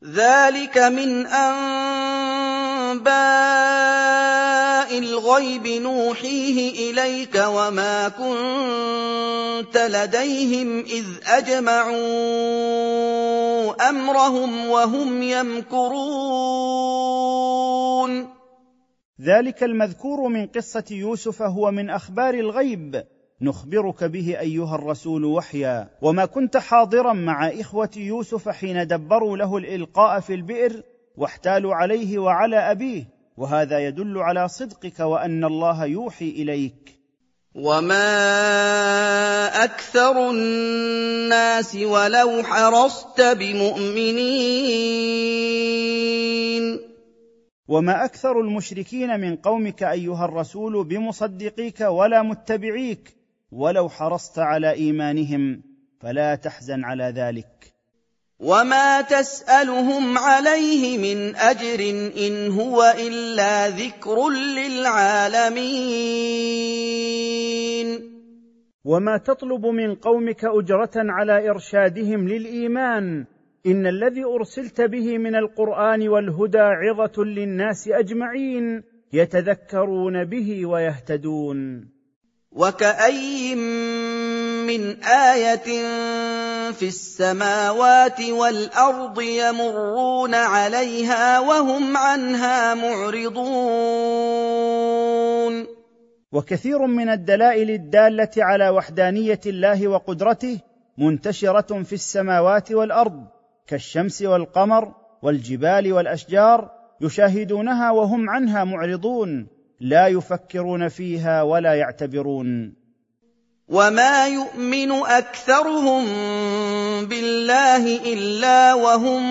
ذلك 0.04 0.78
من 0.78 1.26
انباء 1.26 1.60
الغيب 4.98 5.66
نوحيه 5.66 6.90
اليك 6.90 7.34
وما 7.46 8.08
كنت 8.08 9.76
لديهم 9.76 10.78
اذ 10.78 11.06
اجمعوا 11.26 11.90
امرهم 13.88 14.68
وهم 14.68 15.22
يمكرون 15.22 16.40
ذلك 19.20 19.62
المذكور 19.62 20.28
من 20.28 20.46
قصه 20.46 20.84
يوسف 20.90 21.42
هو 21.42 21.70
من 21.70 21.90
أخبار 21.90 22.34
الغيب 22.34 23.04
نخبرك 23.42 24.04
به 24.04 24.40
أيها 24.40 24.74
الرسول 24.74 25.24
وحيا. 25.24 25.88
وما 26.02 26.24
كنت 26.24 26.56
حاضرا 26.56 27.12
مع 27.12 27.48
إخوة 27.48 27.90
يوسف 27.96 28.48
حين 28.48 28.86
دبروا 28.86 29.36
له 29.36 29.56
الإلقاء 29.56 30.20
في 30.20 30.34
البئر 30.34 30.82
واحتالوا 31.16 31.74
عليه 31.74 32.18
وعلى 32.18 32.56
أبيه. 32.56 33.04
وهذا 33.36 33.78
يدل 33.78 34.18
على 34.18 34.48
صدقك 34.48 35.00
وأن 35.00 35.44
الله 35.44 35.84
يوحي 35.84 36.28
إليك. 36.28 37.00
وما 37.54 38.04
أكثر 39.64 40.30
الناس 40.30 41.76
ولو 41.76 42.42
حرصت 42.42 43.20
بمؤمنين. 43.20 44.40
وما 47.68 48.04
أكثر 48.04 48.40
المشركين 48.40 49.20
من 49.20 49.36
قومك 49.36 49.82
أيها 49.82 50.24
الرسول 50.24 50.84
بمصدقيك 50.84 51.80
ولا 51.80 52.22
متبعيك. 52.22 53.19
ولو 53.52 53.88
حرصت 53.88 54.38
على 54.38 54.72
إيمانهم 54.72 55.62
فلا 56.00 56.34
تحزن 56.34 56.84
على 56.84 57.12
ذلك. 57.16 57.72
وما 58.40 59.00
تسألهم 59.00 60.18
عليه 60.18 60.98
من 60.98 61.36
أجر 61.36 61.80
إن 62.26 62.50
هو 62.50 62.94
إلا 62.98 63.68
ذكر 63.68 64.28
للعالمين. 64.28 65.70
وما 68.84 69.18
تطلب 69.18 69.66
من 69.66 69.94
قومك 69.94 70.44
أجرة 70.44 70.90
على 70.96 71.50
إرشادهم 71.50 72.28
للإيمان؟ 72.28 73.24
إن 73.66 73.86
الذي 73.86 74.24
أرسلت 74.24 74.80
به 74.80 75.18
من 75.18 75.36
القرآن 75.36 76.08
والهدى 76.08 76.58
عظة 76.58 77.24
للناس 77.24 77.88
أجمعين 77.88 78.82
يتذكرون 79.12 80.24
به 80.24 80.66
ويهتدون. 80.66 81.99
وكاين 82.52 83.58
من 84.66 85.04
إيه 85.04 85.64
في 86.72 86.88
السماوات 86.88 88.20
والارض 88.20 89.20
يمرون 89.20 90.34
عليها 90.34 91.40
وهم 91.40 91.96
عنها 91.96 92.74
معرضون 92.74 93.40
وكثير 96.32 96.86
من 96.86 97.08
الدلائل 97.08 97.70
الداله 97.70 98.30
على 98.38 98.68
وحدانيه 98.68 99.40
الله 99.46 99.88
وقدرته 99.88 100.58
منتشره 100.98 101.82
في 101.82 101.92
السماوات 101.92 102.72
والارض 102.72 103.26
كالشمس 103.66 104.22
والقمر 104.22 104.94
والجبال 105.22 105.92
والاشجار 105.92 106.70
يشاهدونها 107.00 107.90
وهم 107.90 108.30
عنها 108.30 108.64
معرضون 108.64 109.59
لا 109.80 110.06
يفكرون 110.06 110.88
فيها 110.88 111.42
ولا 111.42 111.74
يعتبرون. 111.74 112.80
وما 113.68 114.26
يؤمن 114.26 114.92
أكثرهم 114.92 116.04
بالله 117.04 118.12
إلا 118.12 118.74
وهم 118.74 119.22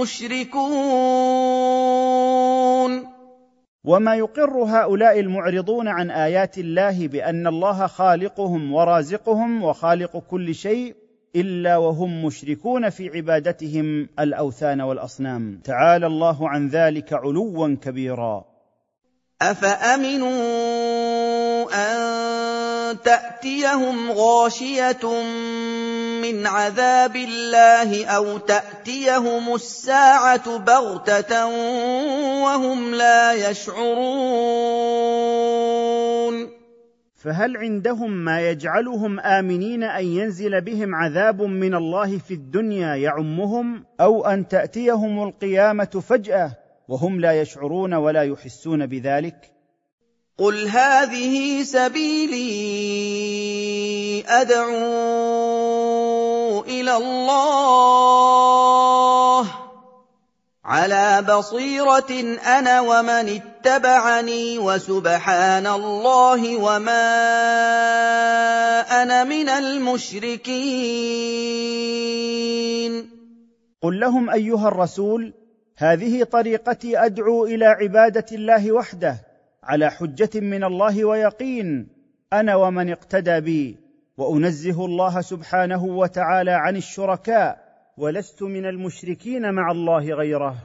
مشركون. 0.00 0.64
وما 3.84 4.14
يقر 4.14 4.62
هؤلاء 4.62 5.20
المعرضون 5.20 5.88
عن 5.88 6.10
آيات 6.10 6.58
الله 6.58 7.08
بأن 7.08 7.46
الله 7.46 7.86
خالقهم 7.86 8.72
ورازقهم 8.72 9.64
وخالق 9.64 10.16
كل 10.16 10.54
شيء 10.54 10.94
إلا 11.36 11.76
وهم 11.76 12.24
مشركون 12.24 12.90
في 12.90 13.08
عبادتهم 13.08 14.08
الأوثان 14.18 14.80
والأصنام. 14.80 15.60
تعالى 15.64 16.06
الله 16.06 16.48
عن 16.48 16.68
ذلك 16.68 17.12
علوا 17.12 17.76
كبيرا. 17.82 18.53
افامنوا 19.50 20.34
ان 21.74 23.00
تاتيهم 23.04 24.10
غاشيه 24.12 25.22
من 26.22 26.46
عذاب 26.46 27.16
الله 27.16 28.06
أو 28.06 28.38
تاتيهم 28.38 29.54
الساعة 29.54 30.58
بغته 30.58 31.46
وهم 32.44 32.94
لا 32.94 33.32
يشعرون 33.32 34.44
فهل 37.16 37.56
عندهم 37.56 38.10
ما 38.10 38.50
يجعلهم 38.50 39.20
آمنين 39.20 39.82
أن 39.82 40.04
ينزل 40.04 40.60
بهم 40.60 40.94
عذاب 40.94 41.42
من 41.42 41.74
الله 41.74 42.18
في 42.18 42.34
الدنيا 42.34 42.94
يعمهم 42.94 43.84
أو 44.00 44.26
أن 44.26 44.48
تأتيهم 44.48 45.22
القيامة 45.22 46.02
فجأة 46.08 46.63
وهم 46.88 47.20
لا 47.20 47.40
يشعرون 47.40 47.94
ولا 47.94 48.22
يحسون 48.22 48.86
بذلك. 48.86 49.50
قل 50.38 50.68
هذه 50.68 51.62
سبيلي 51.62 52.44
ادعو 54.26 54.74
إلى 56.62 56.96
الله 56.96 58.04
على 60.64 61.22
بصيره 61.28 62.10
أنا 62.58 62.80
ومن 62.80 63.40
اتبعني 63.40 64.58
وسبحان 64.58 65.66
الله 65.66 66.56
وما 66.56 67.10
أنا 69.02 69.24
من 69.24 69.48
المشركين. 69.48 70.44
قل 73.82 74.00
لهم 74.00 74.30
ايها 74.30 74.68
الرسول 74.68 75.43
هذه 75.76 76.24
طريقتي 76.24 76.98
أدعو 76.98 77.46
إلى 77.46 77.64
عبادة 77.64 78.26
الله 78.32 78.72
وحده 78.72 79.16
على 79.62 79.90
حجة 79.90 80.40
من 80.40 80.64
الله 80.64 81.04
ويقين 81.04 81.88
أنا 82.32 82.54
ومن 82.54 82.90
اقتدى 82.90 83.40
بي 83.40 83.78
وأنزه 84.16 84.84
الله 84.84 85.20
سبحانه 85.20 85.84
وتعالى 85.84 86.50
عن 86.50 86.76
الشركاء 86.76 87.64
ولست 87.98 88.42
من 88.42 88.66
المشركين 88.66 89.54
مع 89.54 89.70
الله 89.70 90.14
غيره. 90.14 90.56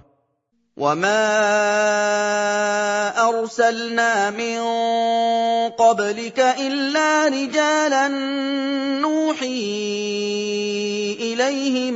وما 0.78 1.20
أرسلنا 3.30 4.30
من 4.30 4.60
قبلك 5.70 6.40
إلا 6.40 7.28
رجالا 7.28 8.08
نوحي 9.02 9.60
إليهم 11.20 11.96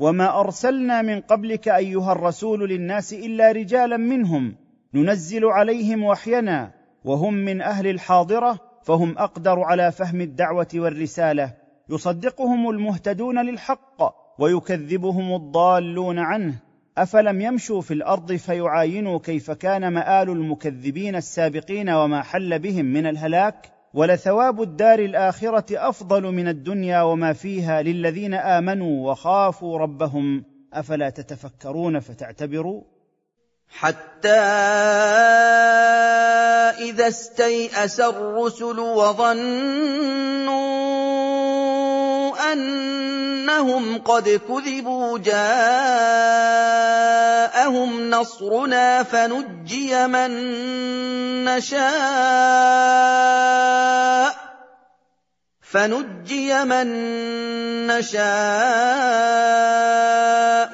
وما 0.00 0.40
ارسلنا 0.40 1.02
من 1.02 1.20
قبلك 1.20 1.68
ايها 1.68 2.12
الرسول 2.12 2.68
للناس 2.68 3.12
الا 3.12 3.52
رجالا 3.52 3.96
منهم 3.96 4.56
ننزل 4.94 5.44
عليهم 5.44 6.04
وحينا 6.04 6.70
وهم 7.04 7.34
من 7.34 7.62
أهل 7.62 7.86
الحاضره 7.86 8.58
فهم 8.82 9.18
أقدر 9.18 9.60
على 9.60 9.92
فهم 9.92 10.20
الدعوه 10.20 10.68
والرساله 10.74 11.54
يصدقهم 11.90 12.70
المهتدون 12.70 13.46
للحق 13.46 14.14
ويكذبهم 14.38 15.34
الضالون 15.34 16.18
عنه 16.18 16.54
افلم 16.98 17.40
يمشوا 17.40 17.80
في 17.80 17.94
الأرض 17.94 18.32
فيعاينوا 18.32 19.18
كيف 19.18 19.50
كان 19.50 19.88
مال 19.88 20.30
المكذبين 20.30 21.16
السابقين 21.16 21.90
وما 21.90 22.22
حل 22.22 22.58
بهم 22.58 22.84
من 22.84 23.06
الهلاك 23.06 23.79
ولثواب 23.94 24.62
الدار 24.62 24.98
الآخرة 24.98 25.88
أفضل 25.88 26.22
من 26.22 26.48
الدنيا 26.48 27.02
وما 27.02 27.32
فيها 27.32 27.82
للذين 27.82 28.34
آمنوا 28.34 29.10
وخافوا 29.10 29.78
ربهم 29.78 30.44
أفلا 30.72 31.10
تتفكرون 31.10 32.00
فتعتبروا؟ 32.00 32.82
حتى 33.68 34.40
إذا 36.78 37.08
استيأس 37.08 38.00
الرسل 38.00 38.78
وظنوا 38.80 40.10
إنهم 43.50 43.98
قد 43.98 44.40
كذبوا 44.48 45.18
جاءهم 45.18 45.40
نصرنا 48.10 49.02
فنجي 49.02 50.06
من 50.06 50.30
نشاء 51.44 51.80
فنجي 55.60 56.64
من 56.64 56.86
نشاء 57.86 58.30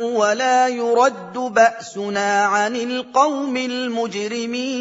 ولا 0.04 0.68
يرد 0.68 1.38
بأسنا 1.38 2.44
عن 2.44 2.76
القوم 2.76 3.56
المجرمين 3.56 4.76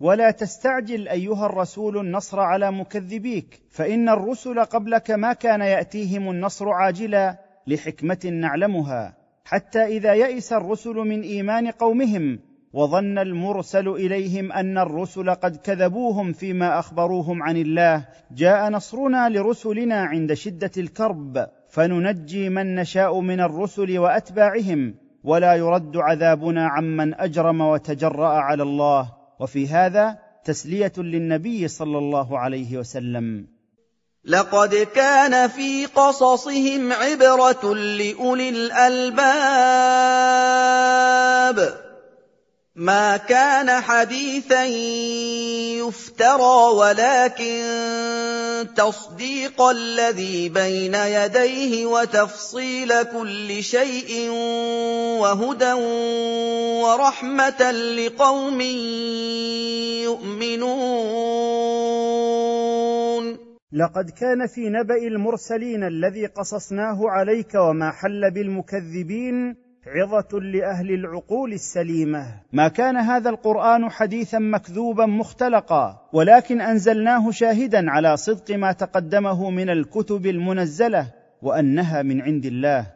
ولا 0.00 0.30
تستعجل 0.30 1.08
أيها 1.08 1.46
الرسول 1.46 1.98
النصر 1.98 2.40
على 2.40 2.72
مكذبيك 2.72 3.62
فإن 3.70 4.08
الرسل 4.08 4.64
قبلك 4.64 5.10
ما 5.10 5.32
كان 5.32 5.60
يأتيهم 5.60 6.30
النصر 6.30 6.68
عاجلا 6.68 7.38
لحكمة 7.66 8.18
نعلمها 8.32 9.16
حتى 9.44 9.84
إذا 9.84 10.14
يئس 10.14 10.52
الرسل 10.52 10.94
من 10.94 11.22
إيمان 11.22 11.70
قومهم 11.70 12.38
وظن 12.72 13.18
المرسل 13.18 13.88
إليهم 13.88 14.52
أن 14.52 14.78
الرسل 14.78 15.30
قد 15.30 15.56
كذبوهم 15.56 16.32
فيما 16.32 16.78
أخبروهم 16.78 17.42
عن 17.42 17.56
الله 17.56 18.08
جاء 18.30 18.70
نصرنا 18.70 19.28
لرسلنا 19.28 20.00
عند 20.00 20.32
شدة 20.32 20.70
الكرب 20.76 21.46
فننجي 21.68 22.48
من 22.48 22.74
نشاء 22.74 23.20
من 23.20 23.40
الرسل 23.40 23.98
وأتباعهم 23.98 24.94
ولا 25.24 25.54
يرد 25.54 25.96
عذابنا 25.96 26.66
عمن 26.66 27.14
أجرم 27.14 27.60
وتجرأ 27.60 28.28
على 28.28 28.62
الله. 28.62 29.15
وفي 29.40 29.68
هذا 29.68 30.18
تسلية 30.44 30.92
للنبي 30.96 31.68
صلى 31.68 31.98
الله 31.98 32.38
عليه 32.38 32.78
وسلم. 32.78 33.46
لقد 34.24 34.74
كان 34.74 35.48
في 35.48 35.86
قصصهم 35.86 36.92
عبرة 36.92 37.74
لأولي 37.74 38.48
الألباب. 38.48 39.16
ما 42.76 43.16
كان 43.16 43.80
حديثا 43.80 44.64
يفترى 45.80 46.72
ولكن 46.76 47.62
تصديق 48.76 49.62
الذي 49.62 50.48
بين 50.48 50.94
يديه 50.94 51.86
وتفصيل 51.86 53.02
كل 53.02 53.62
شيء 53.62 54.30
وهدى 55.20 55.72
ورحمة 56.82 57.70
لقوم 57.70 58.60
يؤمنون. 60.04 60.66
لقد 63.72 64.10
كان 64.10 64.46
في 64.54 64.68
نبأ 64.68 64.96
المرسلين 65.06 65.84
الذي 65.84 66.26
قصصناه 66.26 67.00
عليك 67.08 67.54
وما 67.54 67.90
حل 67.90 68.30
بالمكذبين 68.30 69.65
عظة 69.86 70.38
لأهل 70.40 70.90
العقول 70.90 71.52
السليمة. 71.52 72.40
ما 72.52 72.68
كان 72.68 72.96
هذا 72.96 73.30
القرآن 73.30 73.90
حديثا 73.90 74.38
مكذوبا 74.38 75.06
مختلقا 75.06 76.08
ولكن 76.12 76.60
أنزلناه 76.60 77.30
شاهدا 77.30 77.90
على 77.90 78.16
صدق 78.16 78.56
ما 78.56 78.72
تقدمه 78.72 79.50
من 79.50 79.70
الكتب 79.70 80.26
المنزلة 80.26 81.12
وأنها 81.42 82.02
من 82.02 82.20
عند 82.20 82.46
الله. 82.46 82.86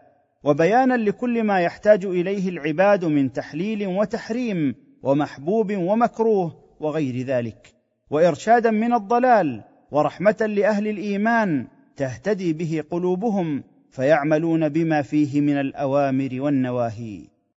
وبيانا 0.44 0.94
لكل 0.94 1.44
ما 1.44 1.60
يحتاج 1.60 2.04
إليه 2.04 2.48
العباد 2.48 3.04
من 3.04 3.32
تحليل 3.32 3.86
وتحريم 3.86 4.74
ومحبوب 5.02 5.72
ومكروه 5.76 6.54
وغير 6.80 7.26
ذلك. 7.26 7.74
وارشادا 8.10 8.70
من 8.70 8.94
الضلال 8.94 9.64
ورحمة 9.90 10.46
لأهل 10.48 10.88
الإيمان 10.88 11.66
تهتدي 11.96 12.52
به 12.52 12.84
قلوبهم 12.90 13.64
فيعملون 13.90 14.68
بما 14.68 15.02
فيه 15.02 15.40
من 15.40 15.60
الأوامر 15.60 16.28
والنواهي. 16.32 17.29